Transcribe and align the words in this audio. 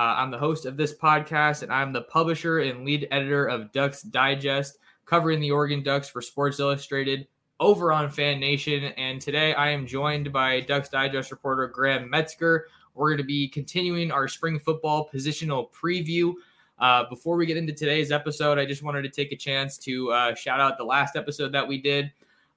Uh, 0.00 0.14
I'm 0.16 0.30
the 0.30 0.38
host 0.38 0.64
of 0.64 0.78
this 0.78 0.94
podcast, 0.94 1.62
and 1.62 1.70
I'm 1.70 1.92
the 1.92 2.00
publisher 2.00 2.60
and 2.60 2.86
lead 2.86 3.06
editor 3.10 3.44
of 3.44 3.70
Ducks 3.70 4.00
Digest, 4.00 4.78
covering 5.04 5.40
the 5.40 5.50
Oregon 5.50 5.82
Ducks 5.82 6.08
for 6.08 6.22
Sports 6.22 6.58
Illustrated 6.58 7.28
over 7.60 7.92
on 7.92 8.08
Fan 8.08 8.40
Nation. 8.40 8.84
And 8.96 9.20
today 9.20 9.52
I 9.52 9.68
am 9.68 9.86
joined 9.86 10.32
by 10.32 10.60
Ducks 10.60 10.88
Digest 10.88 11.30
reporter 11.30 11.68
Graham 11.68 12.08
Metzger. 12.08 12.68
We're 12.94 13.10
going 13.10 13.18
to 13.18 13.24
be 13.24 13.46
continuing 13.46 14.10
our 14.10 14.26
spring 14.26 14.58
football 14.58 15.06
positional 15.14 15.70
preview. 15.70 16.32
Uh, 16.78 17.04
before 17.10 17.36
we 17.36 17.44
get 17.44 17.58
into 17.58 17.74
today's 17.74 18.10
episode, 18.10 18.58
I 18.58 18.64
just 18.64 18.82
wanted 18.82 19.02
to 19.02 19.10
take 19.10 19.32
a 19.32 19.36
chance 19.36 19.76
to 19.80 20.12
uh, 20.12 20.34
shout 20.34 20.60
out 20.60 20.78
the 20.78 20.84
last 20.84 21.14
episode 21.14 21.52
that 21.52 21.68
we 21.68 21.76
did. 21.76 22.10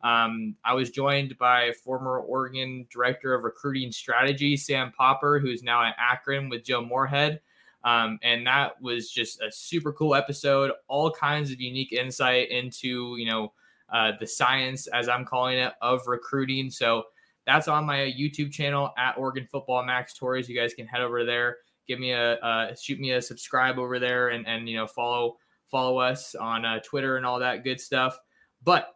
Um, 0.03 0.55
I 0.65 0.73
was 0.73 0.89
joined 0.89 1.37
by 1.37 1.71
former 1.83 2.19
Oregon 2.19 2.85
Director 2.91 3.33
of 3.33 3.43
Recruiting 3.43 3.91
Strategy, 3.91 4.57
Sam 4.57 4.91
Popper, 4.97 5.39
who's 5.39 5.63
now 5.63 5.83
at 5.83 5.95
Akron 5.97 6.49
with 6.49 6.63
Joe 6.63 6.83
Moorhead. 6.83 7.41
Um, 7.85 8.19
and 8.21 8.45
that 8.45 8.81
was 8.81 9.09
just 9.09 9.41
a 9.41 9.51
super 9.51 9.91
cool 9.93 10.15
episode. 10.15 10.71
All 10.87 11.09
kinds 11.11 11.51
of 11.51 11.59
unique 11.59 11.93
insight 11.93 12.49
into, 12.49 13.15
you 13.17 13.25
know, 13.25 13.53
uh, 13.91 14.13
the 14.19 14.27
science, 14.27 14.87
as 14.87 15.07
I'm 15.07 15.25
calling 15.25 15.57
it, 15.57 15.73
of 15.81 16.07
recruiting. 16.07 16.69
So 16.69 17.03
that's 17.45 17.67
on 17.67 17.85
my 17.85 17.97
YouTube 17.97 18.51
channel 18.51 18.93
at 18.97 19.17
Oregon 19.17 19.47
Football 19.51 19.83
Max 19.83 20.13
Torres. 20.13 20.47
You 20.47 20.59
guys 20.59 20.73
can 20.73 20.87
head 20.87 21.01
over 21.01 21.25
there 21.25 21.57
give 21.87 21.99
me 21.99 22.11
a 22.11 22.35
uh, 22.35 22.75
shoot 22.75 22.99
me 22.99 23.11
a 23.11 23.21
subscribe 23.21 23.77
over 23.77 23.99
there 23.99 24.29
and 24.29 24.47
and 24.47 24.67
you 24.69 24.77
know 24.77 24.87
follow 24.87 25.37
follow 25.69 25.97
us 25.97 26.35
on 26.35 26.65
uh, 26.65 26.79
Twitter 26.79 27.17
and 27.17 27.25
all 27.25 27.39
that 27.39 27.63
good 27.63 27.79
stuff. 27.79 28.17
But 28.63 28.92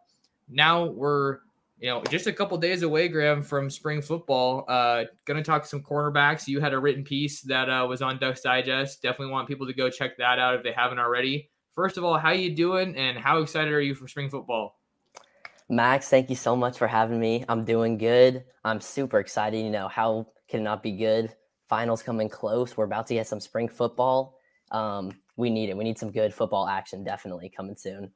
now 0.48 0.86
we're 0.86 1.38
you 1.78 1.88
know 1.88 2.02
just 2.04 2.26
a 2.26 2.32
couple 2.32 2.56
days 2.58 2.82
away, 2.82 3.08
Graham, 3.08 3.42
from 3.42 3.70
spring 3.70 4.02
football. 4.02 4.64
Uh, 4.68 5.04
gonna 5.24 5.42
talk 5.42 5.66
some 5.66 5.82
cornerbacks. 5.82 6.46
You 6.46 6.60
had 6.60 6.72
a 6.72 6.78
written 6.78 7.04
piece 7.04 7.42
that 7.42 7.68
uh, 7.68 7.86
was 7.88 8.02
on 8.02 8.18
Ducks 8.18 8.40
Digest. 8.40 9.02
Definitely 9.02 9.32
want 9.32 9.48
people 9.48 9.66
to 9.66 9.74
go 9.74 9.90
check 9.90 10.16
that 10.18 10.38
out 10.38 10.54
if 10.54 10.62
they 10.62 10.72
haven't 10.72 10.98
already. 10.98 11.50
First 11.74 11.96
of 11.96 12.04
all, 12.04 12.18
how 12.18 12.30
you 12.30 12.54
doing, 12.54 12.96
and 12.96 13.18
how 13.18 13.38
excited 13.38 13.72
are 13.72 13.80
you 13.80 13.94
for 13.94 14.08
spring 14.08 14.30
football? 14.30 14.76
Max, 15.70 16.08
thank 16.08 16.30
you 16.30 16.36
so 16.36 16.56
much 16.56 16.78
for 16.78 16.86
having 16.86 17.20
me. 17.20 17.44
I'm 17.48 17.64
doing 17.64 17.98
good. 17.98 18.44
I'm 18.64 18.80
super 18.80 19.18
excited. 19.20 19.62
You 19.62 19.70
know, 19.70 19.86
how 19.86 20.26
can 20.48 20.60
it 20.60 20.64
not 20.64 20.82
be 20.82 20.92
good? 20.92 21.34
finals 21.68 22.02
coming 22.02 22.28
close. 22.28 22.76
We're 22.76 22.84
about 22.84 23.06
to 23.08 23.14
get 23.14 23.26
some 23.26 23.40
spring 23.40 23.68
football. 23.68 24.38
Um, 24.70 25.12
we 25.36 25.50
need 25.50 25.68
it. 25.68 25.76
We 25.76 25.84
need 25.84 25.98
some 25.98 26.10
good 26.10 26.34
football 26.34 26.66
action 26.66 27.04
definitely 27.04 27.50
coming 27.54 27.76
soon. 27.76 28.10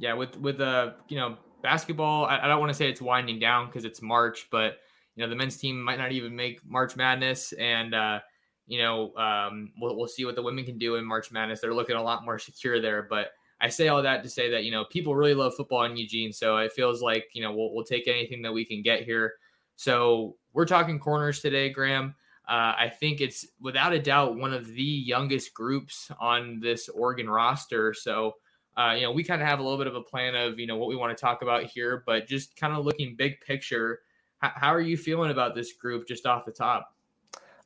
Yeah, 0.00 0.14
with 0.14 0.36
with 0.38 0.60
uh, 0.60 0.92
you 1.08 1.18
know, 1.18 1.36
basketball, 1.62 2.24
I, 2.24 2.40
I 2.40 2.48
don't 2.48 2.58
want 2.58 2.70
to 2.70 2.74
say 2.74 2.88
it's 2.88 3.02
winding 3.02 3.38
down 3.38 3.66
because 3.66 3.84
it's 3.84 4.02
March, 4.02 4.48
but 4.50 4.78
you 5.14 5.22
know, 5.22 5.28
the 5.28 5.36
men's 5.36 5.58
team 5.58 5.80
might 5.80 5.98
not 5.98 6.10
even 6.10 6.34
make 6.34 6.60
March 6.66 6.96
Madness, 6.96 7.52
and 7.52 7.94
uh, 7.94 8.20
you 8.66 8.78
know, 8.78 9.14
um, 9.16 9.72
we'll 9.80 9.96
we'll 9.96 10.08
see 10.08 10.24
what 10.24 10.36
the 10.36 10.42
women 10.42 10.64
can 10.64 10.78
do 10.78 10.96
in 10.96 11.04
March 11.04 11.30
Madness. 11.30 11.60
They're 11.60 11.74
looking 11.74 11.96
a 11.96 12.02
lot 12.02 12.24
more 12.24 12.38
secure 12.38 12.80
there, 12.80 13.06
but. 13.08 13.28
I 13.62 13.68
say 13.68 13.88
all 13.88 14.00
that 14.00 14.22
to 14.22 14.30
say 14.30 14.50
that 14.52 14.64
you 14.64 14.70
know 14.70 14.86
people 14.86 15.14
really 15.14 15.34
love 15.34 15.52
football 15.54 15.84
in 15.84 15.94
Eugene, 15.94 16.32
so 16.32 16.56
it 16.56 16.72
feels 16.72 17.02
like 17.02 17.26
you 17.34 17.42
know 17.42 17.52
we'll, 17.52 17.74
we'll 17.74 17.84
take 17.84 18.08
anything 18.08 18.40
that 18.40 18.54
we 18.54 18.64
can 18.64 18.80
get 18.80 19.02
here. 19.02 19.34
So 19.76 20.36
we're 20.54 20.64
talking 20.66 20.98
corners 20.98 21.40
today, 21.40 21.68
Graham. 21.68 22.14
Uh, 22.48 22.74
I 22.76 22.92
think 22.98 23.20
it's 23.20 23.46
without 23.60 23.92
a 23.92 23.98
doubt 23.98 24.36
one 24.36 24.52
of 24.52 24.66
the 24.66 24.82
youngest 24.82 25.54
groups 25.54 26.10
on 26.20 26.58
this 26.58 26.88
Oregon 26.88 27.30
roster. 27.30 27.94
So, 27.94 28.32
uh, 28.76 28.94
you 28.94 29.02
know, 29.02 29.12
we 29.12 29.24
kind 29.24 29.42
of 29.42 29.48
have 29.48 29.58
a 29.58 29.62
little 29.62 29.78
bit 29.78 29.86
of 29.86 29.94
a 29.94 30.00
plan 30.00 30.34
of, 30.34 30.58
you 30.58 30.66
know, 30.66 30.76
what 30.76 30.88
we 30.88 30.96
want 30.96 31.16
to 31.16 31.20
talk 31.20 31.42
about 31.42 31.64
here, 31.64 32.02
but 32.06 32.26
just 32.26 32.56
kind 32.56 32.74
of 32.74 32.84
looking 32.84 33.16
big 33.16 33.40
picture, 33.40 34.00
h- 34.42 34.52
how 34.54 34.72
are 34.72 34.80
you 34.80 34.96
feeling 34.96 35.30
about 35.30 35.54
this 35.54 35.72
group 35.72 36.06
just 36.06 36.26
off 36.26 36.44
the 36.44 36.52
top? 36.52 36.94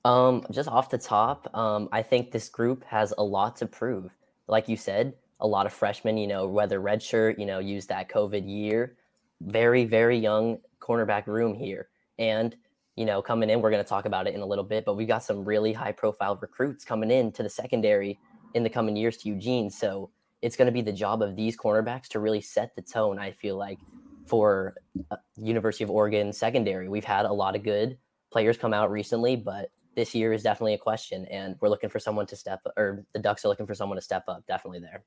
Um, 0.04 0.44
just 0.50 0.68
off 0.68 0.90
the 0.90 0.98
top, 0.98 1.54
um, 1.56 1.88
I 1.92 2.02
think 2.02 2.30
this 2.30 2.48
group 2.48 2.84
has 2.84 3.14
a 3.16 3.24
lot 3.24 3.56
to 3.56 3.66
prove. 3.66 4.10
Like 4.48 4.68
you 4.68 4.76
said, 4.76 5.14
a 5.40 5.46
lot 5.46 5.66
of 5.66 5.72
freshmen, 5.72 6.16
you 6.16 6.26
know, 6.26 6.46
whether 6.46 6.80
redshirt, 6.80 7.38
you 7.38 7.46
know, 7.46 7.58
use 7.58 7.86
that 7.86 8.08
COVID 8.08 8.46
year, 8.46 8.96
very, 9.40 9.84
very 9.84 10.18
young 10.18 10.58
cornerback 10.80 11.26
room 11.26 11.54
here. 11.54 11.88
And 12.18 12.54
you 12.96 13.04
know, 13.04 13.20
coming 13.20 13.50
in. 13.50 13.60
We're 13.60 13.70
going 13.70 13.82
to 13.82 13.88
talk 13.88 14.04
about 14.04 14.26
it 14.26 14.34
in 14.34 14.40
a 14.40 14.46
little 14.46 14.64
bit, 14.64 14.84
but 14.84 14.94
we 14.94 15.04
got 15.04 15.22
some 15.22 15.44
really 15.44 15.72
high 15.72 15.92
profile 15.92 16.38
recruits 16.40 16.84
coming 16.84 17.10
in 17.10 17.32
to 17.32 17.42
the 17.42 17.48
secondary 17.48 18.18
in 18.54 18.62
the 18.62 18.70
coming 18.70 18.96
years 18.96 19.16
to 19.18 19.28
Eugene. 19.28 19.68
So 19.68 20.10
it's 20.44 20.56
going 20.56 20.66
to 20.66 20.72
be 20.72 20.82
the 20.82 20.92
job 20.92 21.22
of 21.22 21.36
these 21.36 21.56
cornerbacks 21.56 22.06
to 22.08 22.20
really 22.20 22.42
set 22.42 22.76
the 22.76 22.82
tone, 22.82 23.18
I 23.18 23.30
feel 23.30 23.56
like, 23.56 23.78
for 24.26 24.74
uh, 25.10 25.16
University 25.38 25.84
of 25.84 25.90
Oregon 25.90 26.34
secondary. 26.34 26.86
We've 26.86 27.02
had 27.02 27.24
a 27.24 27.32
lot 27.32 27.56
of 27.56 27.62
good 27.62 27.96
players 28.30 28.58
come 28.58 28.74
out 28.74 28.90
recently, 28.90 29.36
but 29.36 29.70
this 29.96 30.14
year 30.14 30.34
is 30.34 30.42
definitely 30.42 30.74
a 30.74 30.78
question. 30.78 31.24
And 31.30 31.56
we're 31.62 31.70
looking 31.70 31.88
for 31.88 31.98
someone 31.98 32.26
to 32.26 32.36
step 32.36 32.60
or 32.76 33.06
the 33.14 33.20
Ducks 33.20 33.46
are 33.46 33.48
looking 33.48 33.66
for 33.66 33.74
someone 33.74 33.96
to 33.96 34.02
step 34.02 34.24
up. 34.28 34.44
Definitely 34.46 34.80
there. 34.80 35.02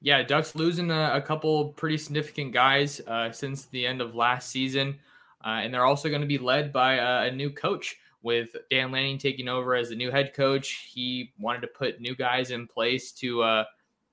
Yeah, 0.00 0.22
Ducks 0.22 0.54
losing 0.54 0.90
a, 0.90 1.12
a 1.12 1.20
couple 1.20 1.74
pretty 1.74 1.98
significant 1.98 2.54
guys 2.54 3.02
uh, 3.06 3.30
since 3.30 3.66
the 3.66 3.86
end 3.86 4.00
of 4.00 4.14
last 4.14 4.48
season. 4.48 4.98
Uh, 5.44 5.60
and 5.62 5.74
they're 5.74 5.84
also 5.84 6.08
going 6.08 6.22
to 6.22 6.26
be 6.26 6.38
led 6.38 6.72
by 6.72 6.94
a, 6.94 7.28
a, 7.28 7.30
new 7.30 7.50
coach 7.50 7.96
with 8.22 8.56
Dan 8.70 8.90
Lanning 8.90 9.18
taking 9.18 9.46
over 9.46 9.74
as 9.74 9.90
the 9.90 9.94
new 9.94 10.10
head 10.10 10.32
coach. 10.34 10.88
He 10.90 11.32
wanted 11.38 11.60
to 11.60 11.68
put 11.68 12.00
new 12.00 12.16
guys 12.16 12.50
in 12.50 12.66
place 12.66 13.12
to 13.12 13.42
uh, 13.42 13.64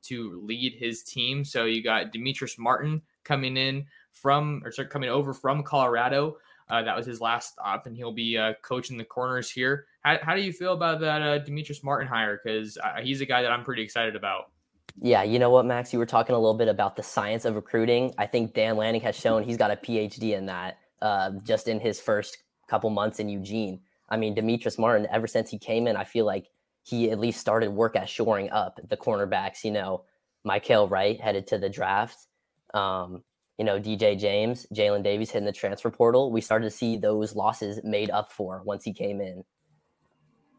to 0.07 0.41
lead 0.43 0.73
his 0.73 1.03
team. 1.03 1.43
So 1.43 1.65
you 1.65 1.83
got 1.83 2.11
Demetrius 2.11 2.57
Martin 2.57 3.01
coming 3.23 3.57
in 3.57 3.85
from 4.11 4.61
or 4.63 4.71
sorry, 4.71 4.87
coming 4.87 5.09
over 5.09 5.33
from 5.33 5.63
Colorado. 5.63 6.37
Uh, 6.67 6.81
that 6.81 6.95
was 6.95 7.05
his 7.05 7.21
last 7.21 7.53
stop, 7.53 7.85
and 7.85 7.95
he'll 7.95 8.11
be 8.11 8.37
uh, 8.37 8.53
coaching 8.63 8.97
the 8.97 9.03
corners 9.03 9.51
here. 9.51 9.85
How, 10.01 10.17
how 10.21 10.35
do 10.35 10.41
you 10.41 10.51
feel 10.51 10.73
about 10.73 10.99
that 11.01 11.21
uh, 11.21 11.39
Demetrice 11.39 11.83
Martin 11.83 12.07
hire? 12.07 12.41
Because 12.43 12.77
uh, 12.77 13.01
he's 13.03 13.21
a 13.21 13.25
guy 13.25 13.43
that 13.43 13.51
I'm 13.51 13.63
pretty 13.63 13.83
excited 13.83 14.15
about. 14.15 14.51
Yeah, 14.99 15.23
you 15.23 15.37
know 15.37 15.49
what, 15.49 15.65
Max? 15.65 15.93
You 15.93 15.99
were 15.99 16.05
talking 16.05 16.35
a 16.35 16.39
little 16.39 16.57
bit 16.57 16.67
about 16.67 16.95
the 16.95 17.03
science 17.03 17.45
of 17.45 17.55
recruiting. 17.55 18.15
I 18.17 18.25
think 18.25 18.53
Dan 18.53 18.77
Lanning 18.77 19.01
has 19.01 19.15
shown 19.15 19.43
he's 19.43 19.57
got 19.57 19.69
a 19.69 19.75
PhD 19.75 20.35
in 20.35 20.45
that 20.47 20.79
uh, 21.01 21.31
just 21.43 21.67
in 21.67 21.79
his 21.79 21.99
first 21.99 22.37
couple 22.67 22.89
months 22.89 23.19
in 23.19 23.29
Eugene. 23.29 23.81
I 24.09 24.17
mean, 24.17 24.33
Demetrius 24.33 24.77
Martin, 24.77 25.07
ever 25.11 25.27
since 25.27 25.49
he 25.49 25.57
came 25.57 25.87
in, 25.87 25.95
I 25.95 26.03
feel 26.03 26.25
like 26.25 26.47
he 26.85 27.09
at 27.09 27.19
least 27.19 27.39
started 27.39 27.71
work 27.71 27.95
at 27.95 28.07
shoring 28.07 28.51
up 28.51 28.79
the 28.87 28.95
cornerbacks. 28.95 29.63
You 29.63 29.71
know, 29.71 30.03
Mykael 30.45 30.89
Wright 30.89 31.19
headed 31.19 31.47
to 31.47 31.57
the 31.57 31.67
draft. 31.67 32.27
Um, 32.75 33.23
you 33.57 33.65
know, 33.65 33.79
DJ 33.79 34.19
James, 34.19 34.67
Jaylin 34.73 35.01
Davies 35.01 35.31
hitting 35.31 35.47
the 35.47 35.51
transfer 35.51 35.89
portal. 35.89 36.31
We 36.31 36.41
started 36.41 36.65
to 36.65 36.75
see 36.75 36.95
those 36.95 37.35
losses 37.35 37.79
made 37.83 38.11
up 38.11 38.31
for 38.31 38.61
once 38.65 38.83
he 38.83 38.93
came 38.93 39.19
in. 39.19 39.43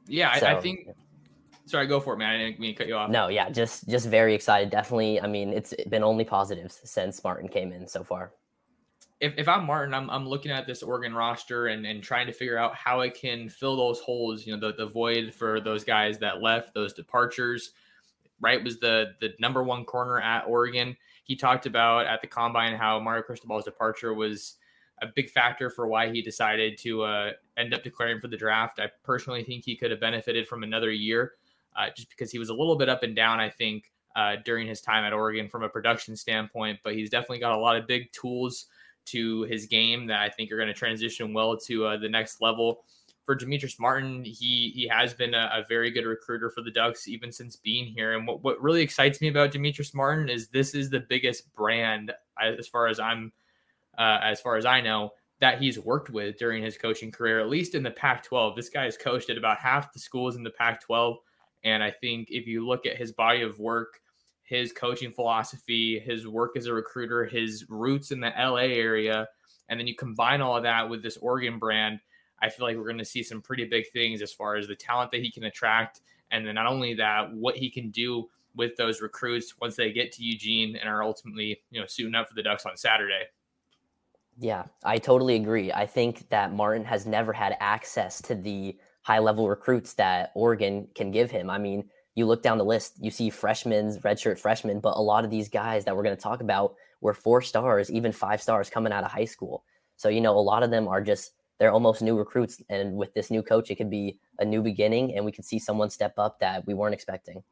Yeah, 0.08 0.36
so, 0.38 0.46
I, 0.46 0.56
I 0.56 0.60
think. 0.60 0.88
Sorry, 1.66 1.86
go 1.86 2.00
for 2.00 2.14
it, 2.14 2.18
man. 2.18 2.34
I 2.34 2.38
didn't 2.38 2.58
mean 2.58 2.74
to 2.74 2.78
cut 2.78 2.88
you 2.88 2.96
off. 2.96 3.10
No, 3.10 3.28
yeah, 3.28 3.48
just 3.48 3.88
just 3.88 4.08
very 4.08 4.34
excited. 4.34 4.70
Definitely. 4.70 5.20
I 5.20 5.28
mean, 5.28 5.52
it's 5.52 5.74
been 5.88 6.02
only 6.02 6.24
positives 6.24 6.80
since 6.84 7.22
Martin 7.22 7.48
came 7.48 7.72
in 7.72 7.86
so 7.86 8.02
far. 8.02 8.32
If, 9.20 9.34
if 9.38 9.48
I'm 9.48 9.64
Martin, 9.64 9.94
I'm, 9.94 10.10
I'm 10.10 10.28
looking 10.28 10.50
at 10.50 10.66
this 10.66 10.82
Oregon 10.82 11.14
roster 11.14 11.68
and, 11.68 11.86
and 11.86 12.02
trying 12.02 12.26
to 12.26 12.32
figure 12.32 12.58
out 12.58 12.74
how 12.74 13.00
I 13.00 13.08
can 13.08 13.48
fill 13.48 13.76
those 13.76 14.00
holes, 14.00 14.46
you 14.46 14.54
know, 14.54 14.60
the, 14.60 14.74
the 14.76 14.86
void 14.86 15.34
for 15.34 15.60
those 15.60 15.84
guys 15.84 16.18
that 16.18 16.42
left, 16.42 16.74
those 16.74 16.92
departures. 16.92 17.72
Wright 18.40 18.62
was 18.62 18.78
the 18.78 19.14
the 19.20 19.30
number 19.40 19.62
one 19.62 19.84
corner 19.84 20.20
at 20.20 20.46
Oregon. 20.46 20.94
He 21.24 21.36
talked 21.36 21.64
about 21.64 22.06
at 22.06 22.20
the 22.20 22.26
combine 22.26 22.76
how 22.76 23.00
Mario 23.00 23.22
Cristobal's 23.22 23.64
departure 23.64 24.12
was 24.12 24.56
a 25.00 25.06
big 25.14 25.30
factor 25.30 25.70
for 25.70 25.86
why 25.86 26.10
he 26.10 26.20
decided 26.20 26.76
to 26.78 27.02
uh, 27.02 27.30
end 27.56 27.72
up 27.72 27.82
declaring 27.82 28.20
for 28.20 28.28
the 28.28 28.36
draft. 28.36 28.78
I 28.78 28.90
personally 29.02 29.42
think 29.42 29.64
he 29.64 29.76
could 29.76 29.90
have 29.90 30.00
benefited 30.00 30.46
from 30.46 30.62
another 30.62 30.90
year 30.90 31.32
uh, 31.76 31.86
just 31.96 32.10
because 32.10 32.30
he 32.30 32.38
was 32.38 32.50
a 32.50 32.54
little 32.54 32.76
bit 32.76 32.88
up 32.90 33.02
and 33.02 33.16
down, 33.16 33.40
I 33.40 33.48
think, 33.48 33.90
uh, 34.14 34.36
during 34.44 34.66
his 34.66 34.82
time 34.82 35.04
at 35.04 35.12
Oregon 35.12 35.48
from 35.48 35.62
a 35.62 35.68
production 35.68 36.16
standpoint. 36.16 36.80
But 36.84 36.94
he's 36.94 37.08
definitely 37.08 37.40
got 37.40 37.56
a 37.56 37.60
lot 37.60 37.76
of 37.76 37.86
big 37.86 38.12
tools 38.12 38.66
to 39.06 39.42
his 39.42 39.66
game 39.66 40.06
that 40.06 40.20
I 40.20 40.28
think 40.28 40.50
are 40.50 40.56
going 40.56 40.68
to 40.68 40.74
transition 40.74 41.32
well 41.32 41.56
to 41.58 41.86
uh, 41.86 41.96
the 41.96 42.08
next 42.08 42.40
level. 42.40 42.84
For 43.24 43.34
Demetrius 43.34 43.80
Martin, 43.80 44.22
he 44.24 44.72
he 44.74 44.88
has 44.90 45.12
been 45.12 45.34
a, 45.34 45.50
a, 45.52 45.64
very 45.68 45.90
good 45.90 46.04
recruiter 46.04 46.48
for 46.48 46.62
the 46.62 46.70
Ducks 46.70 47.08
even 47.08 47.32
since 47.32 47.56
being 47.56 47.86
here. 47.86 48.16
And 48.16 48.24
what, 48.24 48.44
what 48.44 48.62
really 48.62 48.82
excites 48.82 49.20
me 49.20 49.26
about 49.26 49.50
Demetrius 49.50 49.94
Martin 49.94 50.28
is 50.28 50.46
this 50.48 50.74
is 50.76 50.90
the 50.90 51.00
biggest 51.00 51.52
brand 51.54 52.12
as 52.40 52.68
far 52.68 52.86
as 52.86 53.00
I'm 53.00 53.32
uh, 53.98 54.18
as 54.22 54.40
far 54.40 54.56
as 54.56 54.64
I 54.64 54.80
know 54.80 55.10
that 55.40 55.60
he's 55.60 55.78
worked 55.78 56.10
with 56.10 56.38
during 56.38 56.62
his 56.62 56.78
coaching 56.78 57.10
career, 57.10 57.40
at 57.40 57.48
least 57.48 57.74
in 57.74 57.82
the 57.82 57.90
Pac-12. 57.90 58.56
This 58.56 58.70
guy 58.70 58.84
has 58.84 58.96
coached 58.96 59.28
at 59.28 59.36
about 59.36 59.58
half 59.58 59.92
the 59.92 59.98
schools 59.98 60.36
in 60.36 60.42
the 60.42 60.50
Pac-12, 60.50 61.16
and 61.64 61.82
I 61.82 61.90
think 61.90 62.28
if 62.30 62.46
you 62.46 62.66
look 62.66 62.86
at 62.86 62.96
his 62.96 63.12
body 63.12 63.42
of 63.42 63.58
work 63.58 64.00
his 64.46 64.72
coaching 64.72 65.12
philosophy, 65.12 65.98
his 65.98 66.26
work 66.26 66.56
as 66.56 66.66
a 66.66 66.72
recruiter, 66.72 67.24
his 67.24 67.66
roots 67.68 68.12
in 68.12 68.20
the 68.20 68.32
LA 68.38 68.68
area, 68.72 69.28
and 69.68 69.78
then 69.78 69.86
you 69.86 69.94
combine 69.94 70.40
all 70.40 70.56
of 70.56 70.62
that 70.62 70.88
with 70.88 71.02
this 71.02 71.16
Oregon 71.16 71.58
brand, 71.58 72.00
I 72.40 72.48
feel 72.48 72.66
like 72.66 72.76
we're 72.76 72.84
going 72.84 72.98
to 72.98 73.04
see 73.04 73.22
some 73.22 73.42
pretty 73.42 73.64
big 73.64 73.90
things 73.92 74.22
as 74.22 74.32
far 74.32 74.56
as 74.56 74.68
the 74.68 74.76
talent 74.76 75.10
that 75.10 75.20
he 75.20 75.30
can 75.30 75.44
attract. 75.44 76.02
And 76.30 76.46
then 76.46 76.54
not 76.54 76.66
only 76.66 76.94
that, 76.94 77.32
what 77.32 77.56
he 77.56 77.70
can 77.70 77.90
do 77.90 78.28
with 78.54 78.76
those 78.76 79.00
recruits 79.00 79.54
once 79.60 79.76
they 79.76 79.92
get 79.92 80.12
to 80.12 80.22
Eugene 80.22 80.76
and 80.76 80.88
are 80.88 81.02
ultimately, 81.02 81.60
you 81.70 81.80
know, 81.80 81.86
suiting 81.86 82.14
up 82.14 82.28
for 82.28 82.34
the 82.34 82.42
Ducks 82.42 82.66
on 82.66 82.76
Saturday. 82.76 83.24
Yeah, 84.38 84.64
I 84.84 84.98
totally 84.98 85.34
agree. 85.34 85.72
I 85.72 85.86
think 85.86 86.28
that 86.28 86.52
Martin 86.52 86.84
has 86.84 87.06
never 87.06 87.32
had 87.32 87.56
access 87.58 88.20
to 88.22 88.34
the 88.34 88.76
high 89.02 89.18
level 89.18 89.48
recruits 89.48 89.94
that 89.94 90.30
Oregon 90.34 90.88
can 90.94 91.10
give 91.10 91.30
him. 91.30 91.48
I 91.48 91.58
mean, 91.58 91.88
you 92.16 92.26
look 92.26 92.42
down 92.42 92.58
the 92.58 92.64
list, 92.64 92.94
you 92.98 93.10
see 93.10 93.30
freshmen, 93.30 93.94
redshirt 94.00 94.38
freshmen, 94.38 94.80
but 94.80 94.96
a 94.96 95.00
lot 95.00 95.24
of 95.24 95.30
these 95.30 95.48
guys 95.48 95.84
that 95.84 95.94
we're 95.94 96.02
going 96.02 96.16
to 96.16 96.22
talk 96.22 96.40
about 96.40 96.74
were 97.02 97.14
four 97.14 97.42
stars, 97.42 97.90
even 97.90 98.10
five 98.10 98.42
stars 98.42 98.70
coming 98.70 98.92
out 98.92 99.04
of 99.04 99.12
high 99.12 99.26
school. 99.26 99.64
So, 99.96 100.08
you 100.08 100.22
know, 100.22 100.36
a 100.36 100.40
lot 100.40 100.62
of 100.62 100.70
them 100.70 100.88
are 100.88 101.02
just, 101.02 101.32
they're 101.58 101.70
almost 101.70 102.00
new 102.00 102.16
recruits. 102.16 102.62
And 102.70 102.96
with 102.96 103.12
this 103.12 103.30
new 103.30 103.42
coach, 103.42 103.70
it 103.70 103.76
could 103.76 103.90
be 103.90 104.18
a 104.38 104.44
new 104.44 104.62
beginning 104.62 105.14
and 105.14 105.24
we 105.24 105.30
could 105.30 105.44
see 105.44 105.58
someone 105.58 105.90
step 105.90 106.14
up 106.18 106.40
that 106.40 106.66
we 106.66 106.72
weren't 106.72 106.94
expecting. 106.94 107.42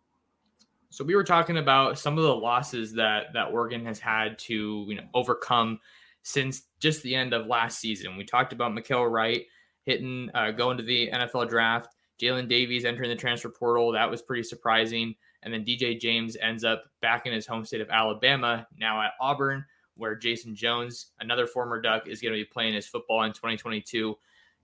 So 0.88 1.04
we 1.04 1.14
were 1.14 1.24
talking 1.24 1.58
about 1.58 1.98
some 1.98 2.16
of 2.16 2.24
the 2.24 2.34
losses 2.34 2.92
that 2.94 3.32
that 3.34 3.48
Oregon 3.52 3.84
has 3.84 3.98
had 3.98 4.38
to, 4.40 4.86
you 4.88 4.94
know, 4.94 5.02
overcome 5.12 5.80
since 6.22 6.68
just 6.78 7.02
the 7.02 7.14
end 7.14 7.34
of 7.34 7.46
last 7.48 7.80
season. 7.80 8.16
We 8.16 8.24
talked 8.24 8.52
about 8.52 8.72
Mykael 8.72 9.10
Wright 9.10 9.44
hitting, 9.84 10.30
uh, 10.34 10.52
going 10.52 10.76
to 10.76 10.84
the 10.84 11.10
NFL 11.10 11.48
draft. 11.48 11.93
Jaylin 12.20 12.48
Davies 12.48 12.84
entering 12.84 13.10
the 13.10 13.16
transfer 13.16 13.48
portal. 13.48 13.92
That 13.92 14.10
was 14.10 14.22
pretty 14.22 14.42
surprising. 14.42 15.14
And 15.42 15.52
then 15.52 15.64
DJ 15.64 16.00
James 16.00 16.36
ends 16.40 16.64
up 16.64 16.84
back 17.02 17.26
in 17.26 17.32
his 17.32 17.46
home 17.46 17.64
state 17.64 17.80
of 17.80 17.90
Alabama, 17.90 18.66
now 18.78 19.02
at 19.02 19.12
Auburn, 19.20 19.64
where 19.96 20.14
Jason 20.14 20.54
Jones, 20.54 21.12
another 21.20 21.46
former 21.46 21.80
Duck, 21.80 22.08
is 22.08 22.20
going 22.20 22.32
to 22.32 22.40
be 22.40 22.44
playing 22.44 22.74
his 22.74 22.86
football 22.86 23.22
in 23.24 23.32
2022. 23.32 24.16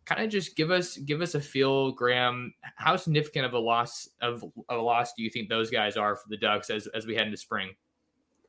Kind 0.06 0.25
of 0.25 0.31
just 0.31 0.56
give 0.56 0.70
us 0.70 0.97
give 0.97 1.20
us 1.20 1.35
a 1.35 1.41
feel, 1.41 1.93
Graham. 1.93 2.55
How 2.76 2.97
significant 2.97 3.44
of 3.44 3.52
a 3.52 3.58
loss 3.58 4.08
of, 4.23 4.43
of 4.69 4.79
a 4.79 4.82
loss 4.82 5.12
do 5.12 5.23
you 5.23 5.29
think 5.29 5.49
those 5.49 5.70
guys 5.70 5.97
are 5.99 6.17
for 6.17 6.29
the 6.29 6.38
Ducks 6.38 6.70
as 6.70 6.87
as 6.88 7.06
we 7.06 7.14
head 7.14 7.26
into 7.26 7.37
spring? 7.37 7.75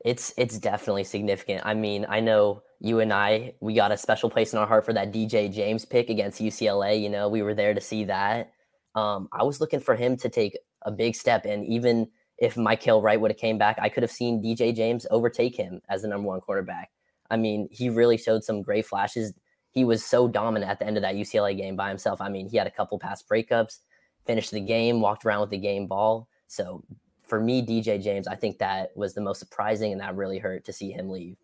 It's 0.02 0.32
it's 0.38 0.58
definitely 0.58 1.04
significant. 1.04 1.62
I 1.66 1.74
mean, 1.74 2.06
I 2.08 2.20
know 2.20 2.62
you 2.80 3.00
and 3.00 3.12
I 3.12 3.52
we 3.60 3.74
got 3.74 3.92
a 3.92 3.98
special 3.98 4.30
place 4.30 4.54
in 4.54 4.58
our 4.58 4.66
heart 4.66 4.86
for 4.86 4.94
that 4.94 5.12
DJ 5.12 5.52
James 5.52 5.84
pick 5.84 6.08
against 6.08 6.40
UCLA. 6.40 7.00
You 7.00 7.10
know, 7.10 7.28
we 7.28 7.42
were 7.42 7.54
there 7.54 7.74
to 7.74 7.80
see 7.80 8.04
that 8.04 8.50
um, 8.94 9.28
I 9.32 9.42
was 9.42 9.60
looking 9.60 9.80
for 9.80 9.94
him 9.94 10.16
to 10.18 10.28
take 10.28 10.58
a 10.82 10.90
big 10.90 11.14
step. 11.14 11.44
And 11.44 11.64
even 11.66 12.08
if 12.38 12.54
Mykael 12.56 13.02
Wright 13.02 13.20
would 13.20 13.30
have 13.30 13.38
came 13.38 13.58
back, 13.58 13.78
I 13.80 13.88
could 13.88 14.02
have 14.02 14.10
seen 14.10 14.42
DJ 14.42 14.74
James 14.74 15.06
overtake 15.10 15.56
him 15.56 15.80
as 15.88 16.02
the 16.02 16.08
number 16.08 16.28
one 16.28 16.40
quarterback. 16.40 16.90
I 17.30 17.36
mean, 17.36 17.68
he 17.70 17.88
really 17.88 18.16
showed 18.16 18.44
some 18.44 18.62
great 18.62 18.86
flashes. 18.86 19.32
He 19.70 19.84
was 19.84 20.04
so 20.04 20.28
dominant 20.28 20.70
at 20.70 20.78
the 20.78 20.86
end 20.86 20.96
of 20.96 21.02
that 21.02 21.14
UCLA 21.14 21.56
game 21.56 21.76
by 21.76 21.88
himself. 21.88 22.20
I 22.20 22.28
mean, 22.28 22.48
he 22.48 22.58
had 22.58 22.66
a 22.66 22.70
couple 22.70 22.98
pass 22.98 23.22
breakups, 23.22 23.78
finished 24.26 24.50
the 24.50 24.60
game, 24.60 25.00
walked 25.00 25.24
around 25.24 25.40
with 25.40 25.50
the 25.50 25.58
game 25.58 25.86
ball. 25.86 26.28
So 26.46 26.84
for 27.26 27.40
me, 27.40 27.64
DJ 27.64 28.02
James, 28.02 28.28
I 28.28 28.34
think 28.34 28.58
that 28.58 28.94
was 28.94 29.14
the 29.14 29.22
most 29.22 29.38
surprising, 29.38 29.92
and 29.92 30.00
that 30.02 30.14
really 30.14 30.38
hurt 30.38 30.66
to 30.66 30.72
see 30.72 30.90
him 30.90 31.08
leave. 31.08 31.36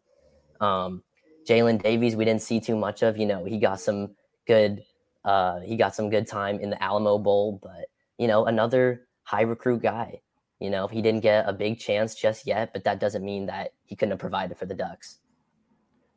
Um, 0.61 1.03
Jaylin 1.49 1.83
Davies, 1.83 2.15
we 2.15 2.27
didn't 2.27 2.43
see 2.43 2.61
too 2.61 2.77
much 2.77 3.03
of. 3.03 3.17
You 3.17 3.25
know, 3.25 3.45
he 3.47 3.59
got 3.59 3.81
some 3.81 4.11
good 4.47 4.85
uh, 5.25 5.61
he 5.61 5.77
got 5.77 5.95
some 5.95 6.11
good 6.11 6.27
time 6.27 6.61
in 6.61 6.71
the 6.71 6.83
Alamo 6.83 7.19
Bowl, 7.19 7.61
but 7.63 7.87
you 8.19 8.27
know, 8.27 8.47
another 8.47 9.07
high 9.23 9.43
recruit 9.43 9.83
guy. 9.83 10.21
You 10.61 10.71
know, 10.71 10.89
he 10.89 11.03
didn't 11.03 11.21
get 11.21 11.49
a 11.49 11.53
big 11.53 11.79
chance 11.79 12.15
just 12.15 12.47
yet, 12.47 12.73
but 12.73 12.85
that 12.85 12.99
doesn't 12.99 13.25
mean 13.25 13.47
that 13.47 13.75
he 13.85 13.95
couldn't 13.95 14.13
have 14.13 14.19
provided 14.19 14.57
for 14.57 14.67
the 14.67 14.75
Ducks. 14.75 15.19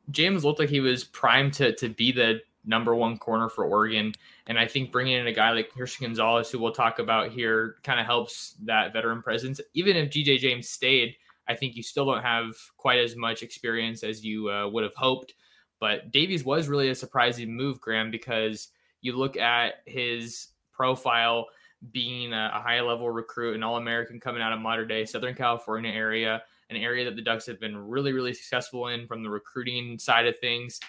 James 0.10 0.44
looked 0.44 0.60
like 0.60 0.70
he 0.70 0.80
was 0.80 1.04
primed 1.04 1.54
to 1.54 1.74
to 1.76 1.90
be 1.90 2.12
the 2.12 2.42
number 2.66 2.96
one 2.96 3.18
corner 3.18 3.50
for 3.50 3.66
Oregon, 3.66 4.14
and 4.48 4.58
I 4.58 4.68
think 4.68 4.92
bringing 4.92 5.20
in 5.20 5.28
a 5.28 5.34
guy 5.34 5.52
like 5.52 5.70
Christian 5.70 6.08
Gonzalez, 6.08 6.50
who 6.50 6.60
we'll 6.60 6.72
talk 6.72 7.00
about 7.00 7.32
here, 7.32 7.76
kind 7.84 8.00
of 8.00 8.06
helps 8.06 8.56
that 8.64 8.94
veteran 8.94 9.22
presence. 9.22 9.62
Even 9.74 9.96
if 9.96 10.10
DJ 10.10 10.38
James 10.38 10.70
stayed, 10.70 11.16
I 11.48 11.56
think 11.56 11.76
you 11.76 11.84
still 11.84 12.06
don't 12.06 12.24
have 12.24 12.56
quite 12.78 13.00
as 13.00 13.16
much 13.16 13.44
experience 13.44 14.04
as 14.04 14.24
you 14.24 14.50
uh, 14.50 14.68
would 14.70 14.84
have 14.84 14.96
hoped. 14.96 15.34
But 15.80 16.12
Davies 16.12 16.46
was 16.46 16.68
really 16.68 16.90
a 16.90 16.96
surprising 16.96 17.56
move, 17.56 17.82
Graham, 17.82 18.12
because 18.12 18.70
you 19.02 19.18
look 19.18 19.38
at 19.38 19.76
his 19.86 20.50
profile 20.72 21.48
being 21.92 22.32
a, 22.34 22.62
high 22.64 22.82
level 22.82 23.10
recruit, 23.10 23.56
an 23.56 23.64
All 23.64 23.78
American 23.78 24.20
coming 24.20 24.42
out 24.42 24.54
of 24.54 24.60
modern 24.60 24.88
day 24.88 25.06
Southern 25.06 25.34
California 25.34 25.92
area, 25.92 26.44
an 26.70 26.78
area 26.78 27.06
that 27.06 27.16
the 27.16 27.22
Ducks 27.22 27.46
have 27.48 27.60
been 27.60 27.76
really, 27.76 28.14
really 28.14 28.34
successful 28.34 28.88
in 28.88 29.08
from 29.08 29.24
the 29.24 29.30
recruiting 29.30 29.98
side 29.98 30.28
of 30.28 30.38
things. 30.40 30.80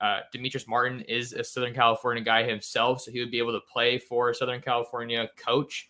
Uh, 0.00 0.20
Demetrice 0.34 0.66
Martin 0.66 1.02
is 1.02 1.34
a 1.34 1.44
Southern 1.44 1.74
California 1.74 2.24
guy 2.24 2.42
himself, 2.42 3.02
so 3.02 3.10
he 3.10 3.20
would 3.20 3.30
be 3.30 3.38
able 3.38 3.52
to 3.52 3.60
play 3.72 3.98
for 3.98 4.30
a 4.30 4.34
Southern 4.34 4.60
California 4.60 5.28
coach 5.36 5.88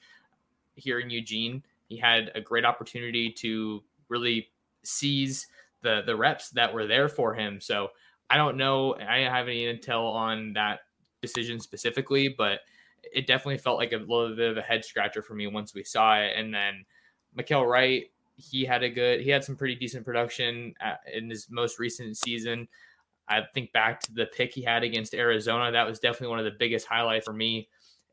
here 0.75 0.99
in 0.99 1.11
Eugene. 1.11 1.63
He 1.89 1.97
had 1.97 2.31
a 2.35 2.41
great 2.41 2.65
opportunity 2.65 3.31
to 3.33 3.83
really 4.09 4.49
seize 4.83 5.47
the 5.83 6.03
the 6.05 6.17
reps 6.17 6.51
that 6.51 6.73
were 6.73 6.87
there 6.87 7.09
for 7.09 7.35
him. 7.35 7.61
So 7.61 7.89
I 8.29 8.37
don't 8.37 8.57
know. 8.57 8.95
I 8.95 9.21
don't 9.21 9.33
have 9.33 9.49
any 9.49 9.65
intel 9.65 10.13
on 10.13 10.53
that 10.55 10.81
decision 11.21 11.61
specifically, 11.61 12.29
but 12.37 12.61
it 13.03 13.27
definitely 13.27 13.59
felt 13.59 13.79
like 13.79 13.93
a 13.93 13.97
little 13.97 14.35
bit 14.35 14.51
of 14.51 14.57
a 14.57 14.63
head 14.63 14.85
scratcher 14.85 15.23
for 15.23 15.35
me 15.35 15.47
once 15.47 15.75
we 15.75 15.85
saw 15.85 16.19
it. 16.19 16.33
And 16.37 16.53
then 16.53 16.85
Mykael 17.37 17.69
Wright, 17.69 18.11
he 18.37 18.65
had 18.65 18.83
a 18.83 18.91
good, 18.91 19.21
he 19.21 19.31
had 19.31 19.45
some 19.45 19.57
pretty 19.57 19.75
decent 19.75 20.05
production 20.05 20.75
at, 20.81 21.01
in 21.13 21.29
his 21.31 21.49
most 21.51 21.79
recent 21.79 22.17
season. 22.17 22.69
I 23.29 23.43
think 23.55 23.73
back 23.73 24.01
to 24.03 24.13
the 24.13 24.27
pick 24.27 24.53
he 24.53 24.63
had 24.63 24.83
against 24.83 25.15
Arizona. 25.15 25.71
That 25.71 25.87
was 25.87 26.01
definitely 26.01 26.29
one 26.29 26.41
of 26.41 26.45
the 26.45 26.59
biggest 26.59 26.87
highlights 26.87 27.27
for 27.27 27.33
me. 27.33 27.69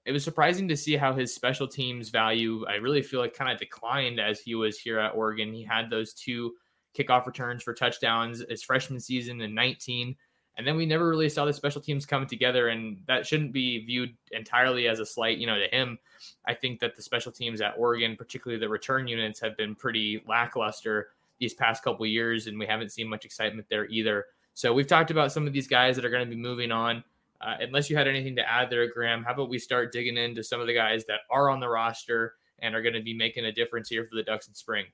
It 0.05 0.11
was 0.11 0.23
surprising 0.23 0.67
to 0.69 0.77
see 0.77 0.95
how 0.95 1.13
his 1.13 1.33
special 1.33 1.67
teams 1.67 2.09
value, 2.09 2.65
I 2.67 2.75
really 2.75 3.01
feel 3.01 3.19
like 3.19 3.33
kind 3.33 3.51
of 3.51 3.59
declined 3.59 4.19
as 4.19 4.39
he 4.39 4.55
was 4.55 4.79
here 4.79 4.99
at 4.99 5.15
Oregon. 5.15 5.51
He 5.51 5.63
had 5.63 5.89
those 5.89 6.13
two 6.13 6.53
kickoff 6.97 7.25
returns 7.25 7.61
for 7.63 7.73
touchdowns 7.73 8.43
his 8.49 8.63
freshman 8.63 8.99
season 8.99 9.41
in 9.41 9.53
19 9.53 10.15
and 10.57 10.65
then 10.65 10.75
we 10.75 10.85
never 10.85 11.07
really 11.07 11.29
saw 11.29 11.45
the 11.45 11.53
special 11.53 11.81
teams 11.81 12.05
coming 12.05 12.27
together, 12.27 12.69
and 12.69 12.99
that 13.07 13.25
shouldn't 13.25 13.53
be 13.53 13.85
viewed 13.85 14.15
entirely 14.31 14.87
as 14.87 14.99
a 14.99 15.05
slight, 15.05 15.37
you 15.37 15.45
know, 15.45 15.57
to 15.57 15.67
him. 15.75 15.99
I 16.45 16.53
think 16.53 16.79
that 16.79 16.95
the 16.95 17.01
special 17.01 17.31
teams 17.31 17.61
at 17.61 17.75
Oregon, 17.77 18.15
particularly 18.15 18.59
the 18.59 18.69
return 18.69 19.07
units, 19.07 19.39
have 19.39 19.55
been 19.55 19.75
pretty 19.75 20.23
lackluster 20.27 21.09
these 21.39 21.53
past 21.53 21.83
couple 21.83 22.05
years, 22.05 22.47
and 22.47 22.57
we 22.57 22.65
haven't 22.65 22.91
seen 22.91 23.07
much 23.07 23.23
excitement 23.23 23.67
there 23.69 23.85
either. 23.85 24.25
So 24.55 24.73
we've 24.73 24.87
talked 24.87 25.11
about 25.11 25.31
some 25.31 25.45
of 25.45 25.53
these 25.53 25.67
guys 25.67 25.95
that 25.95 26.05
are 26.05 26.09
going 26.09 26.27
to 26.27 26.35
be 26.35 26.41
moving 26.41 26.71
on. 26.71 27.03
Uh, 27.39 27.57
unless 27.61 27.87
you 27.87 27.95
had 27.95 28.07
anything 28.07 28.35
to 28.35 28.49
add 28.49 28.71
there, 28.71 28.91
Graham, 28.91 29.23
how 29.23 29.33
about 29.33 29.49
we 29.49 29.59
start 29.59 29.91
digging 29.91 30.17
into 30.17 30.43
some 30.43 30.59
of 30.59 30.65
the 30.65 30.73
guys 30.73 31.05
that 31.05 31.19
are 31.29 31.51
on 31.51 31.59
the 31.59 31.69
roster 31.69 32.33
and 32.59 32.73
are 32.73 32.81
going 32.81 32.95
to 32.95 33.01
be 33.03 33.13
making 33.13 33.45
a 33.45 33.51
difference 33.51 33.89
here 33.89 34.03
for 34.03 34.15
the 34.15 34.23
Ducks 34.23 34.47
in 34.47 34.55
spring? 34.55 34.85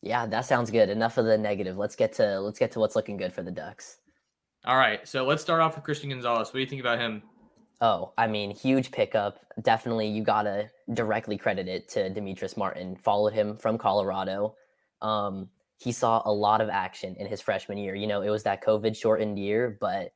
Yeah, 0.00 0.26
that 0.26 0.46
sounds 0.46 0.72
good. 0.72 0.88
Enough 0.90 1.18
of 1.18 1.26
the 1.26 1.38
negative. 1.38 1.76
Let's 1.78 1.94
get 1.94 2.12
to 2.14 2.40
let's 2.40 2.58
get 2.58 2.72
to 2.72 2.80
what's 2.80 2.96
looking 2.96 3.16
good 3.16 3.32
for 3.32 3.44
the 3.44 3.52
Ducks. 3.52 3.98
All 4.64 4.76
right, 4.76 5.06
so 5.08 5.24
let's 5.24 5.42
start 5.42 5.60
off 5.60 5.74
with 5.74 5.84
Christian 5.84 6.10
Gonzalez. 6.10 6.48
What 6.48 6.54
do 6.54 6.60
you 6.60 6.66
think 6.66 6.80
about 6.80 7.00
him? 7.00 7.22
Oh, 7.80 8.12
I 8.16 8.28
mean, 8.28 8.52
huge 8.52 8.92
pickup. 8.92 9.44
Definitely, 9.60 10.06
you 10.06 10.22
gotta 10.22 10.70
directly 10.94 11.36
credit 11.36 11.66
it 11.66 11.88
to 11.90 12.08
Demetrius 12.10 12.56
Martin. 12.56 12.94
Followed 12.94 13.32
him 13.32 13.56
from 13.56 13.76
Colorado. 13.76 14.54
Um, 15.00 15.48
he 15.78 15.90
saw 15.90 16.22
a 16.24 16.32
lot 16.32 16.60
of 16.60 16.68
action 16.68 17.16
in 17.16 17.26
his 17.26 17.40
freshman 17.40 17.76
year. 17.76 17.96
You 17.96 18.06
know, 18.06 18.22
it 18.22 18.30
was 18.30 18.44
that 18.44 18.62
COVID 18.62 18.96
shortened 18.96 19.36
year, 19.36 19.76
but 19.80 20.12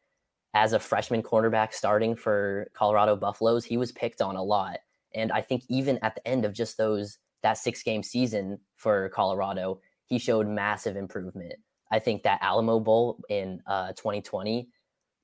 as 0.55 0.73
a 0.73 0.79
freshman 0.79 1.25
cornerback 1.25 1.75
starting 1.75 2.15
for 2.15 2.71
Colorado 2.73 3.17
Buffaloes, 3.17 3.65
he 3.65 3.77
was 3.77 3.91
picked 3.91 4.23
on 4.23 4.37
a 4.37 4.45
lot. 4.45 4.79
And 5.13 5.33
I 5.33 5.41
think 5.41 5.65
even 5.69 5.99
at 6.03 6.15
the 6.15 6.27
end 6.27 6.45
of 6.45 6.53
just 6.53 6.79
those 6.79 7.19
that 7.43 7.59
six 7.59 7.83
game 7.83 8.05
season 8.05 8.61
for 8.77 9.09
Colorado, 9.09 9.81
he 10.05 10.21
showed 10.21 10.47
massive 10.47 10.97
improvement. 10.97 11.55
I 11.97 11.99
think 11.99 12.25
that 12.25 12.41
Alamo 12.43 12.79
Bowl 12.79 13.19
in 13.31 13.63
uh, 13.67 13.89
2020, 13.93 14.69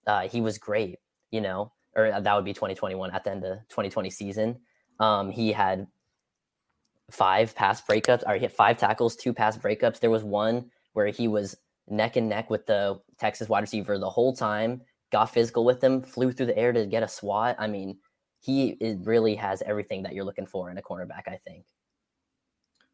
uh, 0.07 0.29
he 0.29 0.41
was 0.41 0.57
great, 0.57 0.97
you 1.31 1.43
know, 1.43 1.71
or 1.95 2.19
that 2.19 2.35
would 2.35 2.47
be 2.47 2.55
2021 2.55 3.11
at 3.11 3.25
the 3.25 3.31
end 3.31 3.45
of 3.45 3.59
2020 3.69 4.09
season. 4.09 4.59
Um, 4.99 5.31
he 5.31 5.52
had 5.52 5.87
five 7.11 7.55
pass 7.55 7.83
breakups, 7.83 8.23
or 8.26 8.37
he 8.37 8.41
had 8.41 8.52
five 8.52 8.79
tackles, 8.79 9.17
two 9.17 9.35
pass 9.35 9.59
breakups. 9.59 10.00
There 10.00 10.11
was 10.11 10.25
one 10.25 10.71
where 10.95 11.09
he 11.09 11.29
was 11.29 11.57
neck 11.88 12.17
and 12.17 12.31
neck 12.31 12.49
with 12.49 12.64
the 12.64 13.00
Texas 13.19 13.50
wide 13.50 13.61
receiver 13.61 13.99
the 13.99 14.09
whole 14.09 14.35
time, 14.35 14.81
got 15.11 15.26
physical 15.26 15.67
with 15.67 15.85
him, 15.85 16.00
flew 16.00 16.33
through 16.33 16.47
the 16.47 16.57
air 16.57 16.73
to 16.73 16.87
get 16.87 17.02
a 17.02 17.09
swat. 17.09 17.55
I 17.59 17.67
mean, 17.67 17.99
he 18.41 18.79
really 19.05 19.35
has 19.35 19.61
everything 19.62 20.05
that 20.05 20.14
you're 20.14 20.25
looking 20.25 20.47
for 20.47 20.71
in 20.71 20.79
a 20.79 20.83
cornerback, 20.83 21.29
I 21.29 21.37
think 21.37 21.67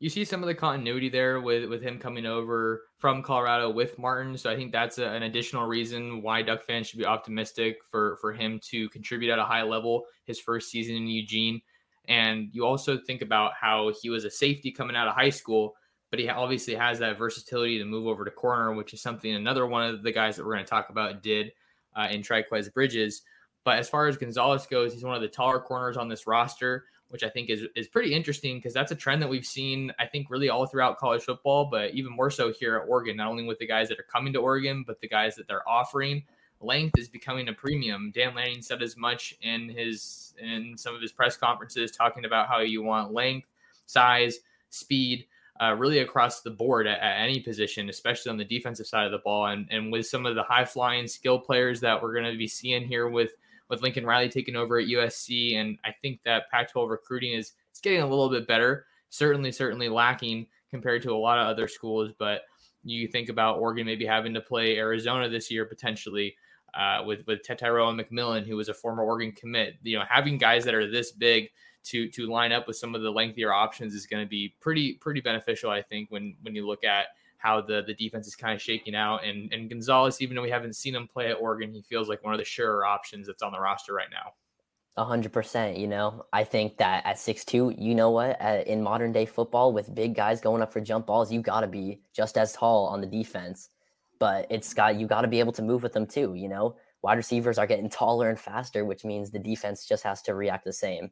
you 0.00 0.08
see 0.08 0.24
some 0.24 0.42
of 0.42 0.46
the 0.46 0.54
continuity 0.54 1.08
there 1.08 1.40
with 1.40 1.68
with 1.68 1.82
him 1.82 1.98
coming 1.98 2.24
over 2.24 2.82
from 2.98 3.22
Colorado 3.22 3.70
with 3.70 3.98
Martin. 3.98 4.36
So 4.38 4.50
I 4.50 4.56
think 4.56 4.70
that's 4.70 4.98
a, 4.98 5.08
an 5.08 5.24
additional 5.24 5.66
reason 5.66 6.22
why 6.22 6.42
Duck 6.42 6.64
fans 6.64 6.86
should 6.86 6.98
be 6.98 7.04
optimistic 7.04 7.78
for 7.90 8.16
for 8.20 8.32
him 8.32 8.60
to 8.70 8.88
contribute 8.90 9.32
at 9.32 9.38
a 9.38 9.44
high 9.44 9.62
level 9.62 10.04
his 10.24 10.38
first 10.38 10.70
season 10.70 10.94
in 10.94 11.06
Eugene. 11.08 11.60
And 12.06 12.48
you 12.52 12.64
also 12.64 12.98
think 12.98 13.22
about 13.22 13.52
how 13.60 13.92
he 14.00 14.08
was 14.08 14.24
a 14.24 14.30
safety 14.30 14.70
coming 14.70 14.96
out 14.96 15.08
of 15.08 15.14
high 15.14 15.30
school, 15.30 15.74
but 16.10 16.18
he 16.18 16.28
obviously 16.28 16.74
has 16.74 16.98
that 17.00 17.18
versatility 17.18 17.78
to 17.78 17.84
move 17.84 18.06
over 18.06 18.24
to 18.24 18.30
corner, 18.30 18.72
which 18.72 18.94
is 18.94 19.02
something 19.02 19.34
another 19.34 19.66
one 19.66 19.82
of 19.82 20.02
the 20.02 20.12
guys 20.12 20.36
that 20.36 20.46
we're 20.46 20.54
going 20.54 20.64
to 20.64 20.70
talk 20.70 20.88
about 20.88 21.22
did 21.22 21.52
uh, 21.96 22.08
in 22.10 22.22
Trikweze 22.22 22.72
Bridges. 22.72 23.22
But 23.64 23.78
as 23.78 23.90
far 23.90 24.06
as 24.06 24.16
Gonzalez 24.16 24.66
goes, 24.66 24.94
he's 24.94 25.04
one 25.04 25.16
of 25.16 25.20
the 25.20 25.28
taller 25.28 25.60
corners 25.60 25.98
on 25.98 26.08
this 26.08 26.26
roster 26.26 26.84
which 27.08 27.22
I 27.22 27.28
think 27.28 27.50
is 27.50 27.64
is 27.74 27.88
pretty 27.88 28.14
interesting 28.14 28.56
because 28.56 28.74
that's 28.74 28.92
a 28.92 28.96
trend 28.96 29.22
that 29.22 29.28
we've 29.28 29.46
seen, 29.46 29.92
I 29.98 30.06
think, 30.06 30.28
really 30.30 30.48
all 30.48 30.66
throughout 30.66 30.98
college 30.98 31.22
football, 31.22 31.66
but 31.70 31.92
even 31.94 32.12
more 32.12 32.30
so 32.30 32.52
here 32.52 32.76
at 32.76 32.88
Oregon, 32.88 33.16
not 33.16 33.28
only 33.28 33.44
with 33.44 33.58
the 33.58 33.66
guys 33.66 33.88
that 33.88 33.98
are 33.98 34.06
coming 34.10 34.32
to 34.34 34.40
Oregon, 34.40 34.84
but 34.86 35.00
the 35.00 35.08
guys 35.08 35.34
that 35.36 35.48
they're 35.48 35.68
offering. 35.68 36.24
Length 36.60 36.98
is 36.98 37.08
becoming 37.08 37.48
a 37.48 37.52
premium. 37.52 38.10
Dan 38.12 38.34
Lanning 38.34 38.62
said 38.62 38.82
as 38.82 38.96
much 38.96 39.34
in 39.42 39.68
his 39.68 40.34
in 40.38 40.76
some 40.76 40.94
of 40.94 41.00
his 41.00 41.12
press 41.12 41.36
conferences, 41.36 41.92
talking 41.92 42.24
about 42.24 42.48
how 42.48 42.60
you 42.60 42.82
want 42.82 43.12
length, 43.12 43.48
size, 43.86 44.40
speed, 44.68 45.26
uh, 45.60 45.74
really 45.74 46.00
across 46.00 46.42
the 46.42 46.50
board 46.50 46.86
at, 46.86 46.98
at, 47.00 47.20
any 47.20 47.40
position, 47.40 47.88
especially 47.88 48.30
on 48.30 48.36
the 48.36 48.44
defensive 48.44 48.86
side 48.86 49.06
of 49.06 49.12
the 49.12 49.18
ball. 49.18 49.46
And 49.46 49.66
and 49.70 49.92
with 49.92 50.06
some 50.06 50.26
of 50.26 50.34
the 50.34 50.42
high 50.42 50.64
flying 50.64 51.06
skill 51.06 51.38
players 51.38 51.80
that 51.80 52.02
we're 52.02 52.12
going 52.12 52.30
to 52.30 52.36
be 52.36 52.48
seeing 52.48 52.86
here 52.86 53.08
with 53.08 53.32
with 53.68 53.82
Lincoln 53.82 54.06
Riley 54.06 54.28
taking 54.28 54.56
over 54.56 54.78
at 54.78 54.88
USC. 54.88 55.56
And 55.56 55.78
I 55.84 55.94
think 56.02 56.20
that 56.24 56.50
Pac 56.50 56.70
12 56.72 56.90
recruiting 56.90 57.32
is, 57.32 57.52
is 57.74 57.80
getting 57.82 58.02
a 58.02 58.06
little 58.06 58.30
bit 58.30 58.46
better. 58.46 58.86
Certainly, 59.10 59.52
certainly 59.52 59.88
lacking 59.88 60.46
compared 60.70 61.02
to 61.02 61.12
a 61.12 61.16
lot 61.16 61.38
of 61.38 61.46
other 61.46 61.68
schools. 61.68 62.12
But 62.18 62.42
you 62.84 63.08
think 63.08 63.28
about 63.28 63.58
Oregon 63.58 63.86
maybe 63.86 64.06
having 64.06 64.34
to 64.34 64.40
play 64.40 64.76
Arizona 64.76 65.28
this 65.28 65.50
year 65.50 65.64
potentially. 65.64 66.36
Uh, 66.74 67.02
with 67.06 67.26
with 67.26 67.40
Tetairoa 67.42 67.98
McMillan, 67.98 68.46
who 68.46 68.54
was 68.54 68.68
a 68.68 68.74
former 68.74 69.02
Oregon 69.02 69.32
commit, 69.32 69.76
you 69.82 69.98
know, 69.98 70.04
having 70.06 70.36
guys 70.36 70.64
that 70.66 70.74
are 70.74 70.88
this 70.88 71.12
big 71.12 71.48
to 71.84 72.08
to 72.10 72.26
line 72.26 72.52
up 72.52 72.66
with 72.66 72.76
some 72.76 72.94
of 72.94 73.00
the 73.00 73.10
lengthier 73.10 73.52
options 73.52 73.94
is 73.94 74.06
going 74.06 74.22
to 74.22 74.28
be 74.28 74.54
pretty 74.60 74.94
pretty 74.94 75.20
beneficial. 75.20 75.70
I 75.70 75.82
think 75.82 76.10
when 76.10 76.36
when 76.42 76.54
you 76.54 76.66
look 76.66 76.84
at 76.84 77.06
how 77.38 77.60
the 77.60 77.82
the 77.86 77.94
defense 77.94 78.26
is 78.26 78.36
kind 78.36 78.54
of 78.54 78.60
shaking 78.60 78.94
out. 78.94 79.24
And 79.24 79.52
and 79.52 79.70
Gonzalez, 79.70 80.20
even 80.20 80.36
though 80.36 80.42
we 80.42 80.50
haven't 80.50 80.76
seen 80.76 80.94
him 80.94 81.08
play 81.08 81.30
at 81.30 81.38
Oregon, 81.40 81.72
he 81.72 81.82
feels 81.82 82.08
like 82.08 82.22
one 82.22 82.34
of 82.34 82.38
the 82.38 82.44
surer 82.44 82.84
options 82.84 83.26
that's 83.26 83.42
on 83.42 83.52
the 83.52 83.60
roster 83.60 83.94
right 83.94 84.10
now. 84.10 84.32
A 84.96 85.04
hundred 85.04 85.32
percent. 85.32 85.78
You 85.78 85.86
know, 85.86 86.26
I 86.32 86.42
think 86.42 86.76
that 86.78 87.06
at 87.06 87.18
six 87.18 87.44
two, 87.44 87.72
you 87.78 87.94
know 87.94 88.10
what? 88.10 88.36
Uh, 88.42 88.62
in 88.66 88.82
modern 88.82 89.12
day 89.12 89.26
football, 89.26 89.72
with 89.72 89.94
big 89.94 90.14
guys 90.14 90.40
going 90.40 90.60
up 90.60 90.72
for 90.72 90.80
jump 90.80 91.06
balls, 91.06 91.32
you 91.32 91.40
got 91.40 91.60
to 91.60 91.68
be 91.68 92.00
just 92.12 92.36
as 92.36 92.52
tall 92.52 92.86
on 92.86 93.00
the 93.00 93.06
defense. 93.06 93.70
But 94.18 94.48
it's 94.50 94.74
got 94.74 94.96
you 94.96 95.06
got 95.06 95.22
to 95.22 95.28
be 95.28 95.38
able 95.38 95.52
to 95.52 95.62
move 95.62 95.84
with 95.84 95.92
them 95.92 96.06
too. 96.06 96.34
You 96.34 96.48
know, 96.48 96.76
wide 97.02 97.16
receivers 97.16 97.58
are 97.58 97.66
getting 97.66 97.88
taller 97.88 98.28
and 98.28 98.38
faster, 98.40 98.84
which 98.84 99.04
means 99.04 99.30
the 99.30 99.38
defense 99.38 99.86
just 99.86 100.02
has 100.02 100.20
to 100.22 100.34
react 100.34 100.64
the 100.64 100.72
same. 100.72 101.10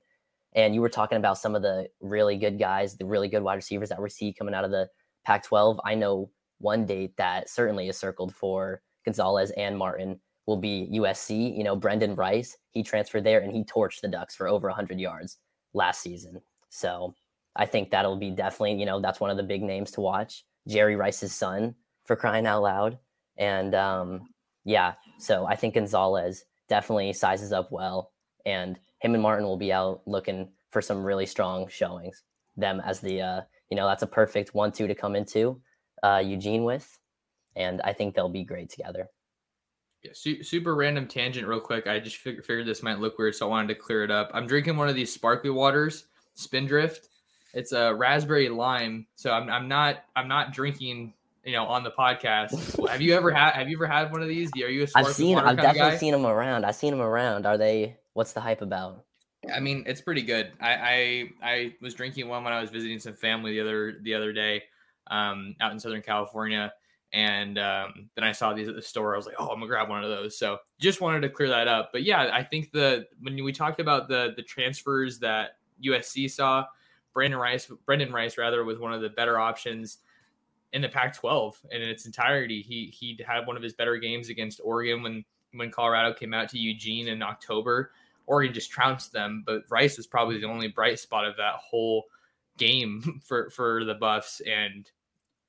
And 0.54 0.74
you 0.74 0.80
were 0.80 0.88
talking 0.88 1.18
about 1.18 1.38
some 1.38 1.54
of 1.54 1.62
the 1.62 1.88
really 2.00 2.36
good 2.36 2.58
guys, 2.58 2.96
the 2.96 3.04
really 3.04 3.28
good 3.28 3.42
wide 3.42 3.54
receivers 3.54 3.90
that 3.90 4.02
we 4.02 4.08
see 4.08 4.32
coming 4.32 4.54
out 4.54 4.64
of 4.64 4.72
the 4.72 4.88
Pac 5.26 5.42
12, 5.42 5.80
I 5.84 5.96
know 5.96 6.30
one 6.58 6.86
date 6.86 7.16
that 7.16 7.50
certainly 7.50 7.88
is 7.88 7.98
circled 7.98 8.32
for 8.34 8.80
Gonzalez 9.04 9.50
and 9.56 9.76
Martin 9.76 10.20
will 10.46 10.56
be 10.56 10.88
USC. 10.92 11.56
You 11.56 11.64
know, 11.64 11.76
Brenden 11.76 12.16
Rice, 12.16 12.56
he 12.70 12.84
transferred 12.84 13.24
there 13.24 13.40
and 13.40 13.52
he 13.52 13.64
torched 13.64 14.00
the 14.00 14.08
Ducks 14.08 14.36
for 14.36 14.46
over 14.46 14.68
100 14.68 15.00
yards 15.00 15.38
last 15.74 16.00
season. 16.00 16.40
So 16.70 17.14
I 17.56 17.66
think 17.66 17.90
that'll 17.90 18.16
be 18.16 18.30
definitely, 18.30 18.74
you 18.74 18.86
know, 18.86 19.00
that's 19.00 19.18
one 19.18 19.30
of 19.30 19.36
the 19.36 19.42
big 19.42 19.62
names 19.62 19.90
to 19.92 20.00
watch. 20.00 20.44
Jerry 20.68 20.94
Rice's 20.94 21.34
son, 21.34 21.74
for 22.04 22.14
crying 22.14 22.46
out 22.46 22.62
loud. 22.62 22.98
And 23.36 23.74
um, 23.74 24.28
yeah, 24.64 24.94
so 25.18 25.44
I 25.44 25.56
think 25.56 25.74
Gonzalez 25.74 26.44
definitely 26.68 27.12
sizes 27.12 27.52
up 27.52 27.72
well. 27.72 28.12
And 28.44 28.78
him 29.00 29.14
and 29.14 29.22
Martin 29.22 29.44
will 29.44 29.56
be 29.56 29.72
out 29.72 30.02
looking 30.06 30.48
for 30.70 30.80
some 30.80 31.04
really 31.04 31.26
strong 31.26 31.66
showings. 31.68 32.22
Them 32.56 32.80
as 32.84 33.00
the 33.00 33.20
uh, 33.20 33.40
you 33.70 33.76
know, 33.76 33.86
that's 33.86 34.02
a 34.02 34.06
perfect 34.06 34.54
one 34.54 34.72
two 34.72 34.86
to 34.86 34.94
come 34.94 35.16
into 35.16 35.60
uh, 36.02 36.22
Eugene 36.24 36.64
with. 36.64 36.98
And 37.54 37.80
I 37.82 37.92
think 37.92 38.14
they'll 38.14 38.28
be 38.28 38.44
great 38.44 38.70
together. 38.70 39.08
Yeah, 40.02 40.10
su- 40.14 40.42
super 40.42 40.74
random 40.74 41.08
tangent, 41.08 41.48
real 41.48 41.60
quick. 41.60 41.86
I 41.86 41.98
just 41.98 42.18
fig- 42.18 42.44
figured 42.44 42.66
this 42.66 42.82
might 42.82 43.00
look 43.00 43.18
weird, 43.18 43.34
so 43.34 43.46
I 43.46 43.50
wanted 43.50 43.68
to 43.68 43.74
clear 43.74 44.04
it 44.04 44.10
up. 44.10 44.30
I'm 44.34 44.46
drinking 44.46 44.76
one 44.76 44.88
of 44.88 44.94
these 44.94 45.12
sparkly 45.12 45.50
waters, 45.50 46.06
Spindrift. 46.34 47.08
It's 47.54 47.72
a 47.72 47.94
raspberry 47.94 48.50
lime, 48.50 49.06
so 49.14 49.32
I'm, 49.32 49.48
I'm 49.48 49.66
not 49.66 50.04
I'm 50.14 50.28
not 50.28 50.52
drinking 50.52 51.14
you 51.42 51.52
know 51.52 51.64
on 51.64 51.82
the 51.82 51.90
podcast. 51.90 52.86
have 52.90 53.00
you 53.00 53.14
ever 53.14 53.30
had 53.30 53.52
Have 53.52 53.70
you 53.70 53.78
ever 53.78 53.86
had 53.86 54.12
one 54.12 54.20
of 54.20 54.28
these? 54.28 54.50
Are 54.56 54.68
you 54.68 54.82
a 54.84 54.86
I've 54.94 55.06
seen 55.08 55.38
I've 55.38 55.56
definitely 55.56 55.96
seen 55.96 56.12
them 56.12 56.26
around. 56.26 56.66
I've 56.66 56.76
seen 56.76 56.90
them 56.90 57.00
around. 57.00 57.46
Are 57.46 57.56
they? 57.56 57.96
What's 58.12 58.34
the 58.34 58.42
hype 58.42 58.60
about? 58.60 59.05
I 59.54 59.60
mean, 59.60 59.84
it's 59.86 60.00
pretty 60.00 60.22
good. 60.22 60.52
I, 60.60 60.72
I 60.72 61.30
I 61.42 61.74
was 61.80 61.94
drinking 61.94 62.28
one 62.28 62.44
when 62.44 62.52
I 62.52 62.60
was 62.60 62.70
visiting 62.70 62.98
some 62.98 63.14
family 63.14 63.52
the 63.52 63.60
other 63.60 63.98
the 64.02 64.14
other 64.14 64.32
day, 64.32 64.62
um, 65.08 65.54
out 65.60 65.72
in 65.72 65.80
Southern 65.80 66.02
California, 66.02 66.72
and 67.12 67.58
um, 67.58 68.10
then 68.14 68.24
I 68.24 68.32
saw 68.32 68.52
these 68.52 68.68
at 68.68 68.74
the 68.74 68.82
store. 68.82 69.14
I 69.14 69.16
was 69.16 69.26
like, 69.26 69.36
oh, 69.38 69.48
I'm 69.48 69.56
gonna 69.56 69.66
grab 69.66 69.88
one 69.88 70.04
of 70.04 70.10
those. 70.10 70.38
So 70.38 70.58
just 70.78 71.00
wanted 71.00 71.20
to 71.20 71.30
clear 71.30 71.48
that 71.48 71.68
up. 71.68 71.90
But 71.92 72.02
yeah, 72.02 72.30
I 72.32 72.42
think 72.42 72.72
the 72.72 73.06
when 73.20 73.42
we 73.42 73.52
talked 73.52 73.80
about 73.80 74.08
the 74.08 74.32
the 74.36 74.42
transfers 74.42 75.18
that 75.20 75.58
USC 75.84 76.30
saw, 76.30 76.66
Brandon 77.12 77.38
Rice, 77.38 77.70
Brenden 77.86 78.12
Rice 78.12 78.38
rather, 78.38 78.64
was 78.64 78.78
one 78.78 78.92
of 78.92 79.00
the 79.00 79.10
better 79.10 79.38
options 79.38 79.98
in 80.72 80.82
the 80.82 80.88
Pac-12 80.88 81.54
and 81.72 81.82
in 81.82 81.88
its 81.88 82.06
entirety. 82.06 82.62
He 82.62 82.92
he 82.94 83.18
had 83.26 83.46
one 83.46 83.56
of 83.56 83.62
his 83.62 83.72
better 83.72 83.96
games 83.96 84.28
against 84.28 84.60
Oregon 84.62 85.02
when 85.02 85.24
when 85.52 85.70
Colorado 85.70 86.12
came 86.12 86.34
out 86.34 86.48
to 86.50 86.58
Eugene 86.58 87.08
in 87.08 87.22
October 87.22 87.92
Oregon 88.26 88.52
just 88.52 88.70
trounced 88.70 89.12
them, 89.12 89.42
but 89.46 89.62
Rice 89.70 89.96
was 89.96 90.06
probably 90.06 90.38
the 90.38 90.48
only 90.48 90.68
bright 90.68 90.98
spot 90.98 91.24
of 91.24 91.36
that 91.36 91.54
whole 91.54 92.04
game 92.58 93.20
for 93.24 93.50
for 93.50 93.84
the 93.84 93.94
Buffs. 93.94 94.40
And 94.40 94.90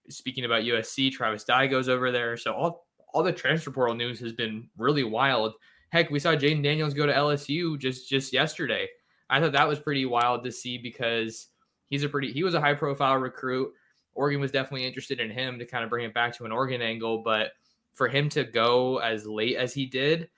speaking 0.09 0.45
about 0.45 0.63
USC, 0.63 1.11
Travis 1.11 1.43
Dye 1.43 1.67
goes 1.67 1.89
over 1.89 2.11
there. 2.11 2.37
So 2.37 2.53
all 2.53 2.87
all 3.13 3.23
the 3.23 3.31
transfer 3.31 3.71
portal 3.71 3.95
news 3.95 4.19
has 4.19 4.33
been 4.33 4.69
really 4.77 5.03
wild. 5.03 5.53
Heck, 5.89 6.09
we 6.09 6.19
saw 6.19 6.35
Jayden 6.35 6.63
Daniels 6.63 6.93
go 6.93 7.05
to 7.05 7.13
LSU 7.13 7.79
just 7.79 8.09
just 8.09 8.33
yesterday. 8.33 8.87
I 9.29 9.39
thought 9.39 9.53
that 9.53 9.67
was 9.67 9.79
pretty 9.79 10.05
wild 10.05 10.43
to 10.43 10.51
see 10.51 10.77
because 10.77 11.47
he's 11.89 12.03
a 12.03 12.09
pretty 12.09 12.31
he 12.31 12.43
was 12.43 12.53
a 12.53 12.61
high 12.61 12.73
profile 12.73 13.15
recruit. 13.15 13.71
Oregon 14.13 14.41
was 14.41 14.51
definitely 14.51 14.85
interested 14.85 15.19
in 15.19 15.29
him 15.29 15.59
to 15.59 15.65
kind 15.65 15.83
of 15.83 15.89
bring 15.89 16.05
it 16.05 16.13
back 16.13 16.35
to 16.37 16.45
an 16.45 16.51
Oregon 16.51 16.81
angle, 16.81 17.21
but 17.23 17.51
for 17.93 18.07
him 18.07 18.29
to 18.29 18.43
go 18.43 18.97
as 18.97 19.25
late 19.25 19.55
as 19.55 19.73
he 19.73 19.85
did 19.85 20.29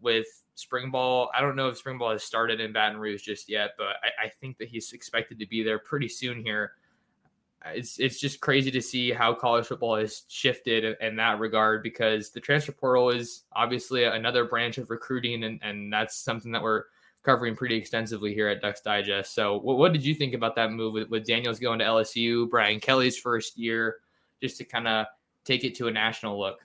with 0.00 0.26
spring 0.54 0.90
ball. 0.90 1.30
I 1.36 1.40
don't 1.40 1.56
know 1.56 1.68
if 1.68 1.78
spring 1.78 1.98
ball 1.98 2.12
has 2.12 2.22
started 2.22 2.60
in 2.60 2.72
Baton 2.72 2.98
Rouge 2.98 3.22
just 3.22 3.48
yet, 3.48 3.70
but 3.76 3.96
I, 4.02 4.26
I 4.26 4.28
think 4.40 4.58
that 4.58 4.68
he's 4.68 4.92
expected 4.92 5.38
to 5.38 5.46
be 5.46 5.62
there 5.62 5.78
pretty 5.78 6.08
soon 6.08 6.42
here. 6.42 6.72
It's 7.66 7.98
it's 7.98 8.20
just 8.20 8.40
crazy 8.40 8.70
to 8.70 8.82
see 8.82 9.10
how 9.10 9.32
college 9.32 9.66
football 9.66 9.96
has 9.96 10.24
shifted 10.28 10.84
in, 10.84 10.96
in 11.00 11.16
that 11.16 11.38
regard 11.38 11.82
because 11.82 12.30
the 12.30 12.40
transfer 12.40 12.72
portal 12.72 13.08
is 13.08 13.44
obviously 13.52 14.04
another 14.04 14.44
branch 14.44 14.76
of 14.76 14.90
recruiting, 14.90 15.44
and, 15.44 15.58
and 15.62 15.92
that's 15.92 16.16
something 16.16 16.52
that 16.52 16.62
we're 16.62 16.84
covering 17.22 17.56
pretty 17.56 17.74
extensively 17.74 18.34
here 18.34 18.48
at 18.48 18.60
Ducks 18.60 18.82
Digest. 18.82 19.34
So, 19.34 19.58
what, 19.58 19.78
what 19.78 19.92
did 19.92 20.04
you 20.04 20.14
think 20.14 20.34
about 20.34 20.54
that 20.56 20.70
move 20.72 20.92
with, 20.92 21.08
with 21.08 21.26
Daniels 21.26 21.58
going 21.58 21.78
to 21.78 21.84
LSU, 21.84 22.48
Brian 22.48 22.80
Kelly's 22.80 23.18
first 23.18 23.56
year, 23.58 23.96
just 24.42 24.58
to 24.58 24.64
kind 24.64 24.86
of 24.86 25.06
take 25.44 25.64
it 25.64 25.74
to 25.76 25.88
a 25.88 25.90
national 25.90 26.38
look? 26.38 26.63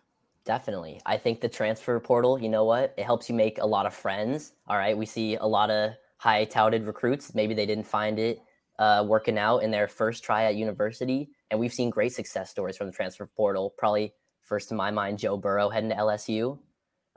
Definitely. 0.49 0.99
I 1.05 1.15
think 1.17 1.41
the 1.41 1.47
transfer 1.47 1.99
portal, 1.99 2.41
you 2.41 2.49
know 2.49 2.63
what? 2.63 2.95
It 2.97 3.03
helps 3.03 3.29
you 3.29 3.35
make 3.35 3.59
a 3.59 3.67
lot 3.67 3.85
of 3.85 3.93
friends. 3.93 4.53
All 4.67 4.77
right. 4.77 4.97
We 4.97 5.05
see 5.05 5.35
a 5.35 5.45
lot 5.45 5.69
of 5.69 5.91
high 6.17 6.45
touted 6.45 6.87
recruits. 6.87 7.35
Maybe 7.35 7.53
they 7.53 7.67
didn't 7.67 7.85
find 7.85 8.17
it 8.17 8.41
uh, 8.79 9.05
working 9.07 9.37
out 9.37 9.59
in 9.59 9.69
their 9.69 9.87
first 9.87 10.23
try 10.23 10.45
at 10.45 10.55
university. 10.55 11.29
And 11.51 11.59
we've 11.59 11.71
seen 11.71 11.91
great 11.91 12.13
success 12.13 12.49
stories 12.49 12.77
from 12.77 12.87
the 12.87 12.93
transfer 12.93 13.27
portal. 13.27 13.75
Probably 13.77 14.11
first 14.41 14.71
in 14.71 14.77
my 14.77 14.89
mind, 14.89 15.19
Joe 15.19 15.37
Burrow 15.37 15.69
heading 15.69 15.91
to 15.91 15.95
LSU, 15.95 16.57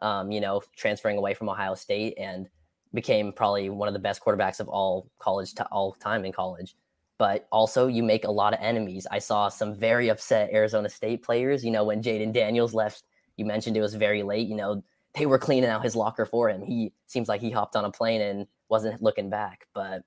um, 0.02 0.30
you 0.30 0.42
know, 0.42 0.60
transferring 0.76 1.16
away 1.16 1.32
from 1.32 1.48
Ohio 1.48 1.74
State 1.74 2.18
and 2.18 2.50
became 2.92 3.32
probably 3.32 3.70
one 3.70 3.88
of 3.88 3.94
the 3.94 3.98
best 3.98 4.22
quarterbacks 4.22 4.60
of 4.60 4.68
all 4.68 5.10
college 5.18 5.54
to 5.54 5.64
all 5.68 5.94
time 5.94 6.26
in 6.26 6.32
college. 6.32 6.76
But 7.16 7.48
also, 7.50 7.86
you 7.86 8.02
make 8.02 8.24
a 8.24 8.30
lot 8.30 8.52
of 8.52 8.58
enemies. 8.60 9.06
I 9.10 9.20
saw 9.20 9.48
some 9.48 9.74
very 9.74 10.10
upset 10.10 10.50
Arizona 10.52 10.90
State 10.90 11.22
players. 11.22 11.64
You 11.64 11.70
know, 11.70 11.84
when 11.84 12.02
Jayden 12.02 12.34
Daniels 12.34 12.74
left, 12.74 13.04
you 13.36 13.44
mentioned 13.44 13.76
it 13.76 13.80
was 13.80 13.94
very 13.94 14.22
late. 14.22 14.48
You 14.48 14.56
know, 14.56 14.82
they 15.14 15.26
were 15.26 15.38
cleaning 15.38 15.70
out 15.70 15.84
his 15.84 15.96
locker 15.96 16.24
for 16.24 16.48
him. 16.48 16.62
He 16.62 16.92
seems 17.06 17.28
like 17.28 17.40
he 17.40 17.50
hopped 17.50 17.76
on 17.76 17.84
a 17.84 17.90
plane 17.90 18.20
and 18.20 18.46
wasn't 18.68 19.02
looking 19.02 19.30
back. 19.30 19.66
But 19.74 20.02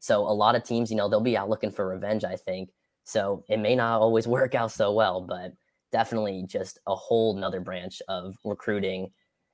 so 0.00 0.20
a 0.20 0.32
lot 0.32 0.56
of 0.56 0.64
teams, 0.64 0.90
you 0.90 0.96
know, 0.96 1.08
they'll 1.08 1.20
be 1.20 1.36
out 1.36 1.48
looking 1.48 1.70
for 1.70 1.86
revenge, 1.86 2.24
I 2.24 2.36
think. 2.36 2.70
So 3.04 3.44
it 3.48 3.58
may 3.58 3.76
not 3.76 4.00
always 4.00 4.26
work 4.28 4.54
out 4.54 4.72
so 4.72 4.92
well, 4.92 5.20
but 5.20 5.52
definitely 5.92 6.44
just 6.46 6.78
a 6.86 6.94
whole 6.94 7.34
nother 7.34 7.60
branch 7.60 8.00
of 8.08 8.36
recruiting. 8.44 9.10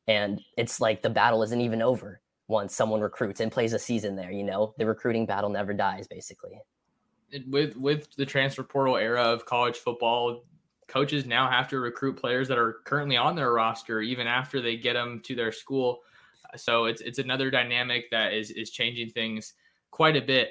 And 0.07 0.41
it's 0.57 0.81
like 0.81 1.03
the 1.03 1.11
battle 1.11 1.43
isn't 1.43 1.61
even 1.61 1.83
over 1.83 2.21
once 2.49 2.75
someone 2.75 3.01
recruits 3.01 3.41
and 3.41 3.51
plays 3.51 3.73
a 3.73 3.79
season 3.79 4.15
there, 4.15 4.31
you 4.31 4.45
know, 4.45 4.75
the 4.79 4.87
recruiting 4.87 5.27
battle 5.27 5.51
never 5.51 5.75
dies 5.75 6.07
basically. 6.07 6.61
With 7.49 7.77
with 7.77 8.15
the 8.15 8.25
transfer 8.25 8.63
portal 8.63 8.97
era 8.97 9.21
of 9.21 9.47
college 9.47 9.79
football, 9.79 10.45
coaches 10.89 11.27
now 11.27 11.51
have 11.51 11.69
to 11.69 11.81
recruit 11.81 12.17
players 12.17 12.49
that 12.49 12.59
are 12.59 12.79
currently 12.85 13.17
on 13.17 13.35
their 13.35 13.53
roster 13.53 14.01
even 14.01 14.27
after 14.27 14.61
they 14.61 14.77
get 14.77 14.93
them 14.95 15.21
to 15.25 15.35
their 15.35 15.53
school. 15.53 16.01
So 16.57 16.85
it's 16.87 17.01
it's 17.01 17.19
another 17.19 17.51
dynamic 17.51 18.11
that 18.11 18.33
is 18.33 18.51
is 18.51 18.71
changing 18.71 19.11
things 19.11 19.55
quite 19.91 20.17
a 20.17 20.21
bit 20.21 20.51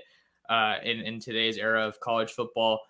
uh, 0.50 0.76
in 0.84 1.00
in 1.02 1.20
today's 1.20 1.58
era 1.58 1.86
of 1.86 2.00
college 2.00 2.32
football. 2.32 2.82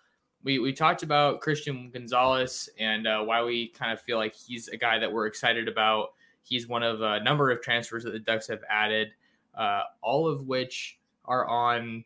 We 0.44 0.60
we 0.60 0.74
talked 0.74 1.04
about 1.04 1.42
Christian 1.42 1.92
Gonzalez 1.92 2.70
and 2.80 3.08
uh, 3.08 3.22
why 3.24 3.44
we 3.44 3.70
kind 3.70 3.92
of 3.92 4.02
feel 4.02 4.18
like 4.18 4.36
he's 4.36 4.68
a 4.70 4.78
guy 4.78 5.00
that 5.00 5.12
we're 5.12 5.28
excited 5.28 5.68
about. 5.68 6.10
He's 6.44 6.68
one 6.68 6.84
of 6.84 7.02
a 7.02 7.24
number 7.24 7.50
of 7.52 7.62
transfers 7.62 8.04
that 8.04 8.12
the 8.12 8.20
Ducks 8.20 8.48
have 8.48 8.64
added, 8.70 9.10
uh, 9.56 9.84
all 10.02 10.28
of 10.28 10.48
which 10.48 11.00
are 11.26 11.48
on 11.48 12.04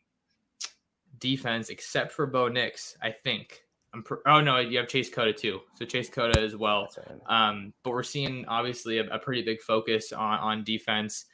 defense 1.19 1.69
except 1.69 2.12
for 2.12 2.25
Bo 2.25 2.48
Nix, 2.48 2.98
I 3.01 3.12
think. 3.12 3.63
I'm 3.93 4.03
pr- 4.03 4.15
oh 4.25 4.41
no, 4.41 4.60
you 4.60 4.77
have 4.77 4.88
Chase 4.88 5.10
Cota 5.10 5.34
too. 5.34 5.62
So 5.75 5.86
Chase 5.86 6.10
Cota 6.10 6.39
as 6.39 6.55
well. 6.55 6.89
Right. 6.98 7.50
Um, 7.50 7.74
but 7.84 7.91
we're 7.91 8.03
seeing 8.03 8.46
obviously 8.48 9.00
a, 9.00 9.08
a, 9.08 9.19
pretty 9.19 9.41
big 9.41 9.62
focus 9.62 10.13
on 10.13 10.39
on 10.39 10.63
defense. 10.63 11.25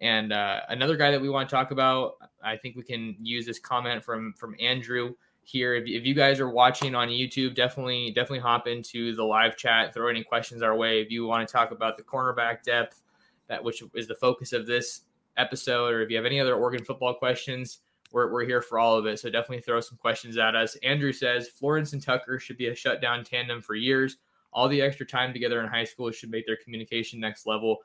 And 0.00 0.32
uh, 0.32 0.60
another 0.68 0.96
guy 0.96 1.10
that 1.10 1.20
we 1.20 1.30
want 1.30 1.48
to 1.48 1.54
talk 1.54 1.70
about, 1.70 2.14
I 2.42 2.56
think 2.56 2.76
we 2.76 2.82
can 2.82 3.16
use 3.20 3.46
this 3.46 3.58
comment 3.58 4.04
from 4.04 4.34
from 4.36 4.54
Andrew 4.60 5.14
here. 5.42 5.74
If, 5.74 5.84
if 5.86 6.04
you 6.04 6.14
guys 6.14 6.40
are 6.40 6.50
watching 6.50 6.94
on 6.94 7.08
YouTube, 7.08 7.54
definitely 7.54 8.10
definitely 8.10 8.40
hop 8.40 8.66
into 8.66 9.14
the 9.14 9.24
live 9.24 9.56
chat, 9.56 9.94
throw 9.94 10.08
any 10.08 10.22
questions 10.22 10.62
our 10.62 10.76
way. 10.76 11.00
If 11.00 11.10
you 11.10 11.26
want 11.26 11.48
to 11.48 11.52
talk 11.52 11.70
about 11.70 11.96
the 11.96 12.02
cornerback 12.02 12.62
depth, 12.62 13.02
that 13.48 13.62
which 13.62 13.82
is 13.94 14.06
the 14.06 14.14
focus 14.14 14.52
of 14.52 14.66
this 14.66 15.02
episode, 15.36 15.94
or 15.94 16.02
if 16.02 16.10
you 16.10 16.16
have 16.16 16.26
any 16.26 16.40
other 16.40 16.54
Oregon 16.54 16.84
football 16.84 17.14
questions, 17.14 17.78
we're, 18.12 18.30
we're 18.30 18.44
here 18.44 18.62
for 18.62 18.78
all 18.78 18.96
of 18.96 19.06
it. 19.06 19.18
So 19.18 19.30
definitely 19.30 19.62
throw 19.62 19.80
some 19.80 19.98
questions 19.98 20.38
at 20.38 20.54
us. 20.54 20.76
Andrew 20.76 21.12
says 21.12 21.48
Florence 21.48 21.92
and 21.92 22.02
Tucker 22.02 22.38
should 22.38 22.58
be 22.58 22.68
a 22.68 22.74
shutdown 22.74 23.24
tandem 23.24 23.60
for 23.62 23.74
years. 23.74 24.18
All 24.52 24.68
the 24.68 24.82
extra 24.82 25.06
time 25.06 25.32
together 25.32 25.60
in 25.60 25.68
high 25.68 25.84
school 25.84 26.10
should 26.10 26.30
make 26.30 26.46
their 26.46 26.58
communication 26.62 27.18
next 27.18 27.46
level. 27.46 27.78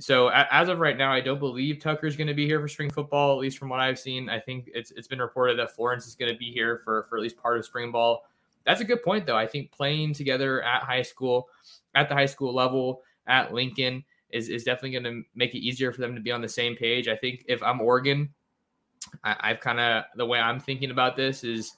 So 0.00 0.28
as 0.28 0.68
of 0.68 0.78
right 0.78 0.96
now, 0.96 1.12
I 1.12 1.20
don't 1.20 1.40
believe 1.40 1.80
Tucker's 1.80 2.16
going 2.16 2.28
to 2.28 2.34
be 2.34 2.46
here 2.46 2.60
for 2.60 2.68
spring 2.68 2.90
football. 2.90 3.32
At 3.32 3.40
least 3.40 3.58
from 3.58 3.68
what 3.68 3.80
I've 3.80 3.98
seen, 3.98 4.28
I 4.28 4.38
think 4.38 4.70
it's 4.72 4.92
it's 4.92 5.08
been 5.08 5.18
reported 5.18 5.58
that 5.58 5.74
Florence 5.74 6.06
is 6.06 6.14
going 6.14 6.32
to 6.32 6.38
be 6.38 6.52
here 6.52 6.80
for 6.84 7.06
for 7.10 7.18
at 7.18 7.22
least 7.22 7.36
part 7.36 7.58
of 7.58 7.64
spring 7.64 7.90
ball. 7.90 8.22
That's 8.64 8.80
a 8.80 8.84
good 8.84 9.02
point, 9.02 9.26
though. 9.26 9.36
I 9.36 9.46
think 9.46 9.72
playing 9.72 10.14
together 10.14 10.62
at 10.62 10.82
high 10.82 11.02
school, 11.02 11.48
at 11.96 12.08
the 12.08 12.14
high 12.14 12.26
school 12.26 12.54
level, 12.54 13.02
at 13.26 13.52
Lincoln 13.52 14.04
is 14.30 14.48
is 14.48 14.62
definitely 14.62 14.92
going 14.92 15.04
to 15.04 15.28
make 15.34 15.54
it 15.54 15.58
easier 15.58 15.90
for 15.90 16.00
them 16.00 16.14
to 16.14 16.20
be 16.20 16.30
on 16.30 16.42
the 16.42 16.48
same 16.48 16.76
page. 16.76 17.08
I 17.08 17.16
think 17.16 17.44
if 17.48 17.60
I'm 17.62 17.80
Oregon, 17.80 18.32
I, 19.24 19.36
I've 19.40 19.60
kind 19.60 19.80
of 19.80 20.04
the 20.16 20.26
way 20.26 20.38
I'm 20.38 20.60
thinking 20.60 20.90
about 20.90 21.16
this 21.16 21.44
is 21.44 21.74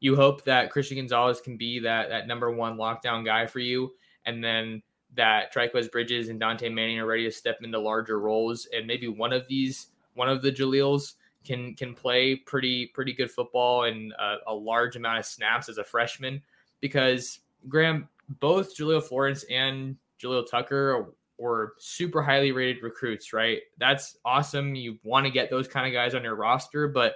you 0.00 0.16
hope 0.16 0.44
that 0.44 0.70
Christian 0.70 0.96
Gonzalez 0.96 1.40
can 1.40 1.56
be 1.56 1.78
that 1.80 2.08
that 2.08 2.26
number 2.26 2.50
one 2.50 2.76
lockdown 2.76 3.24
guy 3.24 3.46
for 3.46 3.58
you, 3.58 3.92
and 4.26 4.42
then 4.42 4.82
that 5.16 5.52
Trikweze 5.52 5.90
Bridges 5.90 6.28
and 6.28 6.38
Dante 6.38 6.68
Manning 6.68 6.98
are 6.98 7.06
ready 7.06 7.24
to 7.24 7.32
step 7.32 7.58
into 7.62 7.78
larger 7.78 8.18
roles, 8.20 8.66
and 8.72 8.86
maybe 8.86 9.08
one 9.08 9.32
of 9.32 9.46
these, 9.48 9.88
one 10.14 10.28
of 10.28 10.42
the 10.42 10.52
Jaleels 10.52 11.14
can 11.44 11.74
can 11.74 11.94
play 11.94 12.36
pretty 12.36 12.86
pretty 12.86 13.12
good 13.12 13.30
football 13.30 13.84
and 13.84 14.12
a, 14.46 14.54
large 14.54 14.96
amount 14.96 15.18
of 15.18 15.26
snaps 15.26 15.68
as 15.68 15.78
a 15.78 15.84
freshman, 15.84 16.40
because 16.80 17.40
Graham, 17.68 18.08
both 18.40 18.76
Jahlil 18.76 19.02
Florence 19.02 19.44
and 19.50 19.96
Jalil 20.22 20.48
Tucker 20.48 21.12
were 21.40 21.74
super 21.78 22.22
highly 22.22 22.52
rated 22.52 22.82
recruits, 22.82 23.32
right? 23.32 23.58
That's 23.78 24.16
awesome. 24.24 24.74
You 24.74 24.98
want 25.02 25.26
to 25.26 25.32
get 25.32 25.50
those 25.50 25.66
kind 25.66 25.86
of 25.86 25.92
guys 25.92 26.14
on 26.14 26.22
your 26.22 26.36
roster, 26.36 26.86
but 26.86 27.14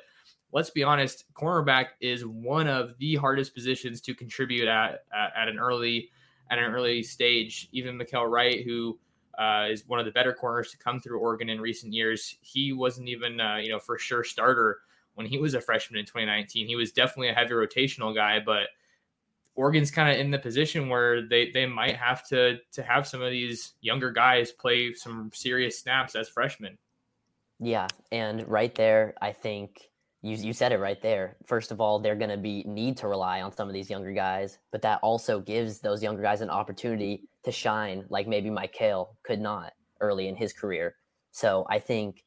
let's 0.53 0.71
be 0.71 0.83
honest, 0.83 1.25
cornerback 1.35 1.89
is 2.01 2.25
one 2.25 2.67
of 2.67 2.97
the 2.99 3.17
hardest 3.17 3.55
positions 3.55 4.01
to 4.01 4.15
contribute 4.15 4.69
at 4.69 5.05
at, 5.15 5.33
at 5.37 5.49
an 5.49 5.59
early 5.59 6.11
at 6.51 6.59
an 6.59 6.65
early 6.65 7.03
stage. 7.03 7.69
Even 7.73 7.99
Mykael 7.99 8.31
Wright, 8.31 8.65
who 8.65 8.99
uh, 9.39 9.67
is 9.71 9.87
one 9.87 9.99
of 9.99 10.07
the 10.07 10.13
better 10.13 10.33
corners 10.33 10.71
to 10.71 10.79
come 10.79 11.01
through 11.01 11.19
Oregon 11.19 11.49
in 11.49 11.61
recent 11.61 11.93
years, 11.93 12.39
he 12.41 12.73
wasn't 12.73 13.09
even 13.09 13.41
uh, 13.41 13.57
you 13.57 13.69
know 13.69 13.79
for 13.79 13.99
sure 13.99 14.25
starter 14.25 14.79
when 15.15 15.27
he 15.27 15.39
was 15.39 15.55
a 15.55 15.61
freshman 15.61 15.99
in 15.99 16.07
2019. 16.07 16.67
He 16.67 16.77
was 16.77 16.93
definitely 16.93 17.29
a 17.29 17.35
heavy 17.35 17.53
rotational 17.53 18.15
guy, 18.15 18.41
but 18.45 18.69
Oregon's 19.57 19.91
kind 19.91 20.11
of 20.13 20.19
in 20.19 20.31
the 20.31 20.39
position 20.39 20.89
where 20.89 21.27
they 21.27 21.51
they 21.53 21.67
might 21.67 21.97
have 21.97 22.27
to 22.29 22.59
to 22.73 22.83
have 22.83 23.07
some 23.07 23.23
of 23.23 23.31
these 23.31 23.75
younger 23.81 24.11
guys 24.11 24.53
play 24.53 24.95
some 24.95 25.31
serious 25.33 25.79
snaps 25.79 26.15
as 26.15 26.29
freshmen. 26.29 26.79
Yeah, 27.61 27.87
and 28.11 28.47
right 28.49 28.75
there, 28.75 29.15
I 29.23 29.33
think 29.33 29.89
you 30.23 30.37
you 30.37 30.53
said 30.53 30.73
it 30.73 30.79
right 30.79 31.01
there. 31.01 31.37
First 31.47 31.71
of 31.71 31.81
all, 31.81 31.99
they're 32.01 32.17
going 32.17 32.31
to 32.31 32.37
be 32.37 32.65
need 32.67 32.97
to 32.99 33.09
rely 33.09 33.43
on 33.43 33.53
some 33.53 33.69
of 33.69 33.75
these 33.75 33.91
younger 33.91 34.13
guys, 34.13 34.59
but 34.73 34.83
that 34.83 34.99
also 35.03 35.41
gives 35.41 35.81
those 35.81 36.03
younger 36.03 36.23
guys 36.23 36.41
an 36.41 36.51
opportunity 36.51 37.23
to 37.45 37.53
shine, 37.53 38.05
like 38.09 38.27
maybe 38.27 38.51
Mykael 38.51 39.09
could 39.23 39.41
not 39.41 39.73
early 40.01 40.29
in 40.29 40.35
his 40.35 40.53
career. 40.53 40.97
So 41.31 41.67
I 41.69 41.79
think 41.79 42.25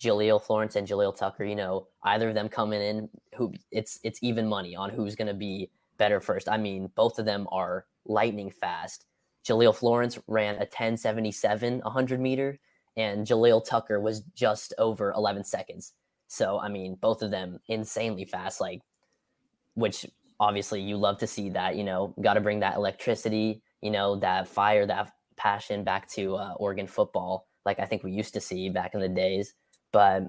Jahlil 0.00 0.40
Florence 0.40 0.76
and 0.76 0.86
Jalil 0.86 1.16
Tucker, 1.16 1.44
you 1.44 1.56
know, 1.56 1.88
either 2.04 2.28
of 2.28 2.34
them 2.34 2.48
coming 2.48 2.82
in, 2.82 3.08
who 3.34 3.52
it's 3.72 3.98
it's 4.04 4.22
even 4.22 4.46
money 4.46 4.76
on 4.76 4.90
who's 4.90 5.16
going 5.16 5.28
to 5.28 5.34
be 5.34 5.70
better 5.98 6.20
first. 6.20 6.48
I 6.48 6.56
mean, 6.56 6.90
both 6.94 7.18
of 7.18 7.26
them 7.26 7.46
are 7.50 7.86
lightning 8.06 8.50
fast. 8.50 9.04
Jahlil 9.46 9.74
Florence 9.74 10.18
ran 10.26 10.56
a 10.56 10.68
1077 10.68 11.80
100 11.80 12.20
meter, 12.20 12.58
and 12.96 13.26
Jalil 13.26 13.64
Tucker 13.64 14.00
was 14.00 14.20
just 14.34 14.74
over 14.78 15.12
11 15.12 15.44
seconds. 15.44 15.92
So, 16.28 16.58
I 16.58 16.68
mean, 16.68 16.96
both 17.00 17.22
of 17.22 17.30
them 17.30 17.58
insanely 17.68 18.24
fast, 18.24 18.60
like, 18.60 18.82
which 19.74 20.06
obviously 20.40 20.80
you 20.80 20.96
love 20.96 21.18
to 21.18 21.26
see 21.26 21.50
that, 21.50 21.76
you 21.76 21.84
know, 21.84 22.14
got 22.20 22.34
to 22.34 22.40
bring 22.40 22.60
that 22.60 22.76
electricity, 22.76 23.62
you 23.80 23.90
know, 23.90 24.16
that 24.16 24.48
fire, 24.48 24.86
that 24.86 25.12
passion 25.36 25.84
back 25.84 26.08
to 26.10 26.36
uh, 26.36 26.54
Oregon 26.56 26.86
football, 26.86 27.46
like 27.64 27.78
I 27.78 27.86
think 27.86 28.02
we 28.02 28.12
used 28.12 28.34
to 28.34 28.40
see 28.40 28.68
back 28.68 28.94
in 28.94 29.00
the 29.00 29.08
days. 29.08 29.54
But 29.92 30.24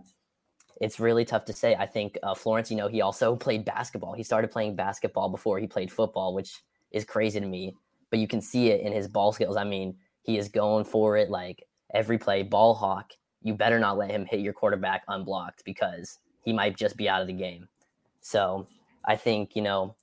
it's 0.80 1.00
really 1.00 1.26
tough 1.26 1.46
to 1.46 1.54
say. 1.54 1.76
I 1.76 1.86
think 1.86 2.18
uh, 2.24 2.34
Florence, 2.34 2.72
you 2.72 2.78
know, 2.78 2.88
he 2.88 3.02
also 3.02 3.36
played 3.48 3.66
basketball. 3.66 4.14
He 4.14 4.24
started 4.24 4.52
playing 4.52 4.76
basketball 4.76 5.30
before 5.30 5.60
he 5.60 5.68
played 5.68 5.92
football, 5.92 6.34
which 6.34 6.62
is 6.92 7.06
crazy 7.06 7.40
to 7.40 7.46
me. 7.46 7.76
But 8.10 8.20
you 8.20 8.28
can 8.28 8.42
see 8.42 8.70
it 8.70 8.82
in 8.82 8.92
his 8.92 9.08
ball 9.08 9.32
skills. 9.32 9.56
I 9.56 9.64
mean, 9.64 9.96
he 10.24 10.38
is 10.38 10.50
going 10.50 10.86
for 10.86 11.18
it 11.18 11.30
like 11.30 11.64
every 11.94 12.18
play, 12.18 12.44
ball 12.44 12.74
hawk. 12.74 13.14
You 13.42 13.54
better 13.54 13.80
not 13.80 13.98
let 13.98 14.12
him 14.12 14.26
hit 14.26 14.40
your 14.40 14.54
quarterback 14.54 15.04
unblocked 15.08 15.64
because 15.64 16.18
he 16.44 16.52
might 16.52 16.76
just 16.76 16.98
be 16.98 17.08
out 17.08 17.22
of 17.22 17.28
the 17.28 17.34
game. 17.34 17.68
So 18.22 18.68
I 19.06 19.16
think, 19.16 19.56
you 19.56 19.62
know, 19.62 19.96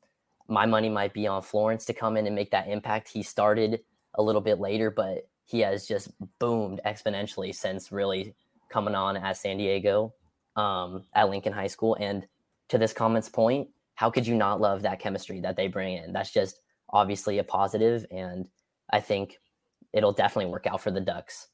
my 0.49 0.65
money 0.65 0.89
might 0.89 1.13
be 1.13 1.27
on 1.27 1.43
Florence 1.43 1.85
to 1.87 1.93
come 1.93 2.17
in 2.17 2.27
and 2.27 2.35
make 2.35 2.51
that 2.53 2.69
impact. 2.69 3.09
He 3.09 3.23
started 3.23 3.81
a 4.15 4.23
little 4.23 4.41
bit 4.41 4.61
later, 4.61 4.91
but 4.91 5.29
he 5.45 5.61
has 5.61 5.87
just 5.87 6.11
boomed 6.39 6.81
exponentially 6.87 7.55
since 7.55 7.93
really 7.93 8.35
coming 8.69 8.95
on 8.95 9.17
at 9.17 9.37
San 9.37 9.59
Diego 9.59 10.15
um, 10.57 11.05
at 11.15 11.29
Lincoln 11.29 11.53
High 11.53 11.67
School. 11.69 11.97
And 12.01 12.27
to 12.69 12.79
this 12.79 12.93
comment's 12.93 13.29
point, 13.29 13.69
how 13.95 14.11
could 14.11 14.27
you 14.27 14.35
not 14.35 14.61
love 14.61 14.83
that 14.83 14.99
chemistry 14.99 15.41
that 15.41 15.57
they 15.57 15.69
bring 15.69 15.97
in? 15.97 16.13
That's 16.13 16.33
just 16.33 16.61
obviously 16.91 17.39
a 17.39 17.45
positive, 17.45 18.07
and 18.11 18.47
I 18.93 19.01
think 19.01 19.39
it'll 19.93 20.13
definitely 20.13 20.51
work 20.51 20.67
out 20.67 20.81
for 20.81 20.91
the 20.91 21.01
Ducks. 21.01 21.49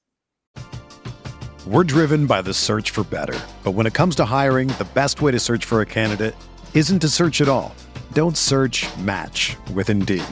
We're 1.66 1.84
driven 1.84 2.26
by 2.26 2.42
the 2.42 2.52
search 2.52 2.90
for 2.90 3.04
better. 3.04 3.38
But 3.62 3.72
when 3.72 3.86
it 3.86 3.94
comes 3.94 4.16
to 4.16 4.24
hiring, 4.24 4.68
the 4.68 4.88
best 4.94 5.22
way 5.22 5.30
to 5.30 5.38
search 5.38 5.64
for 5.64 5.80
a 5.80 5.86
candidate 5.86 6.34
isn't 6.74 6.98
to 7.00 7.08
search 7.08 7.40
at 7.40 7.48
all. 7.48 7.74
Don't 8.12 8.36
search 8.36 8.84
match 8.98 9.56
with 9.72 9.88
Indeed. 9.88 10.24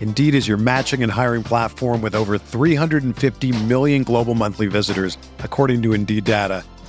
Indeed 0.00 0.34
is 0.34 0.48
your 0.48 0.56
matching 0.56 1.04
and 1.04 1.12
hiring 1.12 1.44
platform 1.44 2.02
with 2.02 2.16
over 2.16 2.36
350 2.36 3.64
million 3.66 4.02
global 4.02 4.34
monthly 4.34 4.66
visitors, 4.66 5.16
according 5.38 5.82
to 5.82 5.92
Indeed 5.92 6.24
data 6.24 6.64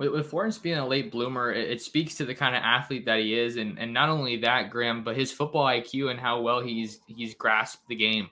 With, 0.00 0.32
with 0.32 0.62
being 0.62 0.78
a 0.78 0.86
late 0.86 1.12
bloomer, 1.12 1.52
it, 1.52 1.72
it, 1.72 1.82
speaks 1.82 2.14
to 2.14 2.24
the 2.24 2.34
kind 2.34 2.56
of 2.56 2.62
athlete 2.62 3.04
that 3.04 3.18
he 3.18 3.38
is, 3.38 3.58
and, 3.58 3.78
and 3.78 3.92
not 3.92 4.08
only 4.08 4.38
that, 4.38 4.70
Graham, 4.70 5.04
but 5.04 5.14
his 5.14 5.30
football 5.30 5.66
IQ 5.66 6.10
and 6.10 6.18
how 6.18 6.40
well 6.40 6.60
he's 6.60 7.00
he's 7.06 7.34
grasped 7.34 7.86
the 7.86 7.96
game. 7.96 8.30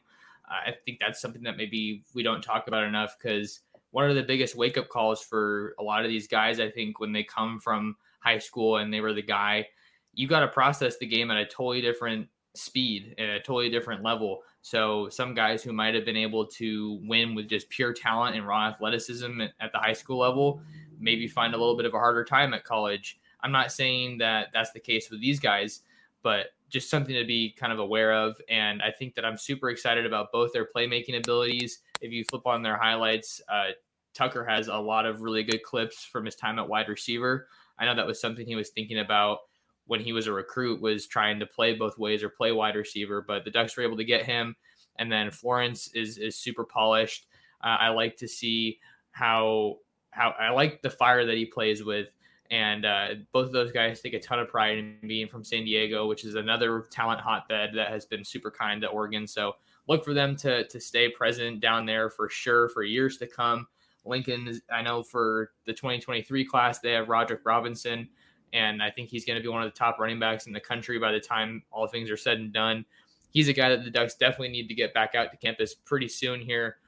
I 0.49 0.73
think 0.87 0.99
that's 0.99 1.21
something 1.21 1.43
that 1.43 1.59
maybe 1.59 2.05
we 2.15 2.23
don't 2.23 2.41
talk 2.41 2.69
about 2.69 2.85
enough 2.85 3.19
because 3.21 3.61
one 3.91 4.09
of 4.09 4.17
the 4.17 4.23
biggest 4.23 4.57
wake 4.57 4.79
up 4.79 4.89
calls 4.89 5.21
for 5.21 5.75
a 5.79 5.83
lot 5.83 6.07
of 6.07 6.09
these 6.09 6.27
guys, 6.27 6.59
I 6.59 6.71
think, 6.71 7.01
when 7.01 7.13
they 7.13 7.23
come 7.23 7.61
from 7.61 7.97
high 8.21 8.39
school 8.39 8.79
and 8.79 8.91
they 8.91 9.03
were 9.03 9.13
the 9.13 9.21
guy, 9.21 9.69
you 10.15 10.27
got 10.27 10.41
to 10.41 10.49
process 10.49 10.97
the 10.97 11.07
game 11.07 11.31
at 11.31 11.37
a 11.37 11.45
totally 11.45 11.83
different 11.83 12.29
speed 12.55 13.15
at 13.19 13.29
a 13.29 13.41
totally 13.41 13.71
different 13.71 14.03
level. 14.03 14.41
So 14.63 15.09
some 15.11 15.35
guys 15.35 15.63
who 15.63 15.73
might 15.73 15.95
have 15.95 16.05
been 16.05 16.17
able 16.17 16.47
to 16.47 16.99
win 17.05 17.35
with 17.35 17.49
just 17.49 17.69
pure 17.69 17.93
talent 17.93 18.37
and 18.37 18.47
raw 18.47 18.69
athleticism 18.69 19.41
at 19.61 19.73
the 19.73 19.79
high 19.79 19.93
school 19.93 20.19
level 20.19 20.63
maybe 20.99 21.29
find 21.29 21.55
a 21.55 21.59
little 21.59 21.77
bit 21.77 21.87
of 21.87 21.95
a 21.95 21.99
harder 21.99 22.25
time 22.25 22.55
at 22.55 22.65
college. 22.65 23.19
I'm 23.41 23.53
not 23.53 23.73
saying 23.73 24.19
that 24.19 24.49
that's 24.53 24.73
the 24.73 24.81
case 24.81 25.11
with 25.11 25.21
these 25.21 25.41
guys, 25.41 25.81
but 26.23 26.47
just 26.69 26.91
something 26.91 27.15
to 27.15 27.25
be 27.25 27.55
kind 27.59 27.73
of 27.73 27.79
aware 27.79 28.13
of. 28.13 28.41
And 28.49 28.83
I 28.83 28.91
think 28.91 29.15
that 29.15 29.25
I'm 29.25 29.37
super 29.37 29.71
excited 29.71 30.05
about 30.05 30.33
both 30.33 30.53
their 30.53 30.67
playmaking 30.67 31.17
abilities. 31.17 31.81
If 32.01 32.13
you 32.13 32.25
flip 32.25 32.47
on 32.47 32.63
their 32.63 32.77
highlights, 32.77 33.41
uh, 33.49 33.71
Tucker 34.15 34.45
has 34.45 34.69
a 34.69 34.77
lot 34.77 35.07
of 35.07 35.21
really 35.21 35.45
good 35.45 35.63
clips 35.63 36.05
from 36.05 36.25
his 36.25 36.35
time 36.35 36.59
at 36.59 36.69
wide 36.69 36.89
receiver. 36.89 37.49
I 37.79 37.85
know 37.85 37.95
that 37.95 38.07
was 38.07 38.21
something 38.21 38.47
he 38.47 38.57
was 38.57 38.71
thinking 38.71 38.99
about 38.99 39.39
when 39.87 40.01
he 40.01 40.13
was 40.13 40.27
a 40.27 40.33
recruit 40.33 40.83
was 40.83 41.07
trying 41.07 41.41
to 41.41 41.47
play 41.47 41.75
both 41.75 41.99
ways 41.99 42.23
or 42.23 42.29
play 42.29 42.53
wide 42.53 42.75
receiver, 42.75 43.25
but 43.27 43.45
the 43.45 43.51
Ducks 43.51 43.77
were 43.77 43.83
able 43.83 43.97
to 43.97 44.05
get 44.05 44.27
him. 44.27 44.55
And 44.99 45.11
then 45.11 45.31
Florence 45.31 45.89
is 45.95 46.19
is 46.19 46.37
super 46.37 46.65
polished. 46.65 47.27
Uh, 47.63 47.77
I 47.81 47.89
like 47.89 48.17
to 48.17 48.29
see 48.29 48.79
how 49.13 49.77
how 50.11 50.35
I 50.39 50.51
like 50.51 50.83
the 50.83 50.91
fire 50.91 51.25
that 51.25 51.37
he 51.37 51.45
plays 51.45 51.85
with. 51.85 52.09
And 52.51 52.87
uh, 52.87 53.09
both 53.33 53.47
of 53.47 53.53
those 53.53 53.73
guys 53.73 54.01
take 54.01 54.15
a 54.15 54.19
ton 54.19 54.39
of 54.39 54.49
pride 54.49 54.79
in 54.79 54.97
being 55.07 55.29
from 55.29 55.45
San 55.45 55.65
Diego, 55.65 56.07
which 56.07 56.25
is 56.25 56.35
another 56.35 56.87
talent 56.91 57.21
hotbed 57.21 57.71
that 57.75 57.91
has 57.91 58.07
been 58.07 58.25
super 58.25 58.51
kind 58.51 58.81
to 58.81 58.89
Oregon. 58.89 59.27
So 59.27 59.57
look 59.87 60.05
for 60.05 60.15
them 60.15 60.37
to 60.37 60.67
to 60.69 60.81
stay 60.81 61.11
present 61.11 61.61
down 61.61 61.85
there 61.85 62.09
for 62.09 62.29
sure 62.29 62.69
for 62.71 62.83
years 62.85 63.17
to 63.19 63.27
come. 63.27 63.67
Lincoln, 64.05 64.61
I 64.73 64.83
know 64.83 65.03
for 65.03 65.53
the 65.67 65.73
2023 65.73 66.45
class, 66.45 66.79
they 66.79 66.93
have 66.93 67.09
Roderick 67.09 67.41
Robinson, 67.45 68.09
and 68.53 68.83
I 68.83 68.91
think 68.91 69.11
he's 69.11 69.25
going 69.25 69.37
to 69.37 69.43
be 69.43 69.49
one 69.49 69.63
of 69.63 69.71
the 69.71 69.79
top 69.79 69.99
running 69.99 70.19
backs 70.19 70.47
in 70.47 70.53
the 70.53 70.61
country 70.61 70.99
by 70.99 71.13
the 71.13 71.21
time 71.21 71.63
all 71.71 71.87
things 71.87 72.11
are 72.11 72.17
said 72.17 72.39
and 72.39 72.53
done. 72.53 72.85
He's 73.31 73.49
a 73.49 73.53
guy 73.53 73.69
that 73.69 73.85
the 73.85 73.91
Ducks 73.91 74.15
definitely 74.15 74.49
need 74.49 74.69
to 74.69 74.75
get 74.75 74.95
back 74.95 75.15
out 75.15 75.31
to 75.31 75.37
campus 75.37 75.75
pretty 75.75 76.09
soon 76.09 76.41
here. 76.41 76.79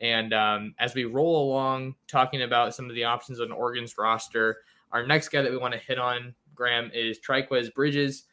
And 0.00 0.34
um, 0.34 0.74
as 0.78 0.94
we 0.94 1.04
roll 1.04 1.48
along 1.48 1.94
talking 2.08 2.42
about 2.42 2.74
some 2.74 2.88
of 2.88 2.94
the 2.94 3.04
options 3.04 3.40
on 3.40 3.52
Oregon's 3.52 3.96
roster, 3.96 4.58
our 4.92 5.06
next 5.06 5.28
guy 5.28 5.42
that 5.42 5.50
we 5.50 5.56
want 5.56 5.72
to 5.74 5.80
hit 5.80 5.98
on, 5.98 6.34
Graham, 6.54 6.90
is 6.92 7.18
Trikweze 7.18 7.72
Bridges. 7.74 8.24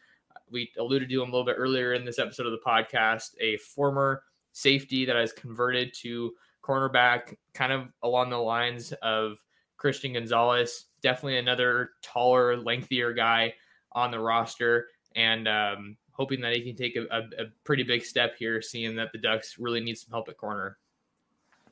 We 0.50 0.72
alluded 0.78 1.10
to 1.10 1.16
him 1.16 1.30
a 1.30 1.32
little 1.32 1.46
bit 1.46 1.56
earlier 1.58 1.94
in 1.94 2.04
this 2.04 2.20
episode 2.20 2.46
of 2.46 2.52
the 2.52 2.60
podcast, 2.66 3.32
a 3.40 3.58
former 3.58 4.24
safety 4.52 5.06
that 5.06 5.16
has 5.16 5.32
converted 5.32 5.94
to 6.02 6.34
cornerback, 6.64 7.36
kind 7.54 7.72
of 7.72 7.88
along 8.04 8.30
the 8.30 8.38
lines 8.38 8.94
of 9.02 9.42
Christian 9.78 10.14
Gonzalez. 10.14 10.86
Definitely 11.02 11.38
another 11.38 11.92
taller, 12.02 12.58
lengthier 12.58 13.14
guy 13.14 13.54
on 13.94 14.12
the 14.12 14.20
roster, 14.20 14.88
and 15.16 15.48
um, 15.48 15.98
hoping 16.12 16.42
that 16.42 16.56
he 16.56 16.62
can 16.62 16.76
take 16.76 16.96
a, 16.96 17.06
a, 17.12 17.44
a 17.44 17.46
pretty 17.64 17.84
big 17.84 18.04
step 18.04 18.36
here, 18.38 18.62
seeing 18.62 18.96
that 18.96 19.12
the 19.12 19.18
Ducks 19.18 19.58
really 19.58 19.80
need 19.80 19.98
some 19.98 20.12
help 20.12 20.30
at 20.30 20.38
corner. 20.38 20.78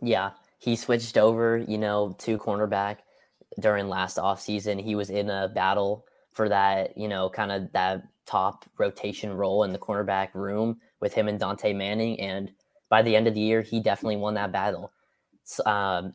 Yeah, 0.01 0.31
he 0.59 0.75
switched 0.75 1.17
over, 1.17 1.57
you 1.57 1.77
know, 1.77 2.15
to 2.19 2.37
cornerback 2.37 2.97
during 3.59 3.87
last 3.89 4.17
offseason. 4.17 4.81
He 4.81 4.95
was 4.95 5.09
in 5.09 5.29
a 5.29 5.49
battle 5.49 6.05
for 6.33 6.49
that, 6.49 6.97
you 6.97 7.07
know, 7.07 7.29
kind 7.29 7.51
of 7.51 7.71
that 7.73 8.03
top 8.25 8.65
rotation 8.77 9.33
role 9.33 9.63
in 9.63 9.73
the 9.73 9.79
cornerback 9.79 10.33
room 10.33 10.79
with 11.01 11.13
him 11.13 11.27
and 11.27 11.39
Dante 11.39 11.73
Manning. 11.73 12.19
And 12.19 12.51
by 12.89 13.01
the 13.01 13.15
end 13.15 13.27
of 13.27 13.33
the 13.33 13.39
year, 13.41 13.61
he 13.61 13.79
definitely 13.79 14.17
won 14.17 14.35
that 14.35 14.51
battle. 14.51 14.91
Um, 15.65 16.13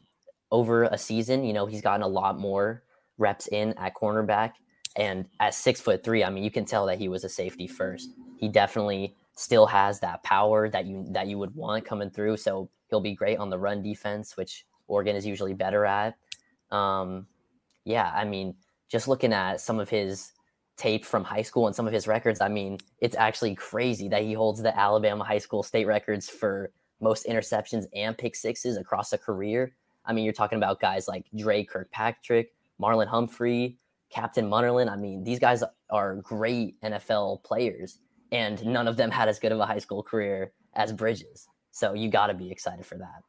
over 0.52 0.84
a 0.84 0.96
season, 0.96 1.44
you 1.44 1.52
know, 1.52 1.66
he's 1.66 1.82
gotten 1.82 2.02
a 2.02 2.08
lot 2.08 2.38
more 2.38 2.84
reps 3.18 3.48
in 3.48 3.74
at 3.78 3.94
cornerback. 3.94 4.52
And 4.96 5.26
at 5.40 5.54
six 5.54 5.80
foot 5.80 6.04
three, 6.04 6.22
I 6.22 6.30
mean, 6.30 6.44
you 6.44 6.50
can 6.52 6.64
tell 6.64 6.86
that 6.86 6.98
he 6.98 7.08
was 7.08 7.24
a 7.24 7.28
safety 7.28 7.66
first. 7.66 8.10
He 8.38 8.48
definitely 8.48 9.16
still 9.34 9.66
has 9.66 9.98
that 10.00 10.22
power 10.22 10.68
that 10.70 10.86
you 10.86 11.04
that 11.10 11.26
you 11.26 11.38
would 11.38 11.54
want 11.56 11.84
coming 11.84 12.10
through. 12.10 12.36
So 12.36 12.70
He'll 12.94 13.00
be 13.00 13.16
great 13.16 13.38
on 13.38 13.50
the 13.50 13.58
run 13.58 13.82
defense, 13.82 14.36
which 14.36 14.66
Oregon 14.86 15.16
is 15.16 15.26
usually 15.26 15.52
better 15.52 15.84
at. 15.84 16.16
Um, 16.70 17.26
yeah, 17.84 18.12
I 18.14 18.24
mean, 18.24 18.54
just 18.88 19.08
looking 19.08 19.32
at 19.32 19.60
some 19.60 19.80
of 19.80 19.88
his 19.88 20.30
tape 20.76 21.04
from 21.04 21.24
high 21.24 21.42
school 21.42 21.66
and 21.66 21.74
some 21.74 21.88
of 21.88 21.92
his 21.92 22.06
records, 22.06 22.40
I 22.40 22.46
mean, 22.46 22.78
it's 23.00 23.16
actually 23.16 23.56
crazy 23.56 24.06
that 24.10 24.22
he 24.22 24.32
holds 24.32 24.62
the 24.62 24.78
Alabama 24.78 25.24
high 25.24 25.38
school 25.38 25.64
state 25.64 25.88
records 25.88 26.28
for 26.30 26.70
most 27.00 27.26
interceptions 27.26 27.86
and 27.96 28.16
pick 28.16 28.36
sixes 28.36 28.76
across 28.76 29.12
a 29.12 29.18
career. 29.18 29.74
I 30.06 30.12
mean, 30.12 30.22
you're 30.22 30.32
talking 30.32 30.58
about 30.58 30.78
guys 30.78 31.08
like 31.08 31.26
Dre 31.36 31.64
Kirkpatrick, 31.64 32.54
Marlon 32.80 33.08
Humphrey, 33.08 33.76
Captain 34.08 34.48
Munnerlyn. 34.48 34.88
I 34.88 34.94
mean, 34.94 35.24
these 35.24 35.40
guys 35.40 35.64
are 35.90 36.14
great 36.14 36.80
NFL 36.82 37.42
players, 37.42 37.98
and 38.30 38.64
none 38.64 38.86
of 38.86 38.96
them 38.96 39.10
had 39.10 39.28
as 39.28 39.40
good 39.40 39.50
of 39.50 39.58
a 39.58 39.66
high 39.66 39.80
school 39.80 40.04
career 40.04 40.52
as 40.74 40.92
Bridges. 40.92 41.48
So 41.74 41.92
you 41.92 42.08
got 42.08 42.28
to 42.28 42.34
be 42.34 42.52
excited 42.52 42.86
for 42.86 42.96
that. 42.98 43.24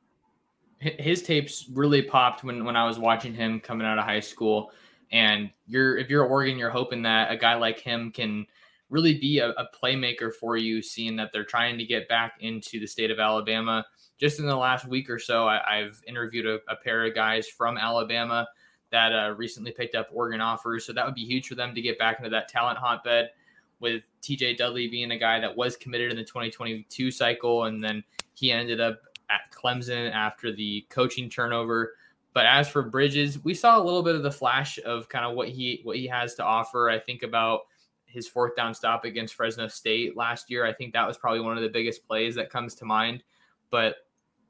His 0.77 1.23
tapes 1.23 1.65
really 1.73 2.03
popped 2.03 2.43
when 2.43 2.63
when 2.63 2.75
I 2.75 2.85
was 2.85 2.99
watching 2.99 3.33
him 3.33 3.59
coming 3.59 3.87
out 3.87 3.97
of 3.97 4.05
high 4.05 4.19
school. 4.19 4.71
And 5.11 5.49
you're 5.65 5.97
if 5.97 6.11
you're 6.11 6.23
Oregon, 6.23 6.59
you're 6.59 6.69
hoping 6.69 7.01
that 7.01 7.31
a 7.31 7.37
guy 7.37 7.55
like 7.55 7.79
him 7.79 8.11
can 8.11 8.45
really 8.91 9.17
be 9.17 9.39
a, 9.39 9.49
a 9.49 9.67
playmaker 9.73 10.31
for 10.31 10.57
you, 10.57 10.83
seeing 10.83 11.15
that 11.15 11.31
they're 11.33 11.43
trying 11.43 11.79
to 11.79 11.85
get 11.85 12.07
back 12.07 12.35
into 12.39 12.79
the 12.79 12.85
state 12.85 13.09
of 13.09 13.17
Alabama. 13.17 13.83
Just 14.19 14.39
in 14.39 14.45
the 14.45 14.55
last 14.55 14.87
week 14.87 15.09
or 15.09 15.17
so, 15.17 15.47
I, 15.47 15.79
have 15.79 15.99
interviewed 16.07 16.45
a, 16.45 16.59
a, 16.71 16.75
pair 16.75 17.03
of 17.03 17.15
guys 17.15 17.47
from 17.47 17.77
Alabama 17.77 18.47
that 18.91 19.11
uh, 19.11 19.33
recently 19.35 19.71
picked 19.71 19.95
up 19.95 20.07
Oregon 20.13 20.39
offers. 20.39 20.85
So 20.85 20.93
that 20.93 21.03
would 21.03 21.15
be 21.15 21.25
huge 21.25 21.47
for 21.47 21.55
them 21.55 21.73
to 21.73 21.81
get 21.81 21.97
back 21.97 22.19
into 22.19 22.29
that 22.29 22.47
talent 22.47 22.77
hotbed 22.77 23.31
with 23.79 24.03
TJ 24.21 24.55
Dudley 24.57 24.87
being 24.87 25.11
a 25.11 25.17
guy 25.17 25.39
that 25.39 25.57
was 25.57 25.75
committed 25.75 26.11
in 26.11 26.15
the 26.15 26.23
2022 26.23 27.09
cycle. 27.09 27.65
And 27.65 27.83
then 27.83 28.03
he 28.35 28.51
ended 28.51 28.79
up 28.79 29.01
at 29.29 29.51
Clemson 29.51 30.11
after 30.11 30.51
the 30.51 30.85
coaching 30.89 31.29
turnover. 31.29 31.95
But 32.33 32.45
as 32.45 32.67
for 32.67 32.83
Bridges, 32.83 33.43
we 33.43 33.53
saw 33.53 33.79
a 33.79 33.83
little 33.83 34.03
bit 34.03 34.15
of 34.15 34.23
the 34.23 34.31
flash 34.31 34.77
of 34.85 35.09
kind 35.09 35.25
of 35.25 35.35
what 35.35 35.49
he 35.49 35.81
what 35.83 35.95
he 35.97 36.05
has 36.07 36.35
to 36.35 36.43
offer. 36.43 36.89
I 36.89 36.99
think 36.99 37.23
about 37.23 37.61
his 38.05 38.27
fourth 38.27 38.55
down 38.55 38.73
stop 38.73 39.05
against 39.05 39.33
Fresno 39.33 39.67
State 39.67 40.15
last 40.15 40.49
year. 40.49 40.65
I 40.65 40.73
think 40.73 40.93
that 40.93 41.07
was 41.07 41.17
probably 41.17 41.39
one 41.39 41.57
of 41.57 41.63
the 41.63 41.69
biggest 41.69 42.05
plays 42.05 42.35
that 42.35 42.49
comes 42.49 42.75
to 42.75 42.85
mind. 42.85 43.23
But 43.71 43.95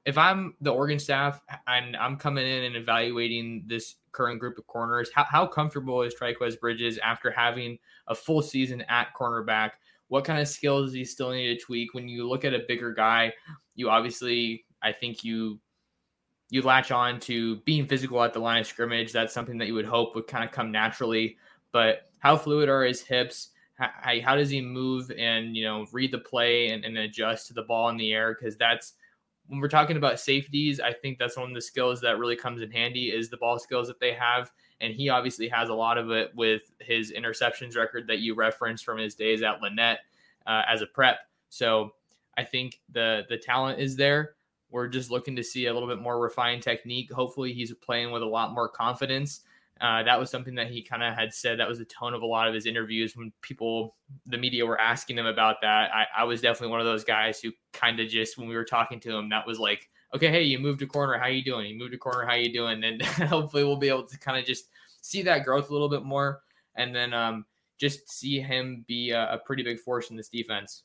if 0.05 0.17
I'm 0.17 0.55
the 0.61 0.71
Oregon 0.71 0.99
staff 0.99 1.41
and 1.67 1.95
I'm 1.95 2.15
coming 2.17 2.45
in 2.45 2.63
and 2.63 2.75
evaluating 2.75 3.63
this 3.65 3.95
current 4.11 4.39
group 4.39 4.57
of 4.59 4.67
corners, 4.67 5.09
how, 5.13 5.23
how 5.23 5.47
comfortable 5.47 6.03
is 6.03 6.13
Trikweze 6.13 6.59
Bridges 6.59 6.99
after 6.99 7.31
having 7.31 7.79
a 8.07 8.13
full 8.13 8.43
season 8.43 8.81
at 8.87 9.13
cornerback? 9.19 9.71
What 10.07 10.25
kind 10.25 10.39
of 10.39 10.47
skills 10.47 10.87
does 10.87 10.93
he 10.93 11.05
still 11.05 11.31
need 11.31 11.57
to 11.57 11.65
tweak? 11.65 11.93
When 11.93 12.07
you 12.07 12.27
look 12.27 12.45
at 12.45 12.53
a 12.53 12.65
bigger 12.67 12.93
guy, 12.93 13.33
you 13.75 13.89
obviously, 13.89 14.65
I 14.81 14.91
think 14.91 15.23
you 15.23 15.59
you 16.49 16.61
latch 16.61 16.91
on 16.91 17.19
to 17.19 17.57
being 17.61 17.87
physical 17.87 18.21
at 18.23 18.31
the 18.31 18.39
line 18.39 18.61
of 18.61 18.67
scrimmage. 18.67 19.11
That's 19.11 19.33
something 19.33 19.57
that 19.57 19.67
you 19.67 19.73
would 19.73 19.85
hope 19.85 20.15
would 20.15 20.27
kind 20.27 20.43
of 20.43 20.51
come 20.51 20.71
naturally. 20.71 21.37
But 21.71 22.09
how 22.19 22.37
fluid 22.37 22.69
are 22.69 22.83
his 22.83 23.01
hips? 23.01 23.49
How, 23.77 23.89
how 24.23 24.35
does 24.35 24.49
he 24.49 24.61
move 24.61 25.11
and 25.17 25.55
you 25.55 25.63
know 25.63 25.85
read 25.91 26.11
the 26.11 26.19
play 26.19 26.69
and, 26.69 26.85
and 26.85 26.97
adjust 26.97 27.47
to 27.47 27.53
the 27.53 27.63
ball 27.63 27.89
in 27.89 27.97
the 27.97 28.13
air? 28.13 28.37
Because 28.39 28.55
that's 28.57 28.93
when 29.47 29.59
we're 29.59 29.67
talking 29.67 29.97
about 29.97 30.19
safeties, 30.19 30.79
I 30.79 30.93
think 30.93 31.19
that's 31.19 31.37
one 31.37 31.49
of 31.49 31.55
the 31.55 31.61
skills 31.61 32.01
that 32.01 32.17
really 32.17 32.35
comes 32.35 32.61
in 32.61 32.71
handy 32.71 33.09
is 33.09 33.29
the 33.29 33.37
ball 33.37 33.59
skills 33.59 33.87
that 33.87 33.99
they 33.99 34.13
have. 34.13 34.51
And 34.81 34.93
he 34.93 35.09
obviously 35.09 35.47
has 35.47 35.69
a 35.69 35.73
lot 35.73 35.97
of 35.97 36.11
it 36.11 36.31
with 36.35 36.63
his 36.79 37.13
interceptions 37.13 37.77
record 37.77 38.07
that 38.07 38.19
you 38.19 38.35
referenced 38.35 38.83
from 38.83 38.97
his 38.97 39.15
days 39.15 39.41
at 39.41 39.61
Lanett 39.61 39.97
uh, 40.45 40.63
as 40.67 40.81
a 40.81 40.85
prep. 40.85 41.19
So 41.49 41.91
I 42.37 42.43
think 42.43 42.81
the 42.91 43.23
the 43.29 43.37
talent 43.37 43.79
is 43.79 43.95
there. 43.95 44.35
We're 44.69 44.89
just 44.89 45.11
looking 45.11 45.35
to 45.37 45.43
see 45.43 45.67
a 45.67 45.73
little 45.73 45.87
bit 45.87 45.99
more 45.99 46.19
refined 46.19 46.61
technique. 46.61 47.11
Hopefully, 47.13 47.53
he's 47.53 47.73
playing 47.75 48.11
with 48.11 48.21
a 48.21 48.27
lot 48.27 48.53
more 48.53 48.67
confidence. 48.67 49.41
Uh, 49.79 50.03
that 50.03 50.19
was 50.19 50.29
something 50.29 50.55
that 50.55 50.69
he 50.69 50.81
kind 50.81 51.03
of 51.03 51.13
had 51.13 51.33
said. 51.33 51.59
That 51.59 51.67
was 51.67 51.79
the 51.79 51.85
tone 51.85 52.13
of 52.13 52.21
a 52.21 52.25
lot 52.25 52.47
of 52.47 52.53
his 52.53 52.65
interviews 52.65 53.15
when 53.15 53.31
people, 53.41 53.95
the 54.25 54.37
media, 54.37 54.65
were 54.65 54.79
asking 54.79 55.17
him 55.17 55.25
about 55.25 55.57
that. 55.61 55.91
I, 55.93 56.05
I 56.17 56.23
was 56.23 56.41
definitely 56.41 56.71
one 56.71 56.79
of 56.79 56.85
those 56.85 57.03
guys 57.03 57.41
who 57.41 57.51
kind 57.73 57.99
of 57.99 58.07
just, 58.07 58.37
when 58.37 58.47
we 58.47 58.55
were 58.55 58.63
talking 58.65 59.01
to 59.01 59.15
him, 59.15 59.29
that 59.29 59.45
was 59.45 59.59
like, 59.59 59.89
okay, 60.15 60.29
hey, 60.29 60.43
you 60.43 60.59
moved 60.59 60.81
a 60.81 60.87
corner. 60.87 61.17
How 61.17 61.27
you 61.27 61.43
doing? 61.43 61.67
You 61.67 61.77
moved 61.77 61.93
a 61.93 61.97
corner. 61.97 62.25
How 62.25 62.35
you 62.35 62.51
doing? 62.51 62.83
And 62.83 63.01
hopefully, 63.05 63.63
we'll 63.63 63.77
be 63.77 63.89
able 63.89 64.07
to 64.07 64.17
kind 64.17 64.39
of 64.39 64.45
just 64.45 64.65
see 65.01 65.21
that 65.23 65.45
growth 65.45 65.69
a 65.69 65.73
little 65.73 65.89
bit 65.89 66.03
more, 66.03 66.41
and 66.75 66.95
then 66.95 67.13
um, 67.13 67.45
just 67.77 68.09
see 68.09 68.39
him 68.39 68.85
be 68.87 69.11
a, 69.11 69.33
a 69.33 69.37
pretty 69.37 69.63
big 69.63 69.79
force 69.79 70.09
in 70.09 70.15
this 70.15 70.29
defense. 70.29 70.83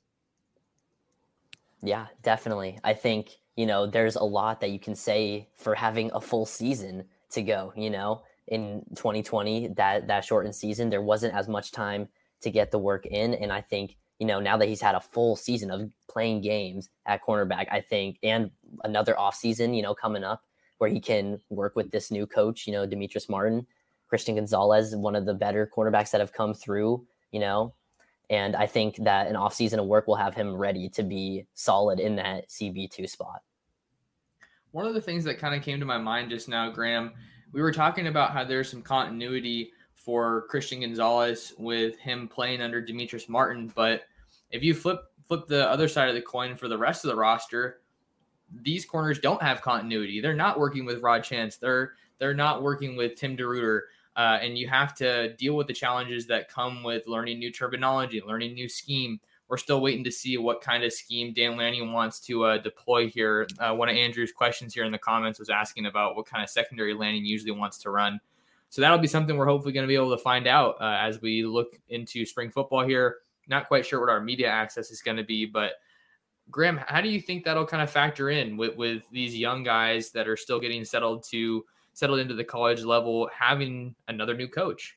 Yeah, 1.83 2.07
definitely. 2.23 2.79
I 2.85 2.93
think 2.93 3.39
you 3.57 3.67
know 3.67 3.87
there's 3.87 4.17
a 4.17 4.25
lot 4.25 4.61
that 4.61 4.71
you 4.71 4.79
can 4.79 4.95
say 4.95 5.49
for 5.55 5.75
having 5.75 6.11
a 6.13 6.21
full 6.21 6.47
season 6.47 7.05
to 7.31 7.43
go. 7.43 7.73
You 7.77 7.91
know 7.91 8.23
in 8.51 8.85
2020 8.97 9.69
that 9.69 10.09
that 10.09 10.25
shortened 10.25 10.55
season 10.55 10.91
there 10.91 11.03
wasn't 11.03 11.35
as 11.35 11.49
much 11.49 11.71
time 11.71 12.09
to 12.41 12.51
get 12.51 12.71
the 12.71 12.79
work 12.79 13.07
in 13.07 13.35
and 13.35 13.53
i 13.53 13.61
think 13.61 13.97
you 14.21 14.27
know 14.27 14.39
now 14.39 14.57
that 14.57 14.69
he's 14.69 14.81
had 14.81 14.95
a 14.95 15.01
full 15.01 15.35
season 15.35 15.71
of 15.71 15.91
playing 16.09 16.41
games 16.41 16.89
at 17.07 17.25
cornerback 17.25 17.67
i 17.73 17.81
think 17.81 18.19
and 18.23 18.51
another 18.85 19.19
off 19.19 19.35
season 19.35 19.75
you 19.75 19.83
know 19.83 19.95
coming 19.95 20.23
up 20.23 20.45
where 20.79 20.91
he 20.91 21.01
can 21.01 21.41
work 21.49 21.75
with 21.75 21.91
this 21.91 22.13
new 22.13 22.27
coach 22.27 22.67
you 22.67 22.73
know 22.73 22.87
Demetrius 22.87 23.29
martin 23.29 23.67
christian 24.09 24.37
gonzalez 24.37 24.95
one 24.95 25.17
of 25.17 25.27
the 25.27 25.35
better 25.35 25.69
cornerbacks 25.75 26.13
that 26.13 26.21
have 26.21 26.33
come 26.33 26.55
through 26.55 27.05
you 27.33 27.41
know. 27.41 27.75
And 28.29 28.55
i 28.55 28.67
think 28.67 28.97
that 29.03 29.27
an 29.27 29.35
off 29.35 29.55
season 29.55 29.81
of 29.81 29.87
work 29.87 30.07
will 30.07 30.15
have 30.15 30.35
him 30.35 30.55
ready 30.55 30.89
to 30.91 31.03
be 31.03 31.47
solid 31.55 31.99
in 31.99 32.15
that 32.17 32.49
cb2 32.49 33.09
spot. 33.09 33.43
One 34.73 34.87
of 34.87 34.95
the 34.95 35.01
things 35.01 35.25
that 35.25 35.39
kind 35.39 35.53
of 35.53 35.63
came 35.63 35.81
to 35.81 35.87
my 35.87 35.99
mind 35.99 36.31
just 36.31 36.49
now 36.49 36.71
graham 36.71 37.13
we 37.53 37.61
were 37.61 37.73
talking 37.73 38.07
about 38.07 38.33
how 38.33 38.45
there's 38.45 38.71
some 38.71 38.83
continuity 38.83 39.73
for 39.95 40.47
Christian 40.49 40.81
Gonzalez 40.81 41.53
with 41.59 41.99
him 41.99 42.27
playing 42.27 42.63
under 42.63 42.81
Demetrius 42.81 43.29
Martin, 43.29 43.71
but 43.75 44.05
if 44.51 44.63
you 44.63 44.75
flip 44.75 45.01
flip 45.27 45.47
the 45.47 45.69
other 45.71 45.87
side 45.87 46.09
of 46.09 46.15
the 46.15 46.23
coin 46.23 46.57
for 46.57 46.69
the 46.69 46.79
rest 46.79 47.05
of 47.05 47.11
the 47.11 47.17
roster, 47.17 47.81
these 48.63 48.85
corners 48.85 49.19
don't 49.19 49.43
have 49.43 49.63
continuity. 49.63 50.21
They're 50.21 50.35
not 50.35 50.59
working 50.59 50.85
with 50.85 51.03
Rod 51.03 51.23
Chance. 51.23 51.57
They're 51.57 51.93
they're 52.19 52.35
not 52.35 52.63
working 52.63 52.97
with 52.97 53.17
Tim 53.17 53.37
DeRuyter. 53.37 53.81
Uh, 54.17 54.39
and 54.43 54.59
you 54.59 54.69
have 54.69 54.93
to 54.93 55.35
deal 55.37 55.55
with 55.57 55.67
the 55.67 55.73
challenges 55.73 56.27
that 56.27 56.49
come 56.49 56.83
with 56.83 57.07
learning 57.07 57.39
new 57.39 57.51
terminology, 57.51 58.21
learning 58.21 58.55
new 58.55 58.69
scheme, 58.69 59.21
we're 59.51 59.57
still 59.57 59.81
waiting 59.81 60.05
to 60.05 60.13
see 60.13 60.39
what 60.39 60.61
kind 60.61 60.85
of 60.85 60.93
scheme 60.93 61.35
Dan 61.35 61.57
Lanning 61.57 61.93
wants 61.93 62.21
to 62.21 62.45
uh, 62.45 62.59
deploy 62.59 63.09
here. 63.09 63.49
Uh, 63.59 63.75
one 63.75 63.89
of 63.89 63.97
Andrew's 63.97 64.31
questions 64.31 64.73
here 64.73 64.85
in 64.85 64.93
the 64.93 64.99
comments 64.99 65.41
was 65.41 65.51
asking 65.51 65.87
about 65.87 66.15
what 66.15 66.25
kind 66.25 66.43
of 66.43 66.49
secondary 66.49 66.95
Lanning 66.95 67.25
usually 67.25 67.51
wants 67.51 67.77
to 67.79 67.91
run. 67.91 68.21
So 68.69 68.81
that'll 68.81 68.99
be 68.99 69.09
something 69.09 69.37
we're 69.37 69.47
hopefully 69.47 69.75
going 69.75 69.83
to 69.83 69.89
be 69.89 69.97
able 69.97 70.17
to 70.17 70.23
find 70.23 70.47
out 70.47 70.77
uh, 70.81 70.99
as 71.01 71.21
we 71.21 71.45
look 71.45 71.81
into 71.89 72.25
spring 72.25 72.49
football 72.49 72.87
here. 72.87 73.17
Not 73.51 73.69
quite 73.69 73.85
sure 73.85 74.01
what 74.01 74.09
our 74.09 74.21
media 74.21 74.49
access 74.49 74.91
is 74.91 75.03
going 75.03 75.19
to 75.19 75.25
be, 75.25 75.45
but 75.45 75.73
Graham, 76.51 76.81
how 76.87 77.01
do 77.01 77.09
you 77.09 77.21
think 77.21 77.45
that'll 77.45 77.67
kind 77.67 77.83
of 77.83 77.91
factor 77.91 78.31
in 78.31 78.57
with, 78.57 78.77
with 78.77 79.03
these 79.13 79.37
young 79.37 79.63
guys 79.63 80.11
that 80.13 80.27
are 80.27 80.37
still 80.37 80.59
getting 80.59 80.85
settled 80.85 81.25
to 81.31 81.65
settled 81.93 82.21
into 82.21 82.35
the 82.35 82.45
college 82.45 82.83
level, 82.83 83.29
having 83.37 83.95
another 84.09 84.35
new 84.35 84.49
coach? 84.49 84.97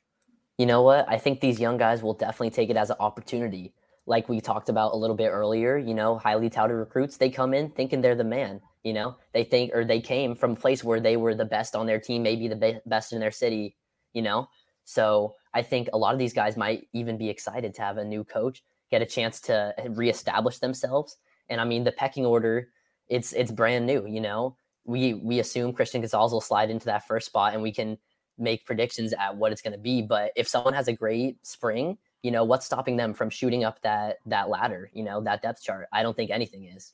You 0.57 0.65
know 0.67 0.83
what? 0.83 1.05
I 1.09 1.17
think 1.17 1.41
these 1.41 1.59
young 1.59 1.77
guys 1.77 2.01
will 2.01 2.13
definitely 2.13 2.51
take 2.51 2.69
it 2.69 2.77
as 2.77 2.89
an 2.89 2.95
opportunity 2.99 3.73
like 4.05 4.27
we 4.27 4.41
talked 4.41 4.69
about 4.69 4.93
a 4.93 4.97
little 4.97 5.15
bit 5.15 5.29
earlier, 5.29 5.77
you 5.77 5.93
know, 5.93 6.17
highly 6.17 6.49
touted 6.49 6.75
recruits, 6.75 7.17
they 7.17 7.29
come 7.29 7.53
in 7.53 7.69
thinking 7.69 8.01
they're 8.01 8.15
the 8.15 8.23
man. 8.23 8.61
You 8.83 8.93
know, 8.93 9.15
they 9.31 9.45
think 9.45 9.73
or 9.73 9.85
they 9.85 10.01
came 10.01 10.35
from 10.35 10.51
a 10.51 10.55
place 10.55 10.83
where 10.83 10.99
they 10.99 11.15
were 11.15 11.35
the 11.35 11.45
best 11.45 11.73
on 11.73 11.85
their 11.85 11.99
team, 11.99 12.21
maybe 12.21 12.49
the 12.49 12.55
be- 12.55 12.79
best 12.85 13.13
in 13.13 13.19
their 13.19 13.31
city, 13.31 13.77
you 14.11 14.21
know. 14.21 14.49
So 14.83 15.35
I 15.53 15.61
think 15.61 15.89
a 15.93 15.97
lot 15.97 16.13
of 16.13 16.19
these 16.19 16.33
guys 16.33 16.57
might 16.57 16.87
even 16.93 17.17
be 17.17 17.29
excited 17.29 17.73
to 17.75 17.81
have 17.81 17.97
a 17.97 18.05
new 18.05 18.23
coach, 18.23 18.63
get 18.89 19.01
a 19.01 19.05
chance 19.05 19.39
to 19.41 19.73
reestablish 19.89 20.59
themselves. 20.59 21.17
And 21.49 21.61
I 21.61 21.65
mean, 21.65 21.83
the 21.83 21.91
pecking 21.91 22.25
order, 22.25 22.69
it's 23.07 23.33
it's 23.33 23.51
brand 23.51 23.85
new. 23.85 24.07
You 24.07 24.21
know, 24.21 24.57
we 24.85 25.13
we 25.15 25.39
assume 25.39 25.73
Christian 25.73 26.01
Gonzalez 26.01 26.31
will 26.31 26.41
slide 26.41 26.69
into 26.69 26.85
that 26.85 27.07
first 27.07 27.27
spot, 27.27 27.53
and 27.53 27.61
we 27.61 27.71
can 27.71 27.97
make 28.37 28.65
predictions 28.65 29.13
at 29.13 29.35
what 29.35 29.51
it's 29.51 29.61
going 29.61 29.73
to 29.73 29.79
be. 29.79 30.01
But 30.01 30.31
if 30.35 30.47
someone 30.47 30.73
has 30.73 30.87
a 30.87 30.93
great 30.93 31.45
spring, 31.45 31.97
you 32.23 32.31
know 32.31 32.43
what's 32.43 32.65
stopping 32.65 32.97
them 32.97 33.13
from 33.13 33.29
shooting 33.29 33.63
up 33.63 33.81
that 33.81 34.17
that 34.25 34.49
ladder 34.49 34.89
you 34.93 35.03
know 35.03 35.21
that 35.21 35.41
depth 35.41 35.61
chart 35.61 35.87
i 35.91 36.01
don't 36.01 36.15
think 36.15 36.31
anything 36.31 36.63
is 36.63 36.93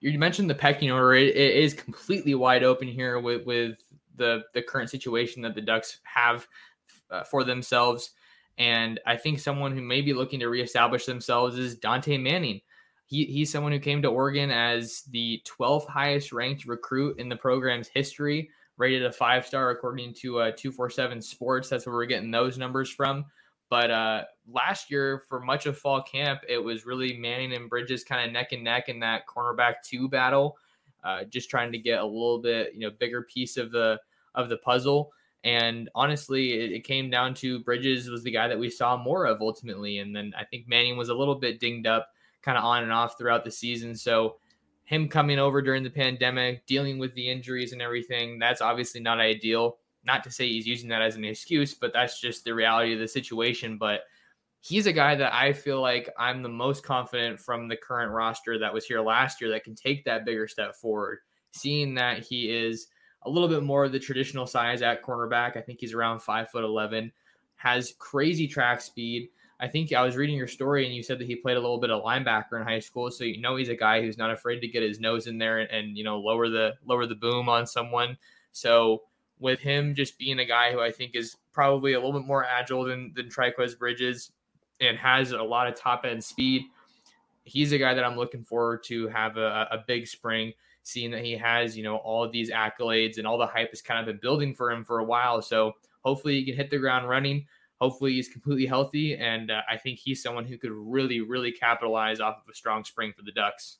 you 0.00 0.18
mentioned 0.18 0.48
the 0.48 0.54
pecking 0.54 0.90
order 0.90 1.14
it, 1.14 1.36
it 1.36 1.56
is 1.56 1.74
completely 1.74 2.34
wide 2.34 2.62
open 2.62 2.88
here 2.88 3.20
with 3.20 3.44
with 3.44 3.82
the 4.16 4.44
the 4.54 4.62
current 4.62 4.88
situation 4.88 5.42
that 5.42 5.54
the 5.54 5.60
ducks 5.60 5.98
have 6.04 6.46
uh, 7.10 7.24
for 7.24 7.44
themselves. 7.44 8.10
And 8.58 9.00
i 9.06 9.16
think 9.16 9.38
someone 9.38 9.72
who 9.72 9.80
may 9.80 10.00
be 10.00 10.12
looking 10.12 10.40
to 10.40 10.48
reestablish 10.48 11.06
themselves 11.06 11.58
is 11.58 11.76
Dante 11.76 12.18
manning. 12.18 12.60
He, 13.06 13.24
he's 13.24 13.50
someone 13.50 13.72
who 13.72 13.80
came 13.80 14.02
to 14.02 14.08
oregon 14.08 14.50
as 14.50 15.02
the 15.10 15.42
12th 15.44 15.88
highest 15.88 16.32
ranked 16.32 16.66
recruit 16.66 17.18
in 17.18 17.28
the 17.28 17.36
program's 17.36 17.88
history 17.88 18.50
rated 18.80 19.04
a 19.04 19.12
five 19.12 19.46
star 19.46 19.70
according 19.70 20.14
to 20.14 20.38
uh, 20.38 20.52
247 20.56 21.20
sports. 21.20 21.68
That's 21.68 21.86
where 21.86 21.94
we're 21.94 22.06
getting 22.06 22.30
those 22.30 22.56
numbers 22.58 22.90
from. 22.90 23.26
But 23.68 23.90
uh, 23.90 24.24
last 24.50 24.90
year, 24.90 25.22
for 25.28 25.38
much 25.38 25.66
of 25.66 25.78
fall 25.78 26.02
camp, 26.02 26.40
it 26.48 26.58
was 26.58 26.86
really 26.86 27.16
Manning 27.16 27.52
and 27.52 27.70
Bridges 27.70 28.02
kind 28.02 28.26
of 28.26 28.32
neck 28.32 28.50
and 28.50 28.64
neck 28.64 28.88
in 28.88 28.98
that 29.00 29.28
cornerback 29.28 29.74
two 29.84 30.08
battle, 30.08 30.56
uh, 31.04 31.24
just 31.24 31.50
trying 31.50 31.70
to 31.70 31.78
get 31.78 32.00
a 32.00 32.04
little 32.04 32.40
bit, 32.40 32.72
you 32.74 32.80
know, 32.80 32.90
bigger 32.98 33.22
piece 33.22 33.56
of 33.56 33.70
the 33.70 34.00
of 34.34 34.48
the 34.48 34.56
puzzle. 34.56 35.12
And 35.42 35.88
honestly, 35.94 36.52
it, 36.52 36.72
it, 36.72 36.84
came 36.84 37.08
down 37.08 37.32
to 37.34 37.60
Bridges 37.60 38.10
was 38.10 38.22
the 38.22 38.30
guy 38.30 38.46
that 38.46 38.58
we 38.58 38.68
saw 38.68 38.96
more 38.96 39.24
of 39.24 39.40
ultimately, 39.40 39.98
and 39.98 40.14
then 40.14 40.34
I 40.38 40.44
think 40.44 40.68
Manning 40.68 40.98
was 40.98 41.08
a 41.08 41.14
little 41.14 41.34
bit 41.34 41.60
dinged 41.60 41.86
up, 41.86 42.08
kind 42.42 42.58
of 42.58 42.64
on 42.64 42.82
and 42.82 42.92
off 42.92 43.16
throughout 43.16 43.44
the 43.44 43.50
season. 43.50 43.94
So 43.94 44.36
him 44.84 45.08
coming 45.08 45.38
over 45.38 45.62
during 45.62 45.82
the 45.82 45.90
pandemic, 45.90 46.66
dealing 46.66 46.98
with 46.98 47.14
the 47.14 47.30
injuries 47.30 47.72
and 47.72 47.80
everything, 47.80 48.38
that's 48.38 48.60
obviously 48.60 49.00
not 49.00 49.18
ideal 49.18 49.78
not 50.04 50.24
to 50.24 50.30
say 50.30 50.48
he's 50.48 50.66
using 50.66 50.88
that 50.88 51.02
as 51.02 51.16
an 51.16 51.24
excuse, 51.24 51.74
but 51.74 51.92
that's 51.92 52.20
just 52.20 52.44
the 52.44 52.54
reality 52.54 52.94
of 52.94 53.00
the 53.00 53.08
situation. 53.08 53.76
But 53.76 54.02
he's 54.60 54.86
a 54.86 54.92
guy 54.92 55.14
that 55.14 55.34
I 55.34 55.52
feel 55.52 55.80
like 55.80 56.10
I'm 56.18 56.42
the 56.42 56.48
most 56.48 56.82
confident 56.82 57.38
from 57.38 57.68
the 57.68 57.76
current 57.76 58.12
roster 58.12 58.58
that 58.58 58.72
was 58.72 58.84
here 58.84 59.00
last 59.00 59.40
year 59.40 59.50
that 59.50 59.64
can 59.64 59.74
take 59.74 60.04
that 60.04 60.24
bigger 60.24 60.48
step 60.48 60.74
forward. 60.74 61.18
Seeing 61.52 61.94
that 61.94 62.20
he 62.20 62.50
is 62.50 62.86
a 63.22 63.30
little 63.30 63.48
bit 63.48 63.62
more 63.62 63.84
of 63.84 63.92
the 63.92 63.98
traditional 63.98 64.46
size 64.46 64.82
at 64.82 65.02
cornerback, 65.02 65.56
I 65.56 65.60
think 65.60 65.80
he's 65.80 65.94
around 65.94 66.20
five 66.20 66.50
foot 66.50 66.64
eleven, 66.64 67.12
has 67.56 67.94
crazy 67.98 68.46
track 68.48 68.80
speed. 68.80 69.28
I 69.60 69.68
think 69.68 69.92
I 69.92 70.02
was 70.02 70.16
reading 70.16 70.36
your 70.36 70.46
story 70.46 70.86
and 70.86 70.94
you 70.94 71.02
said 71.02 71.18
that 71.18 71.26
he 71.26 71.36
played 71.36 71.58
a 71.58 71.60
little 71.60 71.78
bit 71.78 71.90
of 71.90 72.02
linebacker 72.02 72.58
in 72.58 72.66
high 72.66 72.78
school, 72.78 73.10
so 73.10 73.24
you 73.24 73.40
know 73.40 73.56
he's 73.56 73.68
a 73.68 73.76
guy 73.76 74.00
who's 74.00 74.16
not 74.16 74.30
afraid 74.30 74.60
to 74.60 74.68
get 74.68 74.82
his 74.82 75.00
nose 75.00 75.26
in 75.26 75.36
there 75.36 75.58
and, 75.58 75.70
and 75.70 75.98
you 75.98 76.04
know 76.04 76.18
lower 76.18 76.48
the 76.48 76.74
lower 76.86 77.06
the 77.06 77.14
boom 77.14 77.48
on 77.48 77.66
someone. 77.66 78.16
So 78.52 79.02
with 79.38 79.60
him 79.60 79.94
just 79.94 80.18
being 80.18 80.38
a 80.38 80.44
guy 80.44 80.72
who 80.72 80.80
I 80.80 80.90
think 80.90 81.14
is 81.14 81.36
probably 81.52 81.92
a 81.92 81.98
little 81.98 82.18
bit 82.18 82.26
more 82.26 82.44
agile 82.44 82.84
than 82.84 83.12
than 83.14 83.28
Trikweze 83.28 83.78
Bridges 83.78 84.32
and 84.80 84.96
has 84.96 85.32
a 85.32 85.42
lot 85.42 85.68
of 85.68 85.74
top 85.74 86.04
end 86.04 86.24
speed. 86.24 86.62
He's 87.44 87.72
a 87.72 87.78
guy 87.78 87.94
that 87.94 88.04
I'm 88.04 88.16
looking 88.16 88.44
forward 88.44 88.82
to 88.84 89.08
have 89.08 89.36
a, 89.36 89.68
a 89.70 89.84
big 89.86 90.06
spring, 90.06 90.52
seeing 90.82 91.10
that 91.10 91.24
he 91.24 91.32
has, 91.32 91.76
you 91.76 91.82
know, 91.82 91.96
all 91.96 92.24
of 92.24 92.32
these 92.32 92.50
accolades 92.50 93.18
and 93.18 93.26
all 93.26 93.38
the 93.38 93.46
hype 93.46 93.70
has 93.70 93.82
kind 93.82 94.00
of 94.00 94.06
been 94.06 94.20
building 94.20 94.54
for 94.54 94.70
him 94.70 94.84
for 94.84 94.98
a 94.98 95.04
while. 95.04 95.42
So 95.42 95.72
hopefully 96.04 96.34
he 96.34 96.44
can 96.44 96.56
hit 96.56 96.70
the 96.70 96.78
ground 96.78 97.08
running. 97.08 97.46
Hopefully 97.80 98.12
he's 98.12 98.28
completely 98.28 98.66
healthy. 98.66 99.16
And 99.16 99.50
uh, 99.50 99.62
I 99.70 99.76
think 99.76 99.98
he's 99.98 100.22
someone 100.22 100.44
who 100.44 100.58
could 100.58 100.72
really, 100.72 101.20
really 101.20 101.52
capitalize 101.52 102.20
off 102.20 102.36
of 102.36 102.50
a 102.50 102.54
strong 102.54 102.84
spring 102.84 103.12
for 103.16 103.22
the 103.22 103.32
Ducks. 103.32 103.78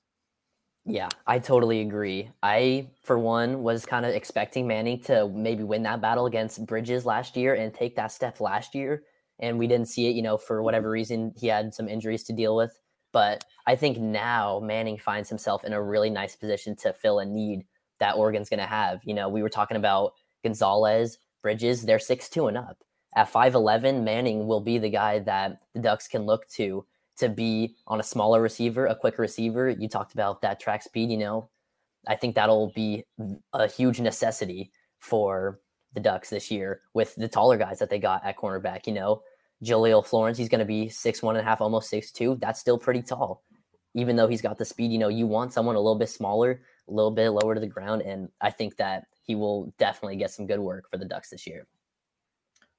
Yeah, 0.87 1.09
I 1.27 1.39
totally 1.39 1.83
agree. 1.83 2.31
I, 2.43 2.89
for 3.03 3.19
one, 3.19 3.63
was 3.63 3.85
kind 3.85 4.07
of 4.07 4.15
expecting 4.15 4.67
Manning 4.67 5.01
to 5.03 5.29
maybe 5.29 5.63
win 5.63 5.83
that 5.83 6.01
battle 6.01 6.27
against 6.27 6.65
Bridges 6.65 7.05
last 7.05 7.37
year 7.37 7.55
and 7.55 7.73
take 7.73 7.97
that 7.97 8.13
step 8.13 8.41
last 8.41 8.75
year. 8.75 9.03
And 9.39 9.59
we 9.59 9.67
didn't 9.67 9.89
see 9.89 10.09
it, 10.09 10.17
you 10.17 10.23
know, 10.23 10.39
for 10.39 10.63
whatever 10.63 10.91
reason, 10.91 11.35
he 11.37 11.47
had 11.47 11.75
some 11.75 11.89
injuries 11.89 12.25
to 12.25 12.33
deal 12.33 12.57
with. 12.57 12.79
But 13.13 13.45
I 13.67 13.77
think 13.77 13.99
now 13.99 14.61
Manning 14.61 14.99
finds 14.99 15.29
himself 15.29 15.65
in 15.65 15.73
a 15.73 15.83
really 15.83 16.11
nice 16.11 16.37
position 16.37 16.77
to 16.77 16.93
fill 16.93 17.19
a 17.19 17.25
need 17.25 17.65
that 17.99 18.17
Oregon's 18.17 18.49
going 18.49 18.61
to 18.61 18.67
have. 18.67 19.01
You 19.05 19.15
know, 19.15 19.29
we 19.29 19.43
were 19.43 19.49
talking 19.49 19.77
about 19.77 20.15
Gonzalez, 20.43 21.19
Bridges, 21.43 21.83
they're 21.83 21.99
six 21.99 22.29
two 22.29 22.47
and 22.47 22.57
up. 22.57 22.79
At 23.17 23.33
5'11, 23.33 24.05
Manning 24.05 24.47
will 24.47 24.61
be 24.61 24.79
the 24.79 24.91
guy 24.91 25.19
that 25.21 25.61
the 25.75 25.81
Ducks 25.81 26.07
can 26.07 26.23
look 26.23 26.49
to 26.51 26.85
to 27.19 27.29
be 27.29 27.75
on 27.87 28.01
a 28.01 28.05
smaller 28.05 28.41
receiver, 28.41 28.87
a 28.87 28.95
quicker 28.95 29.23
receiver. 29.23 29.69
You 29.69 29.89
talked 29.89 30.15
about 30.15 30.41
that 30.43 30.61
track 30.61 30.83
speed, 30.83 31.11
you 31.11 31.19
know. 31.19 31.51
I 32.07 32.17
think 32.17 32.35
that'll 32.35 32.73
be 32.75 33.05
a 33.53 33.69
huge 33.69 34.01
necessity 34.01 34.73
for 35.01 35.61
the 35.93 36.01
Ducks 36.01 36.31
this 36.31 36.51
year 36.51 36.83
with 36.95 37.15
the 37.17 37.29
taller 37.29 37.59
guys 37.59 37.79
that 37.81 37.91
they 37.91 37.99
got 37.99 38.25
at 38.25 38.39
cornerback, 38.39 38.87
you 38.87 38.95
know. 38.95 39.23
Jahlil 39.65 40.05
Florence, 40.05 40.39
he's 40.39 40.49
going 40.49 40.61
to 40.61 40.65
be 40.65 40.89
six 40.89 41.23
one 41.23 41.37
and 41.37 41.47
a 41.47 41.49
half, 41.49 41.61
almost 41.61 41.91
six 41.91 42.11
two. 42.11 42.37
That's 42.41 42.61
still 42.61 42.79
pretty 42.79 43.03
tall, 43.03 43.43
even 43.95 44.17
though 44.17 44.29
he's 44.29 44.43
got 44.43 44.59
the 44.59 44.65
speed. 44.65 44.93
You 44.93 44.99
know, 44.99 45.09
you 45.09 45.27
want 45.27 45.53
someone 45.53 45.77
a 45.77 45.81
little 45.81 45.99
bit 45.99 46.09
smaller, 46.09 46.63
a 46.89 46.93
little 46.93 47.11
bit 47.11 47.31
lower 47.31 47.55
to 47.55 47.61
the 47.61 47.67
ground, 47.67 48.03
and 48.03 48.29
I 48.41 48.51
think 48.51 48.77
that 48.77 49.05
he 49.23 49.35
will 49.35 49.73
definitely 49.79 50.17
get 50.17 50.31
some 50.31 50.47
good 50.47 50.61
work 50.61 50.89
for 50.91 50.97
the 50.97 51.05
Ducks 51.05 51.31
this 51.31 51.47
year. 51.47 51.67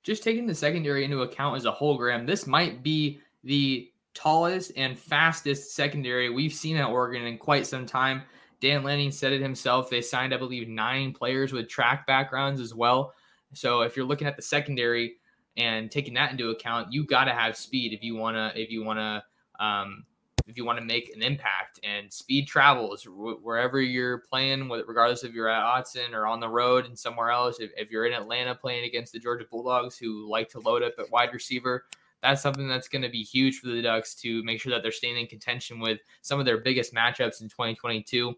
Just 0.03 0.23
taking 0.23 0.47
the 0.47 0.55
secondary 0.55 1.05
into 1.05 1.21
account 1.21 1.57
as 1.57 1.65
a 1.65 1.71
whole, 1.71 1.97
Graham, 1.97 2.25
this 2.25 2.47
might 2.47 2.81
be 2.81 3.19
the 3.43 3.91
tallest 4.13 4.71
and 4.75 4.97
fastest 4.97 5.75
secondary 5.75 6.29
we've 6.29 6.53
seen 6.53 6.77
at 6.77 6.89
Oregon 6.89 7.23
in 7.23 7.37
quite 7.37 7.67
some 7.67 7.85
time. 7.85 8.23
Dan 8.59 8.83
Lanning 8.83 9.11
said 9.11 9.33
it 9.33 9.41
himself. 9.41 9.89
They 9.89 10.01
signed, 10.01 10.33
I 10.33 10.37
believe, 10.37 10.67
nine 10.67 11.13
players 11.13 11.53
with 11.53 11.69
track 11.69 12.05
backgrounds 12.05 12.59
as 12.59 12.73
well. 12.73 13.13
So 13.53 13.81
if 13.81 13.95
you're 13.95 14.05
looking 14.05 14.27
at 14.27 14.35
the 14.35 14.41
secondary 14.41 15.15
and 15.57 15.91
taking 15.91 16.13
that 16.15 16.31
into 16.31 16.49
account, 16.49 16.91
you 16.91 17.05
got 17.05 17.25
to 17.25 17.31
have 17.31 17.57
speed 17.57 17.93
if 17.93 18.03
you 18.03 18.15
want 18.15 18.35
to 18.35 18.59
if 18.59 18.71
you 18.71 18.83
want 18.83 18.99
to 18.99 19.23
um, 19.63 20.05
if 20.47 20.57
you 20.57 20.65
want 20.65 20.79
to 20.79 20.85
make 20.85 21.13
an 21.15 21.21
impact. 21.21 21.79
And 21.83 22.11
speed 22.11 22.47
travels 22.47 23.03
wherever 23.05 23.81
you're 23.81 24.19
playing, 24.19 24.69
regardless 24.69 25.23
if 25.23 25.33
you're 25.33 25.49
at 25.49 25.63
Autzen 25.63 26.13
or 26.13 26.27
on 26.27 26.39
the 26.39 26.49
road 26.49 26.85
and 26.85 26.97
somewhere 26.97 27.29
else. 27.29 27.59
If, 27.59 27.71
if 27.77 27.89
you're 27.91 28.05
in 28.05 28.13
Atlanta 28.13 28.55
playing 28.55 28.85
against 28.85 29.13
the 29.13 29.19
Georgia 29.19 29.45
Bulldogs, 29.49 29.97
who 29.97 30.29
like 30.29 30.49
to 30.49 30.59
load 30.59 30.83
up 30.83 30.93
at 30.99 31.09
wide 31.11 31.33
receiver, 31.33 31.85
that's 32.21 32.41
something 32.41 32.67
that's 32.67 32.87
going 32.87 33.01
to 33.01 33.09
be 33.09 33.23
huge 33.23 33.59
for 33.59 33.67
the 33.67 33.81
Ducks 33.81 34.13
to 34.15 34.43
make 34.43 34.61
sure 34.61 34.71
that 34.71 34.83
they're 34.83 34.91
staying 34.91 35.17
in 35.17 35.27
contention 35.27 35.79
with 35.79 35.99
some 36.21 36.39
of 36.39 36.45
their 36.45 36.59
biggest 36.59 36.93
matchups 36.93 37.41
in 37.41 37.49
2022. 37.49 38.33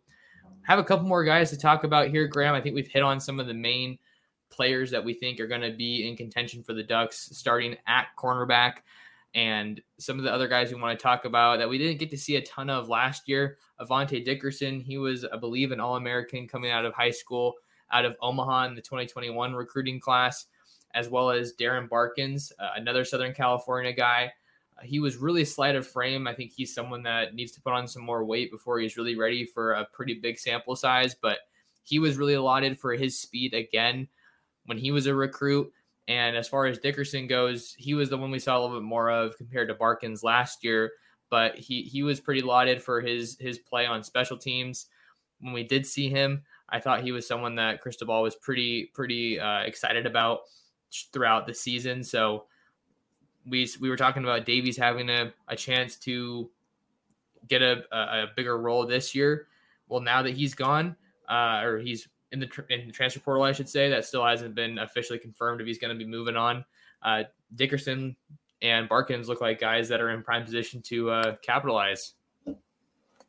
Have 0.64 0.80
a 0.80 0.84
couple 0.84 1.06
more 1.06 1.26
guys 1.26 1.50
to 1.50 1.58
talk 1.58 1.84
about 1.84 2.08
here, 2.08 2.28
Graham. 2.28 2.54
I 2.54 2.62
think 2.62 2.76
we've 2.76 2.88
hit 2.88 3.04
on 3.04 3.20
some 3.20 3.40
of 3.40 3.48
the 3.48 3.54
main 3.54 3.98
players 4.54 4.92
that 4.92 5.04
we 5.04 5.14
think 5.14 5.40
are 5.40 5.48
going 5.48 5.62
to 5.62 5.72
be 5.72 6.08
in 6.08 6.16
contention 6.16 6.64
for 6.64 6.74
the 6.74 6.84
Ducks 6.84 7.30
starting 7.34 7.76
at 7.88 8.08
cornerback. 8.18 8.78
And 9.36 9.82
some 9.98 10.20
of 10.20 10.24
the 10.24 10.32
other 10.32 10.48
guys 10.48 10.72
we 10.72 10.80
want 10.80 10.98
to 10.98 11.04
talk 11.04 11.26
about 11.26 11.58
that 11.58 11.70
we 11.70 11.80
didn't 11.80 11.98
get 11.98 12.12
to 12.12 12.18
see 12.18 12.36
a 12.36 12.42
ton 12.42 12.70
of 12.70 12.88
last 12.88 13.28
year. 13.28 13.58
Avante 13.82 14.24
Dickerson, 14.24 14.80
he 14.80 14.98
was, 14.98 15.26
I 15.26 15.38
believe, 15.38 15.72
an 15.72 15.80
All 15.80 15.96
American 15.96 16.48
coming 16.48 16.70
out 16.70 16.86
of 16.86 16.94
high 16.94 17.12
school 17.12 17.56
out 17.92 18.06
of 18.06 18.16
Omaha 18.22 18.66
in 18.68 18.76
the 18.76 18.82
2021 18.82 19.54
recruiting 19.54 20.00
class 20.00 20.48
as 20.94 21.10
well 21.10 21.32
as 21.32 21.54
Darren 21.54 21.90
Barkins, 21.90 22.52
uh, 22.60 22.72
another 22.76 23.04
Southern 23.04 23.34
California 23.34 23.94
guy. 23.94 24.32
Uh, 24.78 24.84
he 24.84 25.00
was 25.00 25.18
really 25.18 25.46
slight 25.46 25.76
of 25.76 25.88
frame. 25.88 26.28
I 26.28 26.34
think 26.34 26.52
he's 26.52 26.74
someone 26.74 27.04
that 27.04 27.34
needs 27.34 27.52
to 27.54 27.62
put 27.62 27.74
on 27.74 27.88
some 27.88 28.04
more 28.04 28.24
weight 28.24 28.52
before 28.52 28.80
he's 28.80 28.98
really 28.98 29.16
ready 29.16 29.46
for 29.46 29.74
a 29.74 29.86
pretty 29.86 30.16
big 30.16 30.38
sample 30.38 30.76
size, 30.76 31.16
but 31.16 31.40
he 31.84 32.00
was 32.00 32.18
really 32.18 32.36
allotted 32.36 32.80
for 32.80 32.94
his 32.94 33.20
speed 33.20 33.54
again 33.54 34.08
when 34.66 34.78
he 34.78 34.92
was 34.92 35.06
a 35.06 35.16
recruit. 35.16 35.72
And 36.08 36.36
as 36.36 36.48
far 36.48 36.66
as 36.66 36.80
Dickerson 36.80 37.28
goes, 37.28 37.74
he 37.78 37.94
was 37.94 38.10
the 38.10 38.18
one 38.18 38.32
we 38.32 38.40
saw 38.40 38.58
a 38.58 38.60
little 38.60 38.78
bit 38.78 38.84
more 38.84 39.10
of 39.10 39.38
compared 39.38 39.70
to 39.70 39.74
Barkins 39.74 40.24
last 40.24 40.64
year, 40.64 40.92
but 41.30 41.56
he 41.56 41.84
he 41.84 42.04
was 42.04 42.20
pretty 42.20 42.42
lauded 42.42 42.82
for 42.84 43.00
his 43.00 43.38
his 43.40 43.60
play 43.60 43.86
on 43.86 44.04
special 44.04 44.38
teams. 44.38 44.88
When 45.40 45.54
we 45.54 45.64
did 45.64 45.86
see 45.86 46.10
him, 46.10 46.44
I 46.70 46.80
thought 46.80 47.04
he 47.04 47.12
was 47.12 47.28
someone 47.28 47.56
that 47.56 47.80
Cristobal 47.80 48.22
was 48.22 48.36
pretty 48.36 48.92
pretty 48.94 49.40
uh, 49.40 49.60
excited 49.60 50.06
about 50.06 50.42
throughout 51.12 51.48
the 51.48 51.54
season. 51.54 52.04
So 52.04 52.46
we 53.46 53.70
we 53.80 53.90
were 53.90 53.98
talking 53.98 54.24
about 54.24 54.46
Davies 54.46 54.78
having 54.78 55.10
a, 55.10 55.34
a 55.48 55.56
chance 55.56 55.96
to 55.98 56.50
get 57.48 57.62
a, 57.62 57.84
a, 57.92 58.28
bigger 58.36 58.58
role 58.58 58.86
this 58.86 59.14
year. 59.14 59.48
Well, 59.88 60.00
now 60.00 60.22
that 60.22 60.34
he's 60.34 60.56
gone, 60.56 60.96
uh, 61.30 61.62
or 61.64 61.80
he's 61.80 62.08
in 62.34 62.40
the, 62.40 62.50
in 62.70 62.88
the 62.88 62.92
transfer 62.92 63.20
portal, 63.20 63.44
I 63.44 63.54
should 63.54 63.70
say, 63.70 63.90
that 63.90 64.06
still 64.06 64.26
hasn't 64.26 64.56
been 64.56 64.80
officially 64.80 65.20
confirmed 65.20 65.62
if 65.62 65.68
he's 65.68 65.78
going 65.78 65.98
to 65.98 65.98
be 65.98 66.10
moving 66.10 66.36
on. 66.36 66.66
Uh, 67.02 67.24
Dickerson 67.56 68.16
and 68.62 68.90
Barkins 68.90 69.30
look 69.30 69.40
like 69.40 69.60
guys 69.60 69.88
that 69.90 70.02
are 70.02 70.10
in 70.10 70.24
prime 70.24 70.44
position 70.44 70.82
to 70.84 71.12
uh, 71.12 71.36
capitalize. 71.44 72.14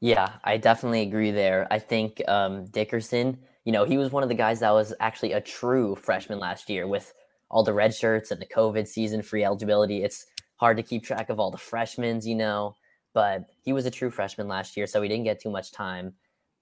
Yeah, 0.00 0.32
I 0.42 0.56
definitely 0.56 1.02
agree 1.02 1.30
there. 1.30 1.66
I 1.70 1.78
think 1.78 2.22
um, 2.28 2.66
Dickerson, 2.66 3.38
you 3.64 3.72
know, 3.72 3.84
he 3.84 3.98
was 3.98 4.10
one 4.10 4.22
of 4.22 4.28
the 4.28 4.34
guys 4.34 4.60
that 4.60 4.70
was 4.70 4.94
actually 5.00 5.32
a 5.32 5.40
true 5.40 5.94
freshman 5.96 6.38
last 6.38 6.68
year 6.68 6.86
with 6.86 7.12
all 7.50 7.62
the 7.62 7.72
red 7.72 7.94
shirts 7.94 8.30
and 8.30 8.40
the 8.40 8.46
COVID 8.46 8.86
season 8.88 9.22
free 9.22 9.44
eligibility. 9.44 10.02
It's 10.02 10.26
hard 10.56 10.76
to 10.76 10.82
keep 10.82 11.04
track 11.04 11.30
of 11.30 11.38
all 11.38 11.50
the 11.50 11.58
freshmen, 11.58 12.20
you 12.22 12.34
know, 12.34 12.74
but 13.12 13.44
he 13.62 13.72
was 13.72 13.86
a 13.86 13.90
true 13.90 14.10
freshman 14.10 14.48
last 14.48 14.76
year, 14.76 14.86
so 14.86 15.02
he 15.02 15.08
didn't 15.08 15.24
get 15.24 15.40
too 15.40 15.50
much 15.50 15.72
time. 15.72 16.14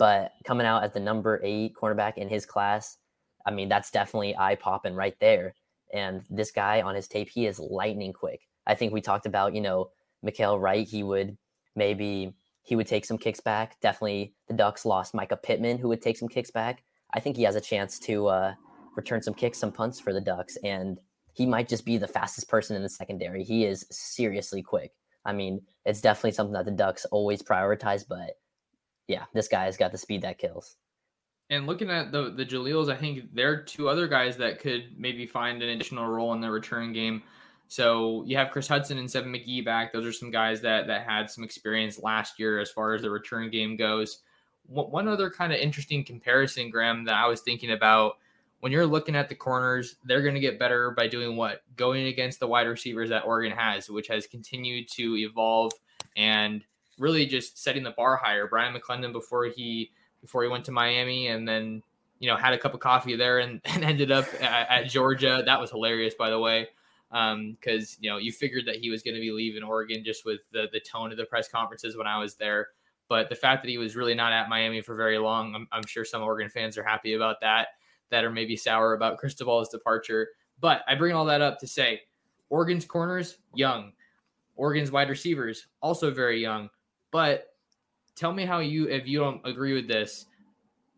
But 0.03 0.33
coming 0.43 0.67
out 0.67 0.83
as 0.83 0.91
the 0.91 0.99
number 0.99 1.41
eight 1.45 1.77
cornerback 1.81 2.19
in 2.19 2.29
his 2.29 2.45
class, 2.45 2.99
I 3.47 3.53
mean, 3.53 3.69
that's 3.69 3.93
definitely 3.93 4.37
eye 4.37 4.57
popping 4.57 4.97
right 4.97 5.15
there. 5.21 5.55
And 5.95 6.25
this 6.29 6.51
guy 6.51 6.83
on 6.83 6.97
his 6.97 7.07
tape, 7.07 7.29
he 7.29 7.47
is 7.47 7.61
lightning 7.61 8.13
quick. 8.13 8.41
I 8.67 8.75
think 8.75 8.93
we 8.93 9.01
talked 9.01 9.27
about, 9.27 9.55
you 9.55 9.61
know, 9.61 9.91
Mykael 10.27 10.61
Wright, 10.61 10.89
he 10.89 11.05
would 11.05 11.39
maybe 11.77 12.35
he 12.65 12.75
would 12.75 12.89
take 12.89 13.05
some 13.05 13.17
kicks 13.17 13.39
back. 13.39 13.81
Definitely 13.81 14.35
the 14.49 14.55
Ducks 14.55 14.85
lost 14.85 15.15
Mycah 15.15 15.41
Pittman, 15.41 15.79
who 15.79 15.87
would 15.91 16.03
take 16.03 16.17
some 16.17 16.29
kicks 16.29 16.51
back. 16.51 16.83
I 17.15 17.21
think 17.21 17.37
he 17.37 17.45
has 17.45 17.55
a 17.55 17.61
chance 17.61 18.01
to 18.01 18.27
uh, 18.27 18.55
return 18.97 19.23
some 19.23 19.35
kicks, 19.35 19.59
some 19.59 19.71
punts 19.71 20.01
for 20.01 20.13
the 20.13 20.21
Ducks, 20.21 20.59
and 20.65 20.99
he 21.33 21.47
might 21.47 21.69
just 21.69 21.85
be 21.85 21.97
the 21.97 22.09
fastest 22.09 22.49
person 22.49 22.75
in 22.75 22.83
the 22.83 22.89
secondary. 22.89 23.45
He 23.45 23.67
is 23.67 23.87
seriously 23.93 24.63
quick. 24.63 24.95
I 25.25 25.33
mean, 25.33 25.63
it's 25.85 26.01
definitely 26.01 26.33
something 26.33 26.55
that 26.55 26.65
the 26.65 26.73
Ducks 26.73 27.05
always 27.13 27.41
prioritize, 27.41 28.05
but 28.09 28.33
yeah, 29.09 29.25
this 29.33 29.49
guy 29.49 29.65
has 29.65 29.77
got 29.77 29.93
the 29.93 29.99
speed 29.99 30.23
that 30.23 30.39
kills. 30.39 30.77
And 31.51 31.67
looking 31.67 31.91
at 31.91 32.13
the 32.13 32.31
the 32.31 32.47
Jahlils, 32.47 32.91
I 32.91 32.97
think 32.97 33.35
there 33.35 33.51
are 33.51 33.63
two 33.63 33.89
other 33.89 34.09
guys 34.09 34.37
that 34.39 34.59
could 34.59 34.95
maybe 34.97 35.27
find 35.27 35.63
an 35.63 35.69
additional 35.69 36.07
role 36.07 36.33
in 36.33 36.41
the 36.41 36.51
return 36.51 36.93
game. 36.93 37.23
So 37.69 38.23
you 38.27 38.37
have 38.37 38.51
Chris 38.51 38.69
Hudson 38.69 38.99
and 38.99 39.11
Seven 39.11 39.33
McGee 39.33 39.65
back. 39.65 39.93
Those 39.93 40.07
are 40.07 40.13
some 40.13 40.31
guys 40.31 40.61
that 40.63 40.87
that 40.87 41.07
had 41.07 41.31
some 41.31 41.45
experience 41.45 42.03
last 42.03 42.39
year 42.39 42.59
as 42.59 42.71
far 42.71 42.95
as 42.95 43.03
the 43.03 43.11
return 43.11 43.51
game 43.51 43.77
goes. 43.77 44.21
One 44.67 45.09
other 45.09 45.29
kind 45.29 45.53
of 45.53 45.59
interesting 45.59 46.05
comparison, 46.05 46.71
Graham, 46.71 47.05
that 47.05 47.17
I 47.17 47.27
was 47.27 47.41
thinking 47.41 47.73
about 47.73 48.15
when 48.61 48.71
you're 48.71 48.87
looking 48.87 49.17
at 49.17 49.29
the 49.29 49.35
corners, 49.35 49.97
they're 50.05 50.23
going 50.23 50.35
to 50.35 50.41
get 50.41 50.59
better 50.59 50.93
by 50.93 51.09
doing 51.09 51.37
what? 51.37 51.63
Going 51.77 52.07
against 52.07 52.39
the 52.39 52.47
wide 52.47 52.69
receivers 52.69 53.09
that 53.09 53.25
Oregon 53.25 53.57
has, 53.57 53.91
which 53.91 54.07
has 54.07 54.29
continued 54.29 54.89
to 54.93 55.17
evolve 55.17 55.73
and 56.17 56.65
really 56.99 57.27
just 57.27 57.63
setting 57.63 57.83
the 57.83 57.91
bar 57.93 58.17
higher. 58.17 58.47
Bryan 58.47 58.75
McClendon 58.75 59.13
before 59.13 59.47
he 59.47 59.91
before 60.21 60.43
he 60.43 60.49
went 60.49 60.65
to 60.67 60.73
Miami 60.73 61.29
and 61.29 61.47
then 61.47 61.83
you 62.19 62.29
know 62.29 62.37
had 62.37 62.53
a 62.53 62.59
cup 62.59 62.75
of 62.75 62.81
coffee 62.81 63.17
there 63.17 63.41
and, 63.41 63.61
and 63.67 63.85
ended 63.85 64.11
up 64.11 64.27
at, 64.41 64.69
at, 64.71 64.89
Georgia. 64.89 65.43
That 65.45 65.61
was 65.61 65.71
hilarious, 65.71 66.15
by 66.15 66.31
the 66.31 66.39
way, 66.39 66.69
because 67.11 67.93
um, 67.93 67.99
you 68.01 68.11
know 68.11 68.19
you 68.19 68.33
figured 68.33 68.67
that 68.67 68.77
he 68.77 68.91
was 68.91 69.03
going 69.03 69.15
to 69.15 69.21
be 69.21 69.33
leaving 69.33 69.63
Oregon 69.63 70.05
just 70.05 70.25
with 70.25 70.41
the 70.53 70.69
the 70.73 70.81
tone 70.81 71.11
of 71.11 71.19
the 71.19 71.25
press 71.25 71.49
conferences 71.49 71.97
when 71.97 72.07
I 72.07 72.19
was 72.19 72.37
there. 72.37 72.69
But 73.09 73.29
the 73.29 73.35
fact 73.35 73.63
that 73.63 73.69
he 73.69 73.77
was 73.77 73.95
really 73.95 74.15
not 74.15 74.33
at 74.33 74.49
Miami 74.49 74.81
for 74.81 74.95
very 74.95 75.19
long, 75.19 75.55
I'm, 75.55 75.69
I'm 75.71 75.87
sure 75.87 76.05
some 76.05 76.23
Oregon 76.23 76.49
fans 76.49 76.79
are 76.79 76.85
happy 76.85 77.13
about 77.13 77.41
that 77.43 77.69
that 78.09 78.25
are 78.25 78.31
maybe 78.31 78.57
sour 78.57 78.95
about 78.95 79.19
Cristobal's 79.23 79.69
departure. 79.69 80.29
But 80.61 80.83
I 80.87 80.95
bring 80.95 81.13
all 81.13 81.25
that 81.27 81.43
up 81.43 81.59
to 81.59 81.67
say 81.67 82.03
Oregon's 82.49 82.85
corners, 82.85 83.39
young. 83.55 83.93
Oregon's 84.55 84.91
wide 84.93 85.09
receivers, 85.09 85.67
also 85.81 86.11
very 86.11 86.41
young. 86.41 86.69
But 87.13 87.55
tell 88.17 88.33
me 88.33 88.45
how 88.45 88.59
you, 88.59 88.89
if 88.89 89.07
you 89.07 89.21
don't 89.21 89.41
agree 89.47 89.75
with 89.75 89.87
this, 89.87 90.27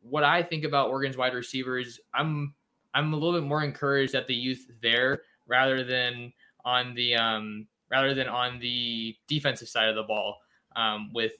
what 0.00 0.24
I 0.24 0.42
think 0.42 0.64
about 0.64 0.88
Oregon's 0.88 1.18
wide 1.18 1.34
receivers, 1.34 2.00
I'm 2.14 2.54
I'm 2.94 3.12
a 3.12 3.16
little 3.16 3.38
bit 3.38 3.46
more 3.46 3.62
encouraged 3.62 4.14
at 4.14 4.26
the 4.26 4.34
youth 4.34 4.70
there 4.80 5.22
rather 5.46 5.84
than 5.84 6.32
on 6.64 6.94
the 6.94 7.16
um, 7.16 7.66
rather 7.90 8.14
than 8.14 8.28
on 8.28 8.58
the 8.60 9.14
defensive 9.26 9.68
side 9.68 9.88
of 9.88 9.96
the 9.96 10.02
ball 10.04 10.38
um, 10.76 11.10
with 11.12 11.32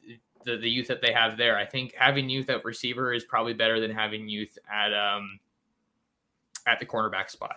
the, 0.44 0.56
the 0.56 0.68
youth 0.68 0.88
that 0.88 1.00
they 1.00 1.12
have 1.12 1.36
there. 1.36 1.56
I 1.56 1.64
think 1.64 1.94
having 1.96 2.28
youth 2.28 2.50
at 2.50 2.64
receiver 2.64 3.12
is 3.12 3.24
probably 3.24 3.54
better 3.54 3.80
than 3.80 3.90
having 3.90 4.28
youth 4.28 4.58
at 4.70 4.92
um, 4.92 5.38
at 6.66 6.80
the 6.80 6.86
cornerback 6.86 7.30
spot. 7.30 7.56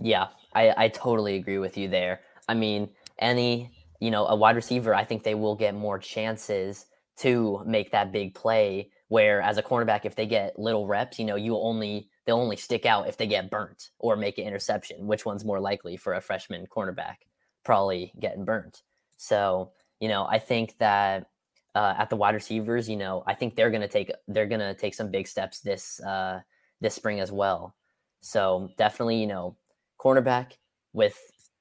Yeah, 0.00 0.28
I, 0.54 0.74
I 0.76 0.88
totally 0.88 1.36
agree 1.36 1.58
with 1.58 1.76
you 1.76 1.88
there. 1.88 2.20
I 2.48 2.54
mean, 2.54 2.90
any, 3.18 3.70
you 4.00 4.10
know, 4.10 4.26
a 4.26 4.36
wide 4.36 4.56
receiver, 4.56 4.94
I 4.94 5.04
think 5.04 5.22
they 5.22 5.34
will 5.34 5.56
get 5.56 5.74
more 5.74 5.98
chances 5.98 6.86
to 7.18 7.62
make 7.66 7.90
that 7.92 8.12
big 8.12 8.34
play 8.34 8.90
Where 9.08 9.40
as 9.40 9.56
a 9.56 9.62
cornerback, 9.62 10.04
if 10.04 10.16
they 10.16 10.26
get 10.26 10.58
little 10.58 10.86
reps, 10.86 11.18
you 11.18 11.24
know, 11.24 11.36
you 11.36 11.56
only 11.56 12.10
they'll 12.24 12.40
only 12.40 12.56
stick 12.56 12.84
out 12.84 13.08
if 13.08 13.16
they 13.16 13.26
get 13.26 13.50
burnt 13.50 13.90
or 13.98 14.16
make 14.16 14.38
an 14.38 14.44
interception. 14.44 15.06
Which 15.06 15.24
one's 15.24 15.44
more 15.44 15.60
likely 15.60 15.96
for 15.96 16.14
a 16.14 16.20
freshman 16.20 16.66
cornerback? 16.66 17.16
Probably 17.64 18.12
getting 18.18 18.44
burnt. 18.44 18.82
So, 19.16 19.72
you 20.00 20.08
know, 20.08 20.26
I 20.26 20.38
think 20.38 20.76
that 20.78 21.30
uh, 21.76 21.94
at 21.96 22.10
the 22.10 22.16
wide 22.16 22.34
receivers, 22.34 22.88
you 22.88 22.96
know, 22.96 23.22
I 23.26 23.34
think 23.34 23.54
they're 23.54 23.70
gonna 23.70 23.88
take 23.88 24.10
they're 24.26 24.46
gonna 24.46 24.74
take 24.74 24.94
some 24.94 25.10
big 25.10 25.28
steps 25.28 25.60
this 25.60 26.00
uh, 26.00 26.40
this 26.80 26.94
spring 26.94 27.20
as 27.20 27.30
well. 27.30 27.76
So 28.20 28.70
definitely, 28.76 29.20
you 29.20 29.26
know, 29.28 29.56
cornerback 30.00 30.52
with 30.92 31.16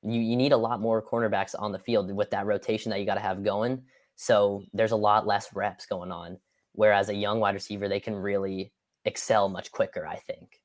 you 0.05 0.21
you 0.21 0.35
need 0.35 0.51
a 0.51 0.57
lot 0.57 0.81
more 0.81 1.01
cornerbacks 1.01 1.55
on 1.57 1.71
the 1.71 1.79
field 1.79 2.11
with 2.11 2.29
that 2.31 2.45
rotation 2.45 2.89
that 2.91 2.99
you 2.99 3.05
got 3.05 3.15
to 3.15 3.21
have 3.21 3.43
going. 3.43 3.83
So 4.15 4.63
there's 4.73 4.91
a 4.91 4.97
lot 4.97 5.27
less 5.27 5.53
reps 5.53 5.85
going 5.85 6.11
on. 6.11 6.37
Whereas 6.73 7.09
a 7.09 7.15
young 7.15 7.39
wide 7.39 7.55
receiver, 7.55 7.87
they 7.87 7.99
can 7.99 8.15
really 8.15 8.73
excel 9.05 9.49
much 9.49 9.71
quicker, 9.71 10.05
I 10.05 10.17
think. 10.17 10.61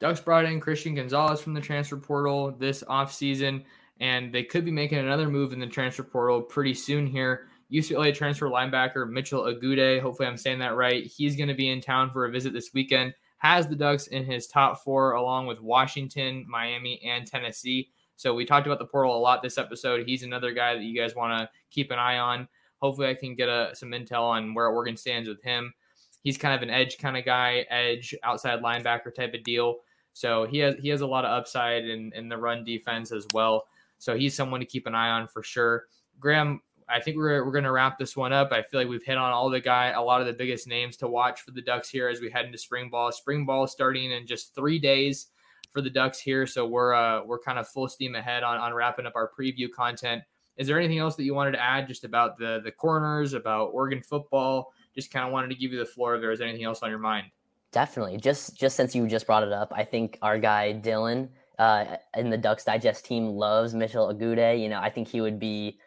Ducks 0.00 0.20
brought 0.20 0.44
in 0.44 0.60
Christian 0.60 0.94
Gonzalez 0.94 1.40
from 1.40 1.54
the 1.54 1.60
transfer 1.60 1.96
portal 1.96 2.52
this 2.52 2.82
offseason, 2.84 3.64
and 4.00 4.32
they 4.32 4.42
could 4.42 4.64
be 4.64 4.70
making 4.70 4.98
another 4.98 5.28
move 5.28 5.52
in 5.52 5.60
the 5.60 5.66
transfer 5.66 6.02
portal 6.02 6.42
pretty 6.42 6.74
soon 6.74 7.06
here. 7.06 7.48
UCLA 7.72 8.14
transfer 8.14 8.48
linebacker 8.48 9.08
Mitchell 9.08 9.44
Agude, 9.44 10.00
hopefully 10.00 10.28
I'm 10.28 10.36
saying 10.36 10.58
that 10.60 10.76
right. 10.76 11.04
He's 11.04 11.36
going 11.36 11.48
to 11.48 11.54
be 11.54 11.70
in 11.70 11.80
town 11.80 12.10
for 12.10 12.26
a 12.26 12.30
visit 12.30 12.52
this 12.52 12.70
weekend. 12.74 13.14
Has 13.44 13.68
the 13.68 13.76
Ducks 13.76 14.06
in 14.06 14.24
his 14.24 14.46
top 14.46 14.82
four, 14.82 15.12
along 15.12 15.46
with 15.46 15.60
Washington, 15.60 16.46
Miami, 16.48 16.98
and 17.04 17.26
Tennessee. 17.26 17.90
So 18.16 18.34
we 18.34 18.46
talked 18.46 18.66
about 18.66 18.78
the 18.78 18.86
portal 18.86 19.14
a 19.14 19.20
lot 19.20 19.42
this 19.42 19.58
episode. 19.58 20.06
He's 20.06 20.22
another 20.22 20.54
guy 20.54 20.72
that 20.72 20.82
you 20.82 20.98
guys 20.98 21.14
want 21.14 21.38
to 21.38 21.50
keep 21.70 21.90
an 21.90 21.98
eye 21.98 22.16
on. 22.16 22.48
Hopefully, 22.78 23.08
I 23.08 23.14
can 23.14 23.34
get 23.34 23.50
a, 23.50 23.72
some 23.74 23.90
intel 23.90 24.22
on 24.22 24.54
where 24.54 24.68
Oregon 24.68 24.96
stands 24.96 25.28
with 25.28 25.42
him. 25.42 25.74
He's 26.22 26.38
kind 26.38 26.54
of 26.54 26.62
an 26.62 26.70
edge 26.70 26.96
kind 26.96 27.18
of 27.18 27.26
guy, 27.26 27.66
edge 27.68 28.14
outside 28.22 28.62
linebacker 28.62 29.14
type 29.14 29.34
of 29.34 29.42
deal. 29.42 29.80
So 30.14 30.46
he 30.46 30.60
has 30.60 30.76
he 30.80 30.88
has 30.88 31.02
a 31.02 31.06
lot 31.06 31.26
of 31.26 31.30
upside 31.30 31.84
in, 31.84 32.12
in 32.14 32.30
the 32.30 32.38
run 32.38 32.64
defense 32.64 33.12
as 33.12 33.26
well. 33.34 33.66
So 33.98 34.16
he's 34.16 34.34
someone 34.34 34.60
to 34.60 34.66
keep 34.66 34.86
an 34.86 34.94
eye 34.94 35.10
on 35.10 35.28
for 35.28 35.42
sure. 35.42 35.84
Graham, 36.18 36.62
I 36.88 37.00
think 37.00 37.16
we're, 37.16 37.44
we're 37.44 37.52
going 37.52 37.64
to 37.64 37.72
wrap 37.72 37.98
this 37.98 38.16
one 38.16 38.32
up. 38.32 38.52
I 38.52 38.62
feel 38.62 38.80
like 38.80 38.88
we've 38.88 39.02
hit 39.02 39.16
on 39.16 39.32
all 39.32 39.48
the 39.48 39.60
guy, 39.60 39.88
a 39.88 40.02
lot 40.02 40.20
of 40.20 40.26
the 40.26 40.32
biggest 40.32 40.66
names 40.66 40.96
to 40.98 41.08
watch 41.08 41.40
for 41.40 41.50
the 41.50 41.62
Ducks 41.62 41.88
here 41.88 42.08
as 42.08 42.20
we 42.20 42.30
head 42.30 42.44
into 42.46 42.58
spring 42.58 42.90
ball. 42.90 43.10
Spring 43.12 43.46
ball 43.46 43.66
starting 43.66 44.10
in 44.10 44.26
just 44.26 44.54
three 44.54 44.78
days 44.78 45.28
for 45.70 45.80
the 45.80 45.90
Ducks 45.90 46.20
here, 46.20 46.46
so 46.46 46.66
we're 46.66 46.94
uh, 46.94 47.24
we're 47.24 47.38
kind 47.38 47.58
of 47.58 47.68
full 47.68 47.88
steam 47.88 48.14
ahead 48.14 48.42
on 48.42 48.58
on 48.58 48.72
wrapping 48.72 49.06
up 49.06 49.14
our 49.16 49.30
preview 49.38 49.68
content. 49.70 50.22
Is 50.56 50.68
there 50.68 50.78
anything 50.78 50.98
else 50.98 51.16
that 51.16 51.24
you 51.24 51.34
wanted 51.34 51.52
to 51.52 51.62
add 51.62 51.88
just 51.88 52.04
about 52.04 52.38
the 52.38 52.60
the 52.62 52.70
corners, 52.70 53.32
about 53.32 53.70
Oregon 53.72 54.00
football? 54.00 54.72
Just 54.94 55.12
kind 55.12 55.26
of 55.26 55.32
wanted 55.32 55.48
to 55.48 55.56
give 55.56 55.72
you 55.72 55.78
the 55.78 55.84
floor 55.84 56.14
if 56.14 56.20
there 56.20 56.30
was 56.30 56.40
anything 56.40 56.64
else 56.64 56.82
on 56.82 56.90
your 56.90 57.00
mind. 57.00 57.26
Definitely. 57.72 58.18
Just 58.18 58.56
just 58.56 58.76
since 58.76 58.94
you 58.94 59.06
just 59.08 59.26
brought 59.26 59.42
it 59.42 59.52
up, 59.52 59.72
I 59.74 59.82
think 59.82 60.16
our 60.22 60.38
guy 60.38 60.80
Dylan 60.80 61.28
uh, 61.58 61.96
in 62.16 62.30
the 62.30 62.38
Ducks 62.38 62.64
Digest 62.64 63.04
team 63.04 63.26
loves 63.26 63.74
Mitchell 63.74 64.08
Agude. 64.08 64.60
You 64.60 64.68
know, 64.68 64.78
I 64.78 64.90
think 64.90 65.08
he 65.08 65.20
would 65.20 65.40
be 65.40 65.80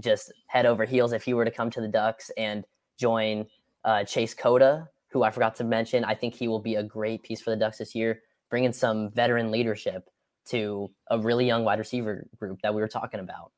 just 0.00 0.32
head 0.46 0.66
over 0.66 0.84
heels 0.84 1.12
if 1.12 1.22
he 1.22 1.34
were 1.34 1.44
to 1.44 1.50
come 1.50 1.70
to 1.70 1.80
the 1.80 1.88
Ducks 1.88 2.30
and 2.36 2.64
join 2.98 3.46
uh, 3.84 4.04
Chase 4.04 4.34
Cota, 4.34 4.88
who 5.08 5.22
I 5.22 5.30
forgot 5.30 5.54
to 5.56 5.64
mention. 5.64 6.04
I 6.04 6.14
think 6.14 6.34
he 6.34 6.48
will 6.48 6.60
be 6.60 6.76
a 6.76 6.82
great 6.82 7.22
piece 7.22 7.40
for 7.40 7.50
the 7.50 7.56
Ducks 7.56 7.78
this 7.78 7.94
year, 7.94 8.22
bringing 8.48 8.72
some 8.72 9.10
veteran 9.10 9.50
leadership 9.50 10.08
to 10.46 10.90
a 11.10 11.18
really 11.18 11.46
young 11.46 11.64
wide 11.64 11.78
receiver 11.78 12.26
group 12.38 12.60
that 12.62 12.74
we 12.74 12.80
were 12.80 12.88
talking 12.88 13.20
about. 13.20 13.52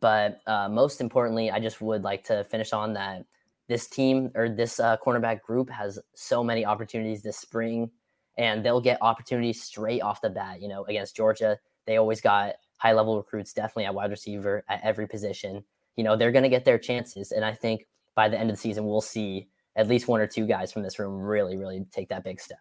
But 0.00 0.40
uh, 0.46 0.68
most 0.68 1.00
importantly, 1.00 1.50
I 1.50 1.60
just 1.60 1.80
would 1.80 2.02
like 2.02 2.24
to 2.24 2.44
finish 2.44 2.72
on 2.72 2.94
that 2.94 3.24
this 3.68 3.88
team 3.88 4.30
or 4.34 4.48
this 4.48 4.78
uh, 4.78 4.96
cornerback 5.04 5.42
group 5.42 5.70
has 5.70 5.98
so 6.14 6.44
many 6.44 6.64
opportunities 6.64 7.22
this 7.22 7.38
spring, 7.38 7.90
and 8.38 8.64
they'll 8.64 8.80
get 8.80 8.98
opportunities 9.02 9.62
straight 9.62 10.02
off 10.02 10.20
the 10.20 10.30
bat. 10.30 10.62
You 10.62 10.68
know, 10.68 10.84
against 10.84 11.16
Georgia, 11.16 11.58
they 11.86 11.96
always 11.96 12.20
got 12.20 12.54
high 12.78 12.92
level 12.92 13.16
recruits, 13.16 13.52
definitely 13.52 13.86
at 13.86 13.94
wide 13.94 14.10
receiver 14.10 14.64
at 14.68 14.80
every 14.84 15.08
position 15.08 15.64
you 15.96 16.04
know, 16.04 16.16
they're 16.16 16.32
going 16.32 16.42
to 16.42 16.48
get 16.48 16.64
their 16.64 16.78
chances. 16.78 17.32
And 17.32 17.44
I 17.44 17.52
think 17.52 17.86
by 18.14 18.28
the 18.28 18.38
end 18.38 18.50
of 18.50 18.56
the 18.56 18.60
season, 18.60 18.86
we'll 18.86 19.00
see 19.00 19.48
at 19.76 19.88
least 19.88 20.08
one 20.08 20.20
or 20.20 20.26
two 20.26 20.46
guys 20.46 20.72
from 20.72 20.82
this 20.82 20.98
room 20.98 21.20
really, 21.20 21.56
really 21.56 21.84
take 21.90 22.08
that 22.08 22.24
big 22.24 22.40
step. 22.40 22.58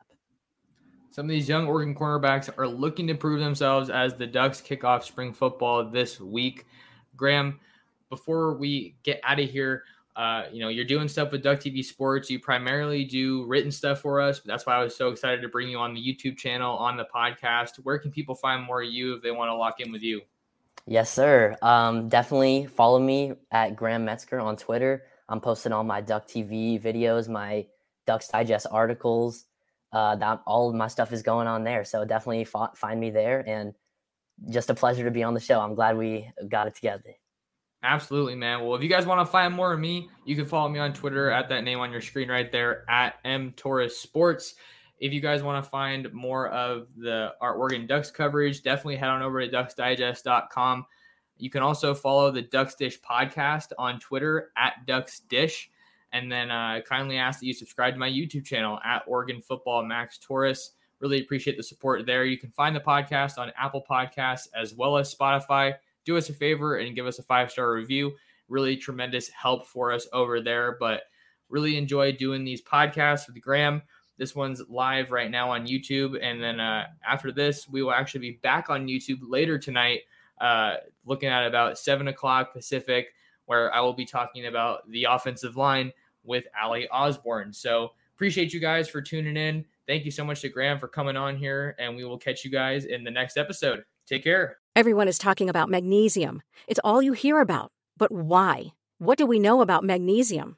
Some 1.11 1.27
of 1.27 1.29
these 1.29 1.47
young 1.47 1.67
Oregon 1.67 1.95
cornerbacks 1.95 2.49
are 2.57 2.67
looking 2.67 3.07
to 3.07 3.15
prove 3.15 3.39
themselves 3.39 3.89
as 3.89 4.15
the 4.15 4.27
Ducks 4.27 4.59
kick 4.59 4.83
off 4.83 5.05
spring 5.05 5.33
football 5.33 5.89
this 5.89 6.19
week. 6.19 6.65
Graham, 7.15 7.59
before 8.09 8.57
we 8.57 8.95
get 9.03 9.21
out 9.23 9.39
of 9.39 9.49
here, 9.49 9.83
uh, 10.17 10.43
you 10.51 10.61
know, 10.61 10.69
you're 10.69 10.85
doing 10.85 11.07
stuff 11.07 11.31
with 11.31 11.43
Duck 11.43 11.59
TV 11.59 11.83
Sports. 11.83 12.29
You 12.29 12.39
primarily 12.39 13.03
do 13.03 13.45
written 13.45 13.71
stuff 13.71 14.01
for 14.01 14.21
us. 14.21 14.39
But 14.39 14.47
that's 14.47 14.65
why 14.65 14.75
I 14.75 14.83
was 14.83 14.95
so 14.95 15.09
excited 15.09 15.41
to 15.41 15.49
bring 15.49 15.69
you 15.69 15.77
on 15.77 15.93
the 15.93 16.01
YouTube 16.01 16.37
channel, 16.37 16.75
on 16.77 16.95
the 16.95 17.05
podcast. 17.13 17.77
Where 17.83 17.97
can 17.97 18.11
people 18.11 18.35
find 18.35 18.63
more 18.63 18.81
of 18.81 18.89
you 18.89 19.13
if 19.13 19.21
they 19.21 19.31
want 19.31 19.49
to 19.49 19.55
lock 19.55 19.81
in 19.81 19.91
with 19.91 20.01
you? 20.01 20.21
Yes, 20.87 21.11
sir. 21.11 21.55
Um, 21.61 22.09
definitely 22.09 22.67
follow 22.67 22.99
me 22.99 23.33
at 23.51 23.75
Graham 23.75 24.05
Metzger 24.05 24.39
on 24.39 24.55
Twitter. 24.55 25.03
I'm 25.27 25.41
posting 25.41 25.71
all 25.71 25.83
my 25.83 26.01
Duck 26.01 26.27
TV 26.27 26.81
videos, 26.81 27.27
my 27.27 27.65
Ducks 28.05 28.27
Digest 28.27 28.67
articles. 28.69 29.45
Uh, 29.91 30.15
that 30.17 30.41
all 30.45 30.69
of 30.69 30.75
my 30.75 30.87
stuff 30.87 31.11
is 31.13 31.23
going 31.23 31.47
on 31.47 31.63
there. 31.63 31.83
So 31.85 32.05
definitely 32.05 32.41
f- 32.53 32.77
find 32.77 32.99
me 32.99 33.09
there, 33.09 33.43
and 33.47 33.73
just 34.49 34.69
a 34.69 34.75
pleasure 34.75 35.05
to 35.05 35.11
be 35.11 35.23
on 35.23 35.33
the 35.33 35.39
show. 35.39 35.59
I'm 35.59 35.73
glad 35.73 35.97
we 35.97 36.29
got 36.49 36.67
it 36.67 36.75
together. 36.75 37.15
Absolutely, 37.81 38.35
man. 38.35 38.63
Well, 38.63 38.75
if 38.75 38.83
you 38.83 38.89
guys 38.89 39.05
want 39.05 39.25
to 39.25 39.31
find 39.31 39.53
more 39.53 39.71
of 39.71 39.79
me, 39.79 40.09
you 40.25 40.35
can 40.35 40.45
follow 40.45 40.67
me 40.69 40.79
on 40.79 40.91
Twitter 40.93 41.31
at 41.31 41.49
that 41.49 41.63
name 41.63 41.79
on 41.79 41.91
your 41.91 42.01
screen 42.01 42.29
right 42.29 42.51
there 42.51 42.83
at 42.89 43.15
M 43.23 43.53
Torres 43.55 43.95
Sports. 43.95 44.55
If 44.99 45.11
you 45.11 45.21
guys 45.21 45.43
want 45.43 45.63
to 45.63 45.69
find 45.69 46.11
more 46.13 46.49
of 46.49 46.87
the 46.97 47.33
our 47.41 47.55
Oregon 47.55 47.85
Ducks 47.85 48.11
coverage, 48.11 48.63
definitely 48.63 48.95
head 48.95 49.09
on 49.09 49.21
over 49.21 49.45
to 49.45 49.51
ducksdigest.com. 49.51 50.85
You 51.37 51.49
can 51.49 51.61
also 51.63 51.93
follow 51.93 52.31
the 52.31 52.43
Ducks 52.43 52.75
Dish 52.75 52.99
podcast 53.01 53.71
on 53.77 53.99
Twitter 53.99 54.51
at 54.57 54.85
Ducks 54.85 55.19
Dish. 55.19 55.69
And 56.13 56.31
then 56.31 56.49
uh, 56.49 56.79
kindly 56.87 57.17
ask 57.17 57.41
that 57.41 57.45
you 57.45 57.53
subscribe 57.53 57.93
to 57.93 57.99
my 57.99 58.09
YouTube 58.09 58.45
channel 58.45 58.79
at 58.85 59.03
Oregon 59.05 59.41
Football 59.41 59.83
Max 59.83 60.17
Torres. 60.17 60.71
Really 61.01 61.19
appreciate 61.19 61.57
the 61.57 61.63
support 61.63 62.05
there. 62.05 62.23
You 62.23 62.37
can 62.37 62.51
find 62.51 62.73
the 62.73 62.79
podcast 62.79 63.37
on 63.37 63.51
Apple 63.57 63.83
Podcasts 63.89 64.47
as 64.55 64.73
well 64.73 64.97
as 64.97 65.13
Spotify. 65.13 65.73
Do 66.05 66.15
us 66.15 66.29
a 66.29 66.33
favor 66.33 66.77
and 66.77 66.95
give 66.95 67.05
us 67.05 67.19
a 67.19 67.23
five 67.23 67.51
star 67.51 67.73
review. 67.73 68.13
Really 68.47 68.77
tremendous 68.77 69.27
help 69.29 69.67
for 69.67 69.91
us 69.91 70.07
over 70.13 70.39
there. 70.39 70.77
But 70.79 71.01
really 71.49 71.77
enjoy 71.77 72.13
doing 72.13 72.45
these 72.45 72.61
podcasts 72.61 73.27
with 73.27 73.41
Graham. 73.41 73.81
This 74.17 74.35
one's 74.35 74.61
live 74.69 75.11
right 75.11 75.29
now 75.29 75.51
on 75.51 75.67
YouTube. 75.67 76.17
And 76.21 76.41
then 76.41 76.59
uh, 76.59 76.85
after 77.07 77.31
this, 77.31 77.67
we 77.67 77.83
will 77.83 77.91
actually 77.91 78.21
be 78.21 78.39
back 78.41 78.69
on 78.69 78.87
YouTube 78.87 79.19
later 79.21 79.57
tonight, 79.57 80.01
uh, 80.39 80.75
looking 81.05 81.29
at 81.29 81.45
about 81.45 81.77
seven 81.77 82.07
o'clock 82.07 82.53
Pacific, 82.53 83.07
where 83.45 83.73
I 83.73 83.81
will 83.81 83.93
be 83.93 84.05
talking 84.05 84.45
about 84.47 84.89
the 84.89 85.05
offensive 85.05 85.57
line 85.57 85.91
with 86.23 86.45
Ali 86.61 86.87
Osborne. 86.89 87.53
So 87.53 87.91
appreciate 88.15 88.53
you 88.53 88.59
guys 88.59 88.87
for 88.87 89.01
tuning 89.01 89.37
in. 89.37 89.65
Thank 89.87 90.05
you 90.05 90.11
so 90.11 90.23
much 90.23 90.41
to 90.41 90.49
Graham 90.49 90.79
for 90.79 90.87
coming 90.87 91.15
on 91.15 91.37
here, 91.37 91.75
and 91.77 91.95
we 91.95 92.05
will 92.05 92.17
catch 92.17 92.43
you 92.43 92.49
guys 92.49 92.85
in 92.85 93.03
the 93.03 93.11
next 93.11 93.37
episode. 93.37 93.83
Take 94.07 94.23
care. 94.23 94.57
Everyone 94.75 95.07
is 95.07 95.17
talking 95.17 95.49
about 95.49 95.69
magnesium. 95.69 96.41
It's 96.67 96.79
all 96.83 97.01
you 97.01 97.13
hear 97.13 97.39
about. 97.39 97.71
But 97.97 98.11
why? 98.11 98.73
What 98.97 99.17
do 99.17 99.25
we 99.25 99.39
know 99.39 99.61
about 99.61 99.83
magnesium? 99.83 100.57